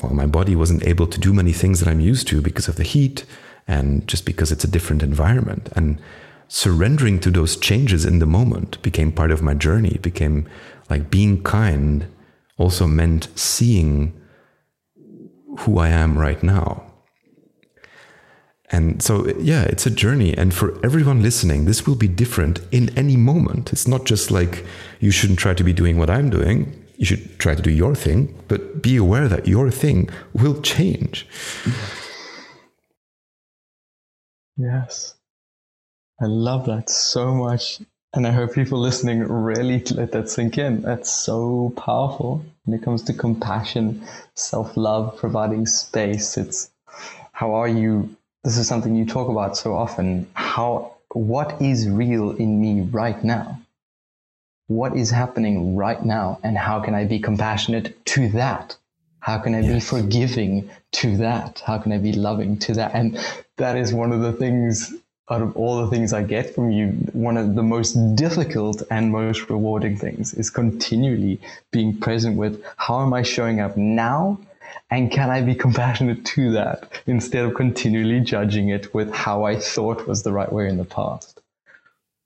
well, 0.02 0.12
my 0.12 0.26
body 0.26 0.54
wasn't 0.56 0.86
able 0.86 1.06
to 1.06 1.20
do 1.20 1.32
many 1.32 1.52
things 1.52 1.80
that 1.80 1.88
I'm 1.88 2.00
used 2.00 2.28
to 2.28 2.42
because 2.42 2.68
of 2.68 2.76
the 2.76 2.82
heat 2.82 3.24
and 3.66 4.06
just 4.06 4.24
because 4.24 4.52
it's 4.52 4.64
a 4.64 4.70
different 4.70 5.02
environment. 5.02 5.68
And 5.74 6.00
surrendering 6.48 7.18
to 7.20 7.30
those 7.30 7.56
changes 7.56 8.04
in 8.04 8.18
the 8.18 8.26
moment 8.26 8.80
became 8.82 9.12
part 9.12 9.30
of 9.30 9.42
my 9.42 9.54
journey. 9.54 9.90
It 9.90 10.02
became 10.02 10.48
like 10.90 11.10
being 11.10 11.42
kind 11.42 12.06
also 12.58 12.86
meant 12.86 13.28
seeing 13.38 14.12
who 15.60 15.78
I 15.78 15.88
am 15.88 16.18
right 16.18 16.42
now. 16.42 16.82
And 18.70 19.00
so, 19.00 19.28
yeah, 19.38 19.62
it's 19.62 19.86
a 19.86 19.90
journey. 19.90 20.36
And 20.36 20.52
for 20.52 20.84
everyone 20.84 21.22
listening, 21.22 21.66
this 21.66 21.86
will 21.86 21.94
be 21.94 22.08
different 22.08 22.60
in 22.72 22.96
any 22.98 23.16
moment. 23.16 23.72
It's 23.72 23.86
not 23.86 24.04
just 24.04 24.30
like 24.30 24.64
you 24.98 25.10
shouldn't 25.10 25.38
try 25.38 25.54
to 25.54 25.64
be 25.64 25.72
doing 25.72 25.98
what 25.98 26.10
I'm 26.10 26.30
doing. 26.30 26.84
You 26.96 27.06
should 27.06 27.38
try 27.38 27.54
to 27.54 27.62
do 27.62 27.70
your 27.70 27.94
thing, 27.94 28.34
but 28.48 28.82
be 28.82 28.96
aware 28.96 29.28
that 29.28 29.46
your 29.46 29.70
thing 29.70 30.08
will 30.32 30.60
change. 30.62 31.26
Yes. 34.56 35.14
I 36.20 36.24
love 36.26 36.66
that 36.66 36.88
so 36.88 37.34
much. 37.34 37.80
And 38.14 38.26
I 38.26 38.30
hope 38.30 38.54
people 38.54 38.78
listening 38.78 39.20
really 39.20 39.80
let 39.90 40.12
that 40.12 40.30
sink 40.30 40.56
in. 40.58 40.82
That's 40.82 41.10
so 41.10 41.72
powerful 41.76 42.44
when 42.64 42.78
it 42.78 42.82
comes 42.82 43.02
to 43.04 43.12
compassion, 43.12 44.02
self 44.34 44.76
love, 44.76 45.16
providing 45.18 45.66
space. 45.66 46.38
It's 46.38 46.70
how 47.32 47.54
are 47.54 47.68
you? 47.68 48.16
This 48.44 48.56
is 48.56 48.66
something 48.68 48.94
you 48.94 49.04
talk 49.04 49.28
about 49.28 49.56
so 49.56 49.74
often. 49.74 50.28
How, 50.34 50.94
what 51.12 51.60
is 51.60 51.88
real 51.88 52.30
in 52.30 52.60
me 52.60 52.82
right 52.82 53.22
now? 53.22 53.60
What 54.68 54.96
is 54.96 55.10
happening 55.10 55.76
right 55.76 56.02
now? 56.04 56.40
And 56.42 56.56
how 56.56 56.80
can 56.80 56.94
I 56.94 57.04
be 57.04 57.18
compassionate 57.18 58.04
to 58.06 58.30
that? 58.30 58.76
How 59.20 59.38
can 59.38 59.54
I 59.54 59.60
yes. 59.60 59.72
be 59.74 59.80
forgiving 59.80 60.70
to 60.92 61.16
that? 61.18 61.62
How 61.66 61.78
can 61.78 61.92
I 61.92 61.98
be 61.98 62.12
loving 62.12 62.58
to 62.60 62.74
that? 62.74 62.94
And 62.94 63.18
that 63.56 63.76
is 63.76 63.92
one 63.92 64.12
of 64.12 64.20
the 64.20 64.32
things 64.32 64.94
out 65.28 65.42
of 65.42 65.56
all 65.56 65.84
the 65.84 65.90
things 65.90 66.12
I 66.12 66.22
get 66.22 66.54
from 66.54 66.70
you, 66.70 66.88
one 67.12 67.36
of 67.36 67.56
the 67.56 67.62
most 67.62 67.94
difficult 68.14 68.82
and 68.90 69.10
most 69.10 69.50
rewarding 69.50 69.96
things 69.96 70.34
is 70.34 70.50
continually 70.50 71.40
being 71.72 71.98
present 71.98 72.36
with 72.36 72.62
how 72.76 73.02
am 73.02 73.12
I 73.12 73.22
showing 73.22 73.60
up 73.60 73.76
now? 73.76 74.38
And 74.90 75.10
can 75.10 75.30
I 75.30 75.40
be 75.40 75.54
compassionate 75.54 76.24
to 76.26 76.52
that 76.52 76.88
instead 77.06 77.44
of 77.44 77.54
continually 77.54 78.20
judging 78.20 78.68
it 78.68 78.94
with 78.94 79.12
how 79.12 79.44
I 79.44 79.58
thought 79.58 80.06
was 80.06 80.22
the 80.22 80.32
right 80.32 80.52
way 80.52 80.68
in 80.68 80.76
the 80.76 80.84
past? 80.84 81.40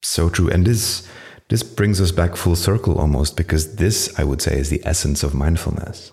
So 0.02 0.28
true. 0.28 0.50
And 0.50 0.66
this 0.66 1.08
this 1.48 1.62
brings 1.62 2.00
us 2.00 2.12
back 2.12 2.36
full 2.36 2.54
circle 2.54 2.98
almost 2.98 3.36
because 3.36 3.76
this, 3.76 4.16
I 4.18 4.24
would 4.24 4.40
say, 4.40 4.56
is 4.56 4.70
the 4.70 4.80
essence 4.84 5.22
of 5.22 5.34
mindfulness. 5.34 6.12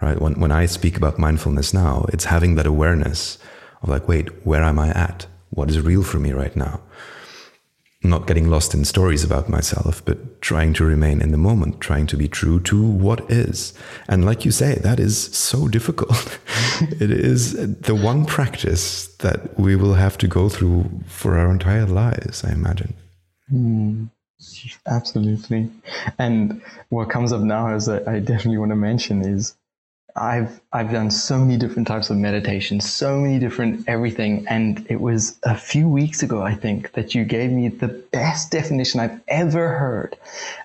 Right? 0.00 0.20
When 0.20 0.40
when 0.40 0.50
I 0.50 0.66
speak 0.66 0.96
about 0.96 1.18
mindfulness 1.18 1.72
now, 1.72 2.06
it's 2.12 2.24
having 2.24 2.56
that 2.56 2.66
awareness 2.66 3.38
of 3.82 3.88
like, 3.88 4.08
wait, 4.08 4.44
where 4.44 4.64
am 4.64 4.80
I 4.80 4.88
at? 4.88 5.26
What 5.52 5.70
is 5.70 5.80
real 5.80 6.02
for 6.02 6.18
me 6.18 6.32
right 6.32 6.56
now. 6.56 6.80
Not 8.04 8.26
getting 8.26 8.48
lost 8.48 8.74
in 8.74 8.84
stories 8.84 9.22
about 9.22 9.48
myself, 9.48 10.04
but 10.04 10.40
trying 10.40 10.72
to 10.74 10.84
remain 10.84 11.22
in 11.22 11.30
the 11.30 11.38
moment, 11.38 11.80
trying 11.80 12.08
to 12.08 12.16
be 12.16 12.26
true 12.26 12.58
to 12.60 12.82
what 12.82 13.30
is. 13.30 13.74
And 14.08 14.24
like 14.24 14.44
you 14.44 14.50
say, 14.50 14.74
that 14.76 14.98
is 14.98 15.16
so 15.16 15.68
difficult. 15.68 16.38
it 16.80 17.12
is 17.12 17.52
the 17.80 17.94
one 17.94 18.24
practice 18.24 19.06
that 19.18 19.56
we 19.58 19.76
will 19.76 19.94
have 19.94 20.18
to 20.18 20.26
go 20.26 20.48
through 20.48 20.90
for 21.06 21.38
our 21.38 21.50
entire 21.50 21.86
lives, 21.86 22.42
I 22.42 22.50
imagine. 22.50 22.94
Mm, 23.52 24.10
absolutely. 24.86 25.70
And 26.18 26.60
what 26.88 27.08
comes 27.08 27.32
up 27.32 27.42
now, 27.42 27.68
as 27.68 27.88
I 27.88 28.18
definitely 28.18 28.58
want 28.58 28.72
to 28.72 28.76
mention, 28.76 29.22
is 29.22 29.54
I've 30.16 30.60
I've 30.74 30.90
done 30.90 31.10
so 31.10 31.38
many 31.38 31.58
different 31.58 31.86
types 31.86 32.08
of 32.08 32.16
meditation, 32.16 32.80
so 32.80 33.18
many 33.18 33.38
different 33.38 33.88
everything, 33.88 34.46
and 34.48 34.86
it 34.88 35.00
was 35.00 35.38
a 35.42 35.56
few 35.56 35.86
weeks 35.88 36.22
ago, 36.22 36.42
I 36.42 36.54
think, 36.54 36.92
that 36.92 37.14
you 37.14 37.24
gave 37.24 37.50
me 37.50 37.68
the 37.68 37.88
best 37.88 38.50
definition 38.50 39.00
I've 39.00 39.20
ever 39.28 39.68
heard. 39.68 40.16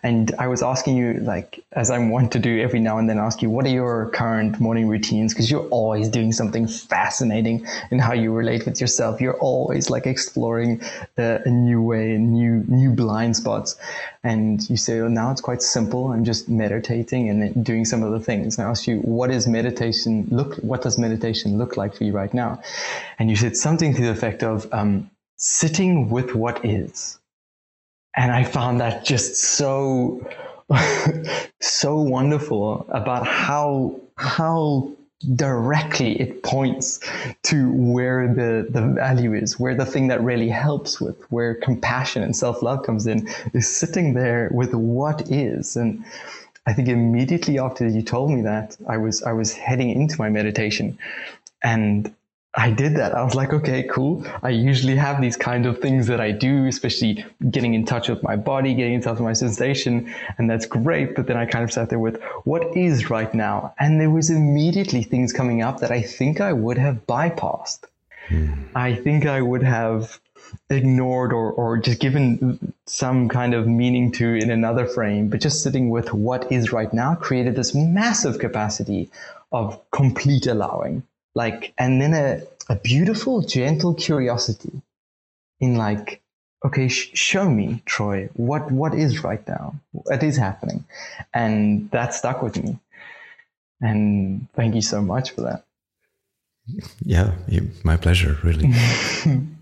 And 0.03 0.33
I 0.39 0.47
was 0.47 0.63
asking 0.63 0.97
you, 0.97 1.13
like, 1.15 1.63
as 1.73 1.91
I 1.91 1.97
want 1.97 2.31
to 2.33 2.39
do 2.39 2.61
every 2.61 2.79
now 2.79 2.97
and 2.97 3.09
then, 3.09 3.19
ask 3.19 3.41
you, 3.41 3.49
what 3.49 3.65
are 3.65 3.69
your 3.69 4.09
current 4.09 4.59
morning 4.59 4.87
routines? 4.87 5.33
Because 5.33 5.51
you're 5.51 5.67
always 5.69 6.07
doing 6.09 6.31
something 6.31 6.67
fascinating 6.67 7.65
in 7.91 7.99
how 7.99 8.13
you 8.13 8.33
relate 8.33 8.65
with 8.65 8.79
yourself. 8.79 9.19
You're 9.19 9.39
always 9.39 9.89
like 9.89 10.07
exploring 10.07 10.81
uh, 11.17 11.39
a 11.45 11.49
new 11.49 11.81
way, 11.81 12.17
new 12.17 12.63
new 12.67 12.91
blind 12.91 13.35
spots. 13.35 13.75
And 14.23 14.67
you 14.69 14.75
say, 14.75 14.99
well, 14.99 15.09
now 15.09 15.31
it's 15.31 15.41
quite 15.41 15.61
simple. 15.61 16.11
I'm 16.11 16.25
just 16.25 16.49
meditating 16.49 17.29
and 17.29 17.63
doing 17.63 17.85
some 17.85 18.03
of 18.03 18.11
the 18.11 18.19
things. 18.19 18.57
And 18.57 18.67
I 18.67 18.69
ask 18.69 18.87
you, 18.87 18.99
what 18.99 19.31
is 19.31 19.36
meditation 19.45 20.27
look? 20.31 20.55
What 20.57 20.81
does 20.81 20.97
meditation 20.97 21.57
look 21.57 21.75
like 21.75 21.93
for 21.93 22.05
you 22.05 22.13
right 22.13 22.33
now? 22.33 22.61
And 23.19 23.29
you 23.29 23.35
said 23.35 23.57
something 23.57 23.93
to 23.93 24.01
the 24.01 24.09
effect 24.09 24.41
of 24.41 24.71
um, 24.73 25.11
sitting 25.35 26.09
with 26.09 26.33
what 26.33 26.63
is. 26.65 27.19
And 28.15 28.31
I 28.31 28.43
found 28.45 28.79
that 28.79 29.05
just 29.05 29.35
so, 29.35 30.27
so 31.61 31.97
wonderful 31.97 32.88
about 32.89 33.27
how, 33.27 33.99
how 34.15 34.91
directly 35.35 36.19
it 36.19 36.43
points 36.43 36.99
to 37.43 37.71
where 37.71 38.27
the, 38.27 38.67
the 38.69 38.81
value 38.81 39.33
is, 39.33 39.59
where 39.59 39.75
the 39.75 39.85
thing 39.85 40.07
that 40.07 40.21
really 40.21 40.49
helps 40.49 41.01
with, 41.01 41.21
where 41.31 41.55
compassion 41.55 42.23
and 42.23 42.35
self 42.35 42.61
love 42.61 42.83
comes 42.83 43.07
in, 43.07 43.27
is 43.53 43.67
sitting 43.67 44.13
there 44.13 44.49
with 44.51 44.73
what 44.73 45.29
is. 45.29 45.75
And 45.75 46.03
I 46.68 46.74
think 46.74 46.89
immediately 46.89 47.57
after 47.59 47.88
you 47.88 48.01
told 48.01 48.30
me 48.30 48.41
that, 48.41 48.78
I 48.88 48.97
was 48.97 49.24
I 49.24 49.32
was 49.32 49.53
heading 49.53 49.89
into 49.89 50.15
my 50.20 50.30
meditation, 50.30 50.99
and 51.63 52.13
I 52.55 52.72
did 52.72 52.95
that. 52.97 53.15
I 53.15 53.24
was 53.24 53.36
like, 53.36 53.53
okay, 53.53 53.84
cool. 53.84 54.26
I 54.43 54.49
usually 54.49 54.97
have 54.97 55.22
these 55.22 55.38
kind 55.38 55.65
of 55.65 55.80
things 55.80 56.07
that 56.07 56.20
I 56.20 56.32
do, 56.32 56.65
especially 56.65 57.24
getting 57.49 57.74
in 57.74 57.86
touch 57.86 58.09
with 58.09 58.22
my 58.22 58.36
body, 58.36 58.74
getting 58.74 58.95
in 58.95 59.01
touch 59.01 59.13
with 59.13 59.22
my 59.22 59.34
sensation, 59.34 60.13
and 60.38 60.49
that's 60.49 60.65
great. 60.65 61.15
But 61.15 61.28
then 61.28 61.38
I 61.38 61.45
kind 61.45 61.63
of 61.63 61.72
sat 61.72 61.89
there 61.89 61.99
with 61.99 62.22
what 62.43 62.76
is 62.76 63.09
right 63.09 63.34
now, 63.34 63.74
and 63.80 64.01
there 64.01 64.09
was 64.09 64.30
immediately 64.30 65.03
things 65.03 65.32
coming 65.32 65.61
up 65.61 65.80
that 65.80 65.91
I 65.91 66.01
think 66.01 66.41
I 66.41 66.51
would 66.51 66.78
have 66.78 67.07
bypassed. 67.07 67.86
Mm. 68.28 68.68
I 68.76 68.93
think 68.93 69.26
I 69.26 69.41
would 69.41 69.63
have 69.63 70.20
ignored 70.69 71.33
or, 71.33 71.51
or 71.51 71.77
just 71.77 71.99
given 71.99 72.73
some 72.85 73.29
kind 73.29 73.53
of 73.53 73.67
meaning 73.67 74.11
to 74.13 74.35
in 74.35 74.49
another 74.49 74.85
frame, 74.85 75.29
but 75.29 75.41
just 75.41 75.63
sitting 75.63 75.89
with 75.89 76.13
what 76.13 76.51
is 76.51 76.71
right 76.71 76.93
now 76.93 77.15
created 77.15 77.55
this 77.55 77.73
massive 77.75 78.39
capacity 78.39 79.09
of 79.51 79.79
complete 79.91 80.47
allowing. 80.47 81.03
Like 81.35 81.73
and 81.77 82.01
then 82.01 82.13
a, 82.13 82.41
a 82.69 82.75
beautiful 82.75 83.41
gentle 83.41 83.93
curiosity 83.93 84.81
in 85.59 85.75
like 85.75 86.21
okay 86.65 86.87
sh- 86.87 87.11
show 87.13 87.49
me 87.49 87.83
troy 87.85 88.29
what 88.33 88.71
what 88.71 88.93
is 88.95 89.23
right 89.23 89.47
now? 89.47 89.75
What 89.91 90.23
is 90.23 90.37
happening? 90.37 90.83
And 91.33 91.89
that 91.91 92.13
stuck 92.13 92.41
with 92.41 92.61
me. 92.61 92.79
And 93.81 94.47
thank 94.55 94.73
you 94.73 94.81
so 94.81 95.01
much 95.01 95.31
for 95.31 95.41
that. 95.41 95.63
Yeah 97.05 97.33
my 97.83 97.97
pleasure 97.97 98.37
really 98.43 98.73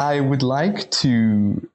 i 0.00 0.20
would 0.20 0.42
like 0.42 0.90
to 0.90 1.68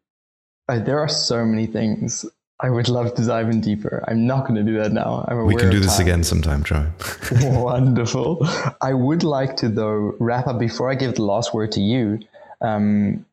uh, 0.70 0.80
there 0.80 1.00
are 1.00 1.10
so 1.10 1.46
many 1.46 1.66
things 1.66 2.26
I 2.60 2.70
would 2.70 2.88
love 2.88 3.14
to 3.16 3.26
dive 3.26 3.50
in 3.50 3.60
deeper. 3.60 4.06
I'm 4.08 4.26
not 4.26 4.48
going 4.48 4.56
to 4.56 4.64
do 4.64 4.78
that 4.78 4.94
now. 4.94 5.28
we 5.44 5.56
can 5.56 5.70
do 5.70 5.82
this 5.82 5.98
time. 5.98 6.06
again 6.08 6.24
sometime, 6.24 6.64
Troy. 6.64 6.86
Wonderful. 7.42 8.48
I 8.82 8.94
would 8.94 9.24
like 9.24 9.58
to, 9.58 9.68
though, 9.68 10.16
wrap 10.18 10.48
up 10.48 10.60
before 10.60 10.90
I 10.90 10.96
give 10.96 11.16
the 11.16 11.24
last 11.24 11.54
word 11.54 11.74
to 11.74 11.82
you. 11.82 12.20
Um, 12.62 13.26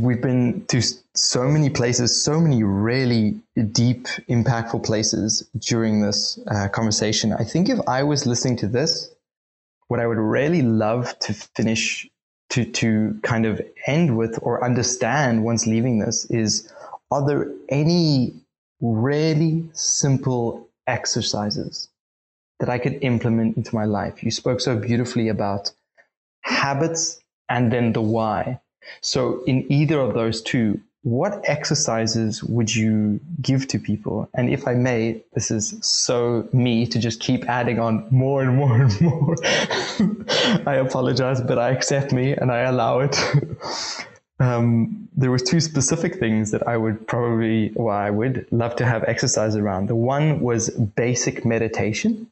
we've 0.00 0.20
been 0.20 0.64
to 0.66 0.82
so 1.14 1.44
many 1.44 1.70
places, 1.70 2.20
so 2.20 2.40
many 2.40 2.64
really 2.64 3.38
deep, 3.70 4.08
impactful 4.28 4.84
places 4.84 5.48
during 5.58 6.00
this 6.00 6.40
uh, 6.48 6.68
conversation. 6.68 7.32
I 7.32 7.44
think 7.44 7.68
if 7.68 7.78
I 7.86 8.02
was 8.02 8.26
listening 8.26 8.56
to 8.56 8.66
this, 8.66 9.13
what 9.88 10.00
I 10.00 10.06
would 10.06 10.18
really 10.18 10.62
love 10.62 11.18
to 11.20 11.34
finish 11.34 12.08
to 12.50 12.64
to 12.64 13.18
kind 13.22 13.46
of 13.46 13.60
end 13.86 14.16
with 14.16 14.38
or 14.42 14.64
understand 14.64 15.44
once 15.44 15.66
leaving 15.66 15.98
this 15.98 16.24
is 16.26 16.72
are 17.10 17.26
there 17.26 17.50
any 17.68 18.34
really 18.80 19.68
simple 19.72 20.68
exercises 20.86 21.88
that 22.60 22.68
I 22.68 22.78
could 22.78 22.98
implement 23.02 23.56
into 23.56 23.74
my 23.74 23.84
life? 23.84 24.22
You 24.22 24.30
spoke 24.30 24.60
so 24.60 24.76
beautifully 24.76 25.28
about 25.28 25.72
habits 26.42 27.20
and 27.48 27.72
then 27.72 27.92
the 27.92 28.02
why. 28.02 28.60
So 29.00 29.42
in 29.44 29.70
either 29.72 30.00
of 30.00 30.14
those 30.14 30.42
two, 30.42 30.80
what 31.04 31.42
exercises 31.44 32.42
would 32.42 32.74
you 32.74 33.20
give 33.42 33.68
to 33.68 33.78
people? 33.78 34.28
And 34.34 34.48
if 34.48 34.66
I 34.66 34.72
may, 34.72 35.22
this 35.34 35.50
is 35.50 35.76
so 35.82 36.48
me 36.52 36.86
to 36.86 36.98
just 36.98 37.20
keep 37.20 37.44
adding 37.44 37.78
on 37.78 38.06
more 38.10 38.42
and 38.42 38.56
more 38.56 38.80
and 38.80 39.00
more. 39.02 39.36
I 40.66 40.76
apologize, 40.76 41.42
but 41.42 41.58
I 41.58 41.70
accept 41.70 42.12
me 42.12 42.32
and 42.32 42.50
I 42.50 42.60
allow 42.60 43.00
it. 43.00 43.18
um, 44.40 45.06
there 45.14 45.30
was 45.30 45.42
two 45.42 45.60
specific 45.60 46.18
things 46.18 46.52
that 46.52 46.66
I 46.66 46.78
would 46.78 47.06
probably, 47.06 47.70
well, 47.74 47.94
I 47.94 48.08
would 48.08 48.46
love 48.50 48.74
to 48.76 48.86
have 48.86 49.04
exercise 49.04 49.56
around. 49.56 49.88
The 49.88 49.96
one 49.96 50.40
was 50.40 50.70
basic 50.70 51.44
meditation. 51.44 52.30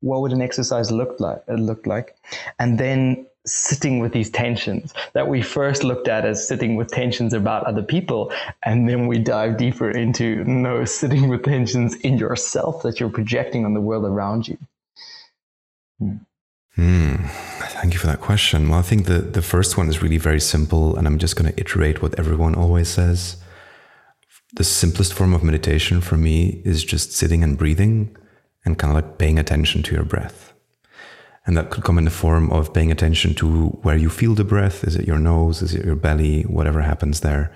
What 0.00 0.20
would 0.20 0.32
an 0.32 0.42
exercise 0.42 0.92
look 0.92 1.18
like? 1.18 1.42
Look 1.48 1.86
like, 1.86 2.14
and 2.60 2.78
then 2.78 3.26
sitting 3.46 4.00
with 4.00 4.12
these 4.12 4.28
tensions 4.28 4.92
that 5.12 5.28
we 5.28 5.40
first 5.40 5.84
looked 5.84 6.08
at 6.08 6.24
as 6.24 6.46
sitting 6.46 6.76
with 6.76 6.88
tensions 6.88 7.32
about 7.32 7.64
other 7.64 7.82
people 7.82 8.32
and 8.64 8.88
then 8.88 9.06
we 9.06 9.18
dive 9.18 9.56
deeper 9.56 9.90
into 9.90 10.44
no 10.44 10.84
sitting 10.84 11.28
with 11.28 11.44
tensions 11.44 11.94
in 11.96 12.18
yourself 12.18 12.82
that 12.82 12.98
you're 12.98 13.08
projecting 13.08 13.64
on 13.64 13.74
the 13.74 13.80
world 13.80 14.04
around 14.04 14.48
you. 14.48 14.58
Hmm. 16.74 17.14
thank 17.80 17.94
you 17.94 17.98
for 17.98 18.06
that 18.06 18.20
question 18.20 18.68
well 18.68 18.78
i 18.78 18.82
think 18.82 19.06
the, 19.06 19.20
the 19.20 19.40
first 19.40 19.78
one 19.78 19.88
is 19.88 20.02
really 20.02 20.18
very 20.18 20.40
simple 20.40 20.94
and 20.94 21.06
i'm 21.06 21.18
just 21.18 21.34
going 21.34 21.50
to 21.50 21.58
iterate 21.58 22.02
what 22.02 22.18
everyone 22.18 22.54
always 22.54 22.88
says 22.88 23.38
the 24.56 24.64
simplest 24.64 25.14
form 25.14 25.32
of 25.32 25.42
meditation 25.42 26.02
for 26.02 26.18
me 26.18 26.60
is 26.66 26.84
just 26.84 27.12
sitting 27.12 27.42
and 27.42 27.56
breathing 27.56 28.14
and 28.66 28.78
kind 28.78 28.90
of 28.90 29.02
like 29.02 29.16
paying 29.16 29.38
attention 29.38 29.82
to 29.84 29.94
your 29.94 30.04
breath 30.04 30.52
And 31.46 31.56
that 31.56 31.70
could 31.70 31.84
come 31.84 31.96
in 31.96 32.04
the 32.04 32.10
form 32.10 32.50
of 32.50 32.74
paying 32.74 32.90
attention 32.90 33.34
to 33.36 33.68
where 33.82 33.96
you 33.96 34.10
feel 34.10 34.34
the 34.34 34.44
breath. 34.44 34.82
Is 34.82 34.96
it 34.96 35.06
your 35.06 35.18
nose? 35.18 35.62
Is 35.62 35.74
it 35.74 35.84
your 35.84 35.94
belly? 35.94 36.42
Whatever 36.42 36.82
happens 36.82 37.20
there. 37.20 37.54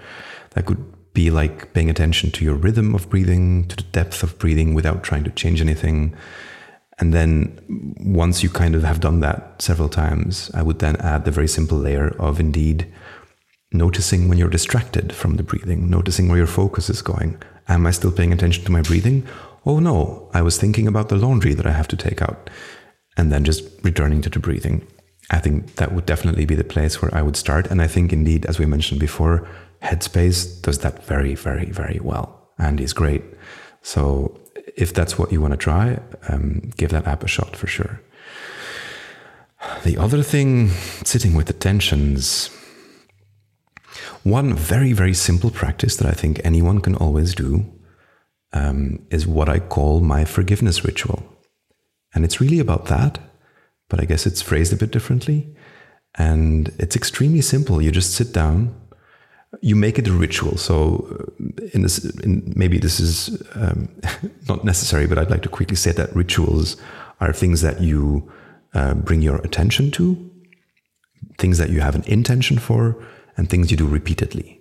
That 0.50 0.66
could 0.66 1.12
be 1.12 1.30
like 1.30 1.72
paying 1.74 1.90
attention 1.90 2.30
to 2.30 2.44
your 2.44 2.54
rhythm 2.54 2.94
of 2.94 3.10
breathing, 3.10 3.66
to 3.66 3.76
the 3.76 3.82
depth 3.82 4.22
of 4.22 4.38
breathing 4.38 4.74
without 4.74 5.02
trying 5.02 5.24
to 5.24 5.30
change 5.30 5.60
anything. 5.60 6.14
And 7.00 7.12
then 7.12 7.58
once 7.98 8.42
you 8.42 8.48
kind 8.48 8.76
of 8.76 8.84
have 8.84 9.00
done 9.00 9.20
that 9.20 9.60
several 9.60 9.88
times, 9.88 10.50
I 10.54 10.62
would 10.62 10.78
then 10.78 10.96
add 10.96 11.24
the 11.24 11.30
very 11.30 11.48
simple 11.48 11.78
layer 11.78 12.14
of 12.18 12.38
indeed 12.38 12.86
noticing 13.72 14.28
when 14.28 14.38
you're 14.38 14.48
distracted 14.48 15.12
from 15.12 15.36
the 15.36 15.42
breathing, 15.42 15.88
noticing 15.88 16.28
where 16.28 16.38
your 16.38 16.46
focus 16.46 16.90
is 16.90 17.02
going. 17.02 17.42
Am 17.68 17.86
I 17.86 17.90
still 17.90 18.12
paying 18.12 18.32
attention 18.32 18.64
to 18.64 18.72
my 18.72 18.82
breathing? 18.82 19.26
Oh 19.64 19.78
no, 19.78 20.28
I 20.34 20.42
was 20.42 20.58
thinking 20.58 20.86
about 20.86 21.08
the 21.08 21.16
laundry 21.16 21.54
that 21.54 21.66
I 21.66 21.72
have 21.72 21.88
to 21.88 21.96
take 21.96 22.22
out. 22.22 22.50
And 23.16 23.30
then 23.30 23.44
just 23.44 23.64
returning 23.82 24.22
to 24.22 24.30
the 24.30 24.38
breathing. 24.38 24.86
I 25.30 25.38
think 25.38 25.76
that 25.76 25.92
would 25.92 26.06
definitely 26.06 26.44
be 26.44 26.54
the 26.54 26.64
place 26.64 27.00
where 27.00 27.14
I 27.14 27.22
would 27.22 27.36
start. 27.36 27.66
And 27.70 27.80
I 27.80 27.86
think 27.86 28.12
indeed, 28.12 28.46
as 28.46 28.58
we 28.58 28.66
mentioned 28.66 29.00
before, 29.00 29.46
Headspace 29.82 30.60
does 30.62 30.78
that 30.78 31.04
very, 31.04 31.34
very, 31.34 31.70
very 31.70 32.00
well 32.02 32.50
and 32.58 32.80
is 32.80 32.92
great. 32.92 33.22
So 33.82 34.38
if 34.76 34.92
that's 34.92 35.18
what 35.18 35.32
you 35.32 35.40
want 35.40 35.52
to 35.52 35.56
try, 35.56 35.98
um, 36.28 36.70
give 36.76 36.90
that 36.90 37.06
app 37.06 37.22
a 37.22 37.28
shot 37.28 37.56
for 37.56 37.66
sure. 37.66 38.00
The 39.84 39.96
other 39.96 40.22
thing, 40.22 40.68
sitting 41.04 41.34
with 41.34 41.46
the 41.46 41.52
tensions. 41.52 42.50
One 44.22 44.54
very, 44.54 44.92
very 44.92 45.14
simple 45.14 45.50
practice 45.50 45.96
that 45.96 46.06
I 46.06 46.12
think 46.12 46.40
anyone 46.44 46.80
can 46.80 46.94
always 46.94 47.34
do 47.34 47.66
um, 48.52 49.06
is 49.10 49.26
what 49.26 49.48
I 49.48 49.58
call 49.58 50.00
my 50.00 50.24
forgiveness 50.24 50.84
ritual. 50.84 51.22
And 52.14 52.24
it's 52.24 52.40
really 52.40 52.58
about 52.58 52.86
that, 52.86 53.18
but 53.88 54.00
I 54.00 54.04
guess 54.04 54.26
it's 54.26 54.42
phrased 54.42 54.72
a 54.72 54.76
bit 54.76 54.90
differently. 54.90 55.54
And 56.16 56.72
it's 56.78 56.96
extremely 56.96 57.40
simple. 57.40 57.80
You 57.80 57.92
just 57.92 58.14
sit 58.14 58.32
down, 58.32 58.74
you 59.60 59.76
make 59.76 59.98
it 59.98 60.08
a 60.08 60.12
ritual. 60.12 60.56
So, 60.56 61.06
uh, 61.40 61.66
in 61.72 61.82
this, 61.82 62.04
in, 62.20 62.52
maybe 62.56 62.78
this 62.78 63.00
is 63.00 63.42
um, 63.54 63.88
not 64.48 64.64
necessary, 64.64 65.06
but 65.06 65.18
I'd 65.18 65.30
like 65.30 65.42
to 65.42 65.48
quickly 65.48 65.76
say 65.76 65.92
that 65.92 66.14
rituals 66.14 66.76
are 67.20 67.32
things 67.32 67.60
that 67.60 67.80
you 67.80 68.30
uh, 68.74 68.94
bring 68.94 69.22
your 69.22 69.36
attention 69.38 69.90
to, 69.92 70.30
things 71.38 71.58
that 71.58 71.70
you 71.70 71.80
have 71.80 71.94
an 71.94 72.04
intention 72.06 72.58
for, 72.58 73.02
and 73.36 73.48
things 73.48 73.70
you 73.70 73.76
do 73.76 73.86
repeatedly. 73.86 74.59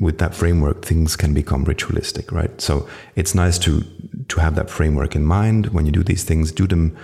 With 0.00 0.18
that 0.18 0.34
framework, 0.34 0.84
things 0.84 1.16
can 1.16 1.32
become 1.32 1.64
ritualistic, 1.64 2.30
right? 2.30 2.60
So 2.60 2.88
it's 3.16 3.34
nice 3.34 3.58
to 3.60 3.84
to 4.28 4.40
have 4.40 4.54
that 4.54 4.70
framework 4.70 5.16
in 5.16 5.24
mind 5.24 5.66
when 5.68 5.86
you 5.86 5.92
do 5.92 6.02
these 6.02 6.24
things. 6.24 6.52
Do 6.52 6.66
them 6.66 6.96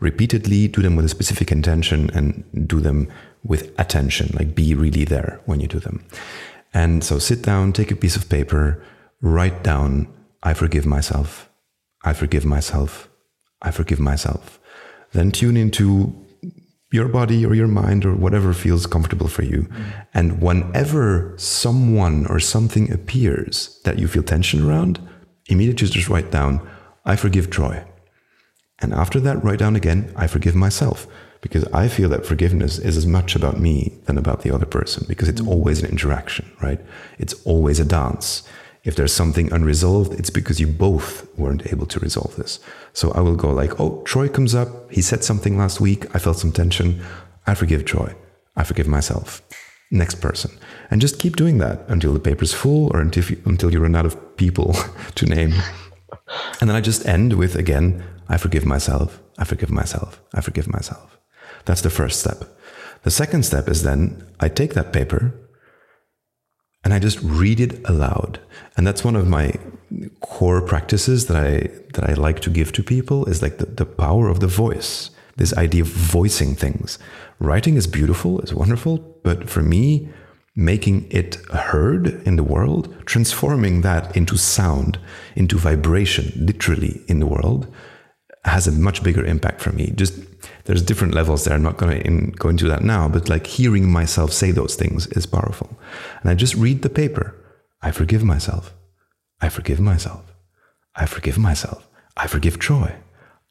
repeatedly, 0.00 0.68
do 0.68 0.82
them 0.82 0.96
with 0.96 1.06
a 1.06 1.08
specific 1.08 1.50
intention, 1.52 2.10
and 2.10 2.44
do 2.68 2.80
them 2.80 3.08
with 3.42 3.72
attention, 3.78 4.30
like 4.34 4.54
be 4.54 4.74
really 4.74 5.04
there 5.04 5.40
when 5.46 5.60
you 5.60 5.68
do 5.68 5.78
them. 5.78 6.04
And 6.72 7.04
so 7.04 7.18
sit 7.18 7.42
down, 7.42 7.72
take 7.72 7.90
a 7.90 7.96
piece 7.96 8.16
of 8.16 8.28
paper, 8.28 8.82
write 9.20 9.62
down, 9.62 10.08
I 10.42 10.54
forgive 10.54 10.84
myself, 10.84 11.48
I 12.04 12.12
forgive 12.12 12.44
myself, 12.44 13.08
I 13.62 13.70
forgive 13.70 14.00
myself. 14.00 14.58
Then 15.12 15.30
tune 15.30 15.56
into 15.56 16.14
your 16.94 17.08
body 17.08 17.44
or 17.44 17.54
your 17.56 17.66
mind 17.66 18.06
or 18.06 18.14
whatever 18.14 18.52
feels 18.52 18.86
comfortable 18.86 19.26
for 19.26 19.42
you. 19.42 19.62
Mm. 19.62 20.06
And 20.14 20.40
whenever 20.40 21.34
someone 21.36 22.24
or 22.26 22.38
something 22.38 22.92
appears 22.92 23.80
that 23.82 23.98
you 23.98 24.06
feel 24.06 24.22
tension 24.22 24.64
around, 24.64 25.00
immediately 25.46 25.88
just 25.88 26.08
write 26.08 26.30
down, 26.30 26.64
I 27.04 27.16
forgive 27.16 27.50
Troy. 27.50 27.84
And 28.78 28.94
after 28.94 29.18
that, 29.20 29.42
write 29.42 29.58
down 29.58 29.74
again, 29.74 30.12
I 30.14 30.28
forgive 30.28 30.54
myself 30.54 31.08
because 31.40 31.64
I 31.72 31.88
feel 31.88 32.08
that 32.10 32.24
forgiveness 32.24 32.78
is 32.78 32.96
as 32.96 33.06
much 33.06 33.34
about 33.34 33.58
me 33.58 33.98
than 34.04 34.16
about 34.16 34.42
the 34.42 34.54
other 34.54 34.64
person 34.64 35.04
because 35.08 35.28
it's 35.28 35.40
always 35.40 35.82
an 35.82 35.90
interaction, 35.90 36.50
right? 36.62 36.80
It's 37.18 37.34
always 37.44 37.80
a 37.80 37.84
dance. 37.84 38.44
If 38.84 38.96
there's 38.96 39.14
something 39.14 39.50
unresolved, 39.50 40.12
it's 40.18 40.28
because 40.28 40.60
you 40.60 40.66
both 40.66 41.26
weren't 41.38 41.72
able 41.72 41.86
to 41.86 41.98
resolve 42.00 42.36
this. 42.36 42.60
So 42.92 43.10
I 43.12 43.20
will 43.20 43.34
go 43.34 43.50
like, 43.50 43.80
oh, 43.80 44.02
Troy 44.02 44.28
comes 44.28 44.54
up. 44.54 44.92
He 44.92 45.00
said 45.00 45.24
something 45.24 45.56
last 45.56 45.80
week. 45.80 46.14
I 46.14 46.18
felt 46.18 46.38
some 46.38 46.52
tension. 46.52 47.00
I 47.46 47.54
forgive 47.54 47.86
Troy. 47.86 48.14
I 48.56 48.62
forgive 48.64 48.86
myself. 48.86 49.40
Next 49.90 50.16
person. 50.16 50.50
And 50.90 51.00
just 51.00 51.18
keep 51.18 51.36
doing 51.36 51.58
that 51.58 51.80
until 51.88 52.12
the 52.12 52.20
paper's 52.20 52.52
full 52.52 52.90
or 52.92 53.00
until 53.00 53.24
you, 53.24 53.40
until 53.46 53.72
you 53.72 53.80
run 53.80 53.96
out 53.96 54.06
of 54.06 54.36
people 54.36 54.76
to 55.14 55.26
name. 55.26 55.54
And 56.60 56.68
then 56.68 56.76
I 56.76 56.82
just 56.82 57.06
end 57.06 57.34
with 57.34 57.56
again, 57.56 58.04
I 58.28 58.36
forgive 58.36 58.66
myself. 58.66 59.20
I 59.38 59.44
forgive 59.44 59.70
myself. 59.70 60.20
I 60.34 60.42
forgive 60.42 60.68
myself. 60.68 61.18
That's 61.64 61.82
the 61.82 61.90
first 61.90 62.20
step. 62.20 62.44
The 63.02 63.10
second 63.10 63.44
step 63.44 63.68
is 63.68 63.82
then 63.82 64.26
I 64.40 64.48
take 64.48 64.74
that 64.74 64.92
paper 64.92 65.34
and 66.84 66.92
I 66.92 66.98
just 66.98 67.18
read 67.22 67.60
it 67.60 67.80
aloud. 67.88 68.38
And 68.76 68.86
that's 68.86 69.04
one 69.04 69.16
of 69.16 69.26
my 69.26 69.54
core 70.20 70.60
practices 70.60 71.26
that 71.26 71.36
I 71.36 71.70
that 71.94 72.08
I 72.08 72.14
like 72.14 72.40
to 72.40 72.50
give 72.50 72.72
to 72.72 72.82
people 72.82 73.24
is 73.26 73.42
like 73.42 73.58
the, 73.58 73.66
the 73.66 73.86
power 73.86 74.28
of 74.28 74.40
the 74.40 74.46
voice. 74.46 75.10
This 75.36 75.56
idea 75.56 75.82
of 75.82 75.88
voicing 75.88 76.54
things. 76.54 76.98
Writing 77.40 77.76
is 77.76 77.88
beautiful, 77.88 78.40
is 78.40 78.54
wonderful, 78.54 78.98
but 79.24 79.50
for 79.50 79.62
me, 79.62 80.08
making 80.54 81.06
it 81.10 81.34
heard 81.52 82.06
in 82.24 82.36
the 82.36 82.44
world, 82.44 82.94
transforming 83.04 83.80
that 83.80 84.16
into 84.16 84.36
sound, 84.36 84.98
into 85.34 85.58
vibration, 85.58 86.32
literally 86.36 87.00
in 87.08 87.18
the 87.18 87.26
world, 87.26 87.66
has 88.44 88.66
a 88.66 88.72
much 88.72 89.02
bigger 89.02 89.24
impact 89.24 89.60
for 89.60 89.72
me. 89.72 89.90
Just 89.96 90.14
there's 90.64 90.82
different 90.82 91.14
levels 91.14 91.44
there. 91.44 91.54
I'm 91.54 91.62
not 91.62 91.76
going 91.76 92.02
to 92.02 92.30
go 92.38 92.48
into 92.48 92.68
that 92.68 92.82
now, 92.82 93.08
but 93.08 93.28
like 93.28 93.46
hearing 93.46 93.90
myself 93.90 94.32
say 94.32 94.50
those 94.50 94.74
things 94.74 95.06
is 95.08 95.26
powerful. 95.26 95.76
And 96.20 96.30
I 96.30 96.34
just 96.34 96.54
read 96.54 96.82
the 96.82 96.90
paper. 96.90 97.34
I 97.82 97.90
forgive 97.90 98.22
myself. 98.22 98.74
I 99.40 99.48
forgive 99.48 99.80
myself. 99.80 100.32
I 100.94 101.06
forgive 101.06 101.38
myself. 101.38 101.88
I 102.16 102.26
forgive 102.26 102.58
Troy. 102.58 102.94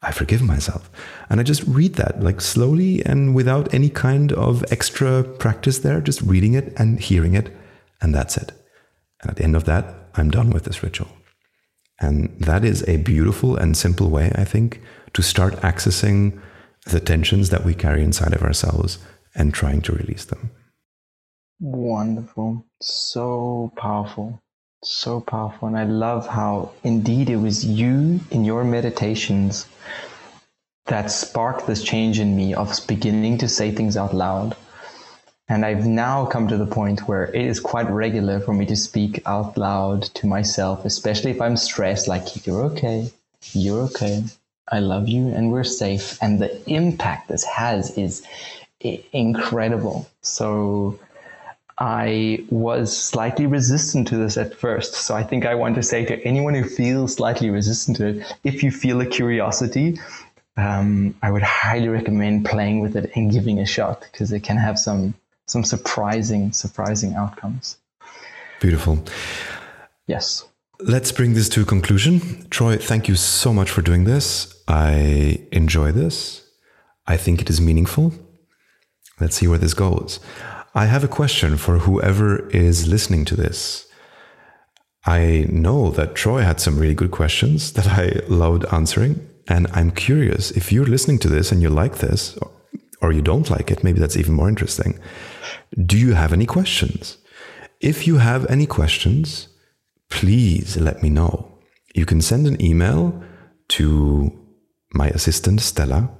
I 0.02 0.12
forgive 0.12 0.42
myself. 0.42 0.90
And 1.30 1.40
I 1.40 1.42
just 1.42 1.62
read 1.64 1.94
that 1.94 2.22
like 2.22 2.40
slowly 2.40 3.04
and 3.04 3.34
without 3.34 3.72
any 3.72 3.88
kind 3.88 4.32
of 4.32 4.64
extra 4.70 5.24
practice 5.24 5.78
there, 5.78 6.00
just 6.00 6.20
reading 6.22 6.54
it 6.54 6.72
and 6.76 7.00
hearing 7.00 7.34
it. 7.34 7.54
And 8.00 8.14
that's 8.14 8.36
it. 8.36 8.52
And 9.22 9.30
at 9.30 9.36
the 9.36 9.44
end 9.44 9.56
of 9.56 9.64
that, 9.64 10.10
I'm 10.14 10.30
done 10.30 10.50
with 10.50 10.64
this 10.64 10.82
ritual. 10.82 11.08
And 12.00 12.34
that 12.40 12.64
is 12.64 12.86
a 12.88 12.98
beautiful 12.98 13.56
and 13.56 13.76
simple 13.76 14.10
way, 14.10 14.32
I 14.34 14.44
think, 14.44 14.80
to 15.12 15.22
start 15.22 15.54
accessing 15.56 16.40
the 16.86 17.00
tensions 17.00 17.50
that 17.50 17.64
we 17.64 17.74
carry 17.74 18.02
inside 18.02 18.34
of 18.34 18.42
ourselves 18.42 18.98
and 19.34 19.54
trying 19.54 19.80
to 19.82 19.92
release 19.92 20.24
them. 20.24 20.50
Wonderful. 21.60 22.66
So 22.80 23.72
powerful. 23.76 24.42
So 24.82 25.20
powerful. 25.20 25.68
And 25.68 25.78
I 25.78 25.84
love 25.84 26.26
how 26.26 26.72
indeed 26.82 27.30
it 27.30 27.36
was 27.36 27.64
you 27.64 28.20
in 28.30 28.44
your 28.44 28.64
meditations 28.64 29.66
that 30.86 31.10
sparked 31.10 31.66
this 31.66 31.82
change 31.82 32.18
in 32.18 32.36
me 32.36 32.52
of 32.54 32.78
beginning 32.86 33.38
to 33.38 33.48
say 33.48 33.70
things 33.70 33.96
out 33.96 34.14
loud 34.14 34.56
and 35.48 35.64
I've 35.64 35.86
now 35.86 36.24
come 36.26 36.48
to 36.48 36.56
the 36.56 36.66
point 36.66 37.06
where 37.06 37.26
it 37.26 37.42
is 37.42 37.60
quite 37.60 37.90
regular 37.90 38.40
for 38.40 38.54
me 38.54 38.64
to 38.66 38.76
speak 38.76 39.20
out 39.26 39.58
loud 39.58 40.02
to 40.14 40.26
myself, 40.26 40.84
especially 40.84 41.30
if 41.30 41.40
I'm 41.40 41.56
stressed, 41.56 42.08
like, 42.08 42.46
you're 42.46 42.62
okay, 42.62 43.10
you're 43.52 43.82
okay, 43.82 44.24
I 44.72 44.78
love 44.78 45.08
you, 45.08 45.28
and 45.28 45.52
we're 45.52 45.64
safe. 45.64 46.18
And 46.22 46.40
the 46.40 46.66
impact 46.68 47.28
this 47.28 47.44
has 47.44 47.96
is 47.98 48.26
incredible. 49.12 50.08
So 50.22 50.98
I 51.76 52.44
was 52.50 52.96
slightly 52.96 53.46
resistant 53.46 54.08
to 54.08 54.16
this 54.16 54.36
at 54.38 54.54
first. 54.54 54.94
So 54.94 55.14
I 55.14 55.24
think 55.24 55.44
I 55.44 55.54
want 55.54 55.74
to 55.74 55.82
say 55.82 56.04
to 56.06 56.18
anyone 56.24 56.54
who 56.54 56.64
feels 56.64 57.14
slightly 57.14 57.50
resistant 57.50 57.98
to 57.98 58.06
it, 58.06 58.38
if 58.44 58.62
you 58.62 58.70
feel 58.70 59.00
a 59.00 59.06
curiosity, 59.06 59.98
um, 60.56 61.14
I 61.20 61.30
would 61.30 61.42
highly 61.42 61.88
recommend 61.88 62.46
playing 62.46 62.80
with 62.80 62.96
it 62.96 63.10
and 63.14 63.30
giving 63.30 63.58
a 63.58 63.66
shot 63.66 64.06
because 64.10 64.32
it 64.32 64.40
can 64.40 64.56
have 64.56 64.78
some 64.78 65.14
some 65.46 65.64
surprising, 65.64 66.52
surprising 66.52 67.14
outcomes. 67.14 67.76
Beautiful. 68.60 69.04
Yes. 70.06 70.44
Let's 70.80 71.12
bring 71.12 71.34
this 71.34 71.48
to 71.50 71.62
a 71.62 71.64
conclusion. 71.64 72.48
Troy, 72.50 72.76
thank 72.76 73.08
you 73.08 73.14
so 73.14 73.52
much 73.52 73.70
for 73.70 73.82
doing 73.82 74.04
this. 74.04 74.62
I 74.66 75.46
enjoy 75.52 75.92
this. 75.92 76.46
I 77.06 77.16
think 77.16 77.40
it 77.40 77.50
is 77.50 77.60
meaningful. 77.60 78.12
Let's 79.20 79.36
see 79.36 79.46
where 79.46 79.58
this 79.58 79.74
goes. 79.74 80.20
I 80.74 80.86
have 80.86 81.04
a 81.04 81.08
question 81.08 81.56
for 81.56 81.78
whoever 81.78 82.48
is 82.50 82.88
listening 82.88 83.24
to 83.26 83.36
this. 83.36 83.86
I 85.06 85.46
know 85.50 85.90
that 85.90 86.14
Troy 86.14 86.40
had 86.40 86.60
some 86.60 86.78
really 86.78 86.94
good 86.94 87.10
questions 87.10 87.72
that 87.74 87.86
I 87.86 88.20
loved 88.28 88.64
answering. 88.72 89.28
And 89.46 89.66
I'm 89.72 89.90
curious 89.90 90.50
if 90.52 90.72
you're 90.72 90.86
listening 90.86 91.18
to 91.20 91.28
this 91.28 91.52
and 91.52 91.60
you 91.60 91.68
like 91.68 91.98
this, 91.98 92.36
or 93.04 93.12
you 93.12 93.22
don't 93.22 93.50
like 93.50 93.70
it, 93.70 93.84
maybe 93.84 94.00
that's 94.00 94.16
even 94.16 94.34
more 94.34 94.48
interesting. 94.48 94.98
Do 95.84 95.98
you 95.98 96.14
have 96.14 96.32
any 96.32 96.46
questions? 96.46 97.18
If 97.80 98.06
you 98.06 98.16
have 98.16 98.46
any 98.46 98.66
questions, 98.66 99.48
please 100.08 100.78
let 100.78 101.02
me 101.02 101.10
know. 101.10 101.58
You 101.94 102.06
can 102.06 102.22
send 102.22 102.46
an 102.46 102.60
email 102.62 103.22
to 103.76 104.32
my 104.94 105.08
assistant 105.08 105.60
Stella. 105.60 106.10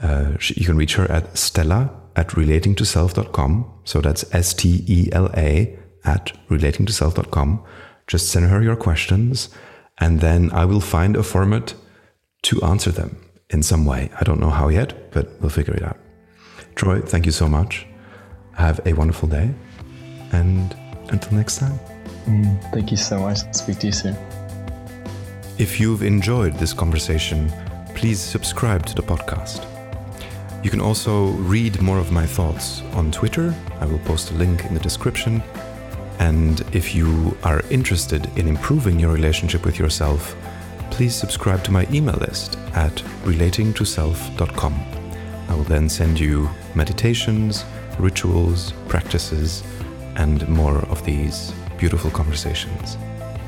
Uh, 0.00 0.32
you 0.40 0.66
can 0.66 0.76
reach 0.76 0.96
her 0.96 1.08
at 1.10 1.38
stella 1.38 1.90
at 2.16 2.30
relatingtoself.com. 2.30 3.80
So 3.84 4.00
that's 4.00 4.24
S 4.34 4.54
T 4.54 4.84
E 4.88 5.08
L 5.12 5.30
A 5.36 5.78
at 6.04 6.32
relatingtoself.com. 6.50 7.62
Just 8.08 8.28
send 8.30 8.46
her 8.46 8.60
your 8.60 8.76
questions, 8.76 9.50
and 9.98 10.20
then 10.20 10.50
I 10.52 10.64
will 10.64 10.80
find 10.80 11.16
a 11.16 11.22
format 11.22 11.74
to 12.42 12.60
answer 12.62 12.90
them 12.90 13.16
in 13.52 13.62
some 13.62 13.84
way. 13.84 14.10
I 14.18 14.24
don't 14.24 14.40
know 14.40 14.50
how 14.50 14.68
yet, 14.68 15.12
but 15.12 15.28
we'll 15.40 15.50
figure 15.50 15.74
it 15.74 15.82
out. 15.82 15.98
Troy, 16.74 17.00
thank 17.00 17.26
you 17.26 17.32
so 17.32 17.48
much. 17.48 17.86
Have 18.54 18.80
a 18.86 18.92
wonderful 18.94 19.28
day, 19.28 19.54
and 20.32 20.74
until 21.10 21.34
next 21.34 21.58
time. 21.58 21.78
Mm, 22.26 22.72
thank 22.72 22.90
you 22.90 22.96
so 22.96 23.20
much. 23.20 23.38
Speak 23.54 23.78
to 23.80 23.86
you 23.86 23.92
soon. 23.92 24.16
If 25.58 25.78
you've 25.80 26.02
enjoyed 26.02 26.54
this 26.54 26.72
conversation, 26.72 27.52
please 27.94 28.20
subscribe 28.20 28.86
to 28.86 28.94
the 28.94 29.02
podcast. 29.02 29.66
You 30.64 30.70
can 30.70 30.80
also 30.80 31.26
read 31.32 31.80
more 31.80 31.98
of 31.98 32.12
my 32.12 32.24
thoughts 32.24 32.82
on 32.94 33.10
Twitter. 33.10 33.54
I 33.80 33.86
will 33.86 33.98
post 34.00 34.30
a 34.30 34.34
link 34.34 34.64
in 34.64 34.74
the 34.74 34.80
description. 34.80 35.42
And 36.18 36.60
if 36.72 36.94
you 36.94 37.36
are 37.42 37.62
interested 37.68 38.30
in 38.38 38.46
improving 38.46 39.00
your 39.00 39.12
relationship 39.12 39.64
with 39.64 39.78
yourself, 39.78 40.36
please 40.92 41.14
subscribe 41.14 41.64
to 41.64 41.70
my 41.72 41.86
email 41.90 42.16
list 42.16 42.58
at 42.74 42.94
relatingtoself.com. 43.24 44.74
I 45.48 45.54
will 45.54 45.64
then 45.64 45.88
send 45.88 46.20
you 46.20 46.50
meditations, 46.74 47.64
rituals, 47.98 48.72
practices, 48.88 49.64
and 50.16 50.46
more 50.48 50.78
of 50.90 51.02
these 51.04 51.52
beautiful 51.78 52.10
conversations. 52.10 52.96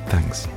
Thanks. 0.07 0.49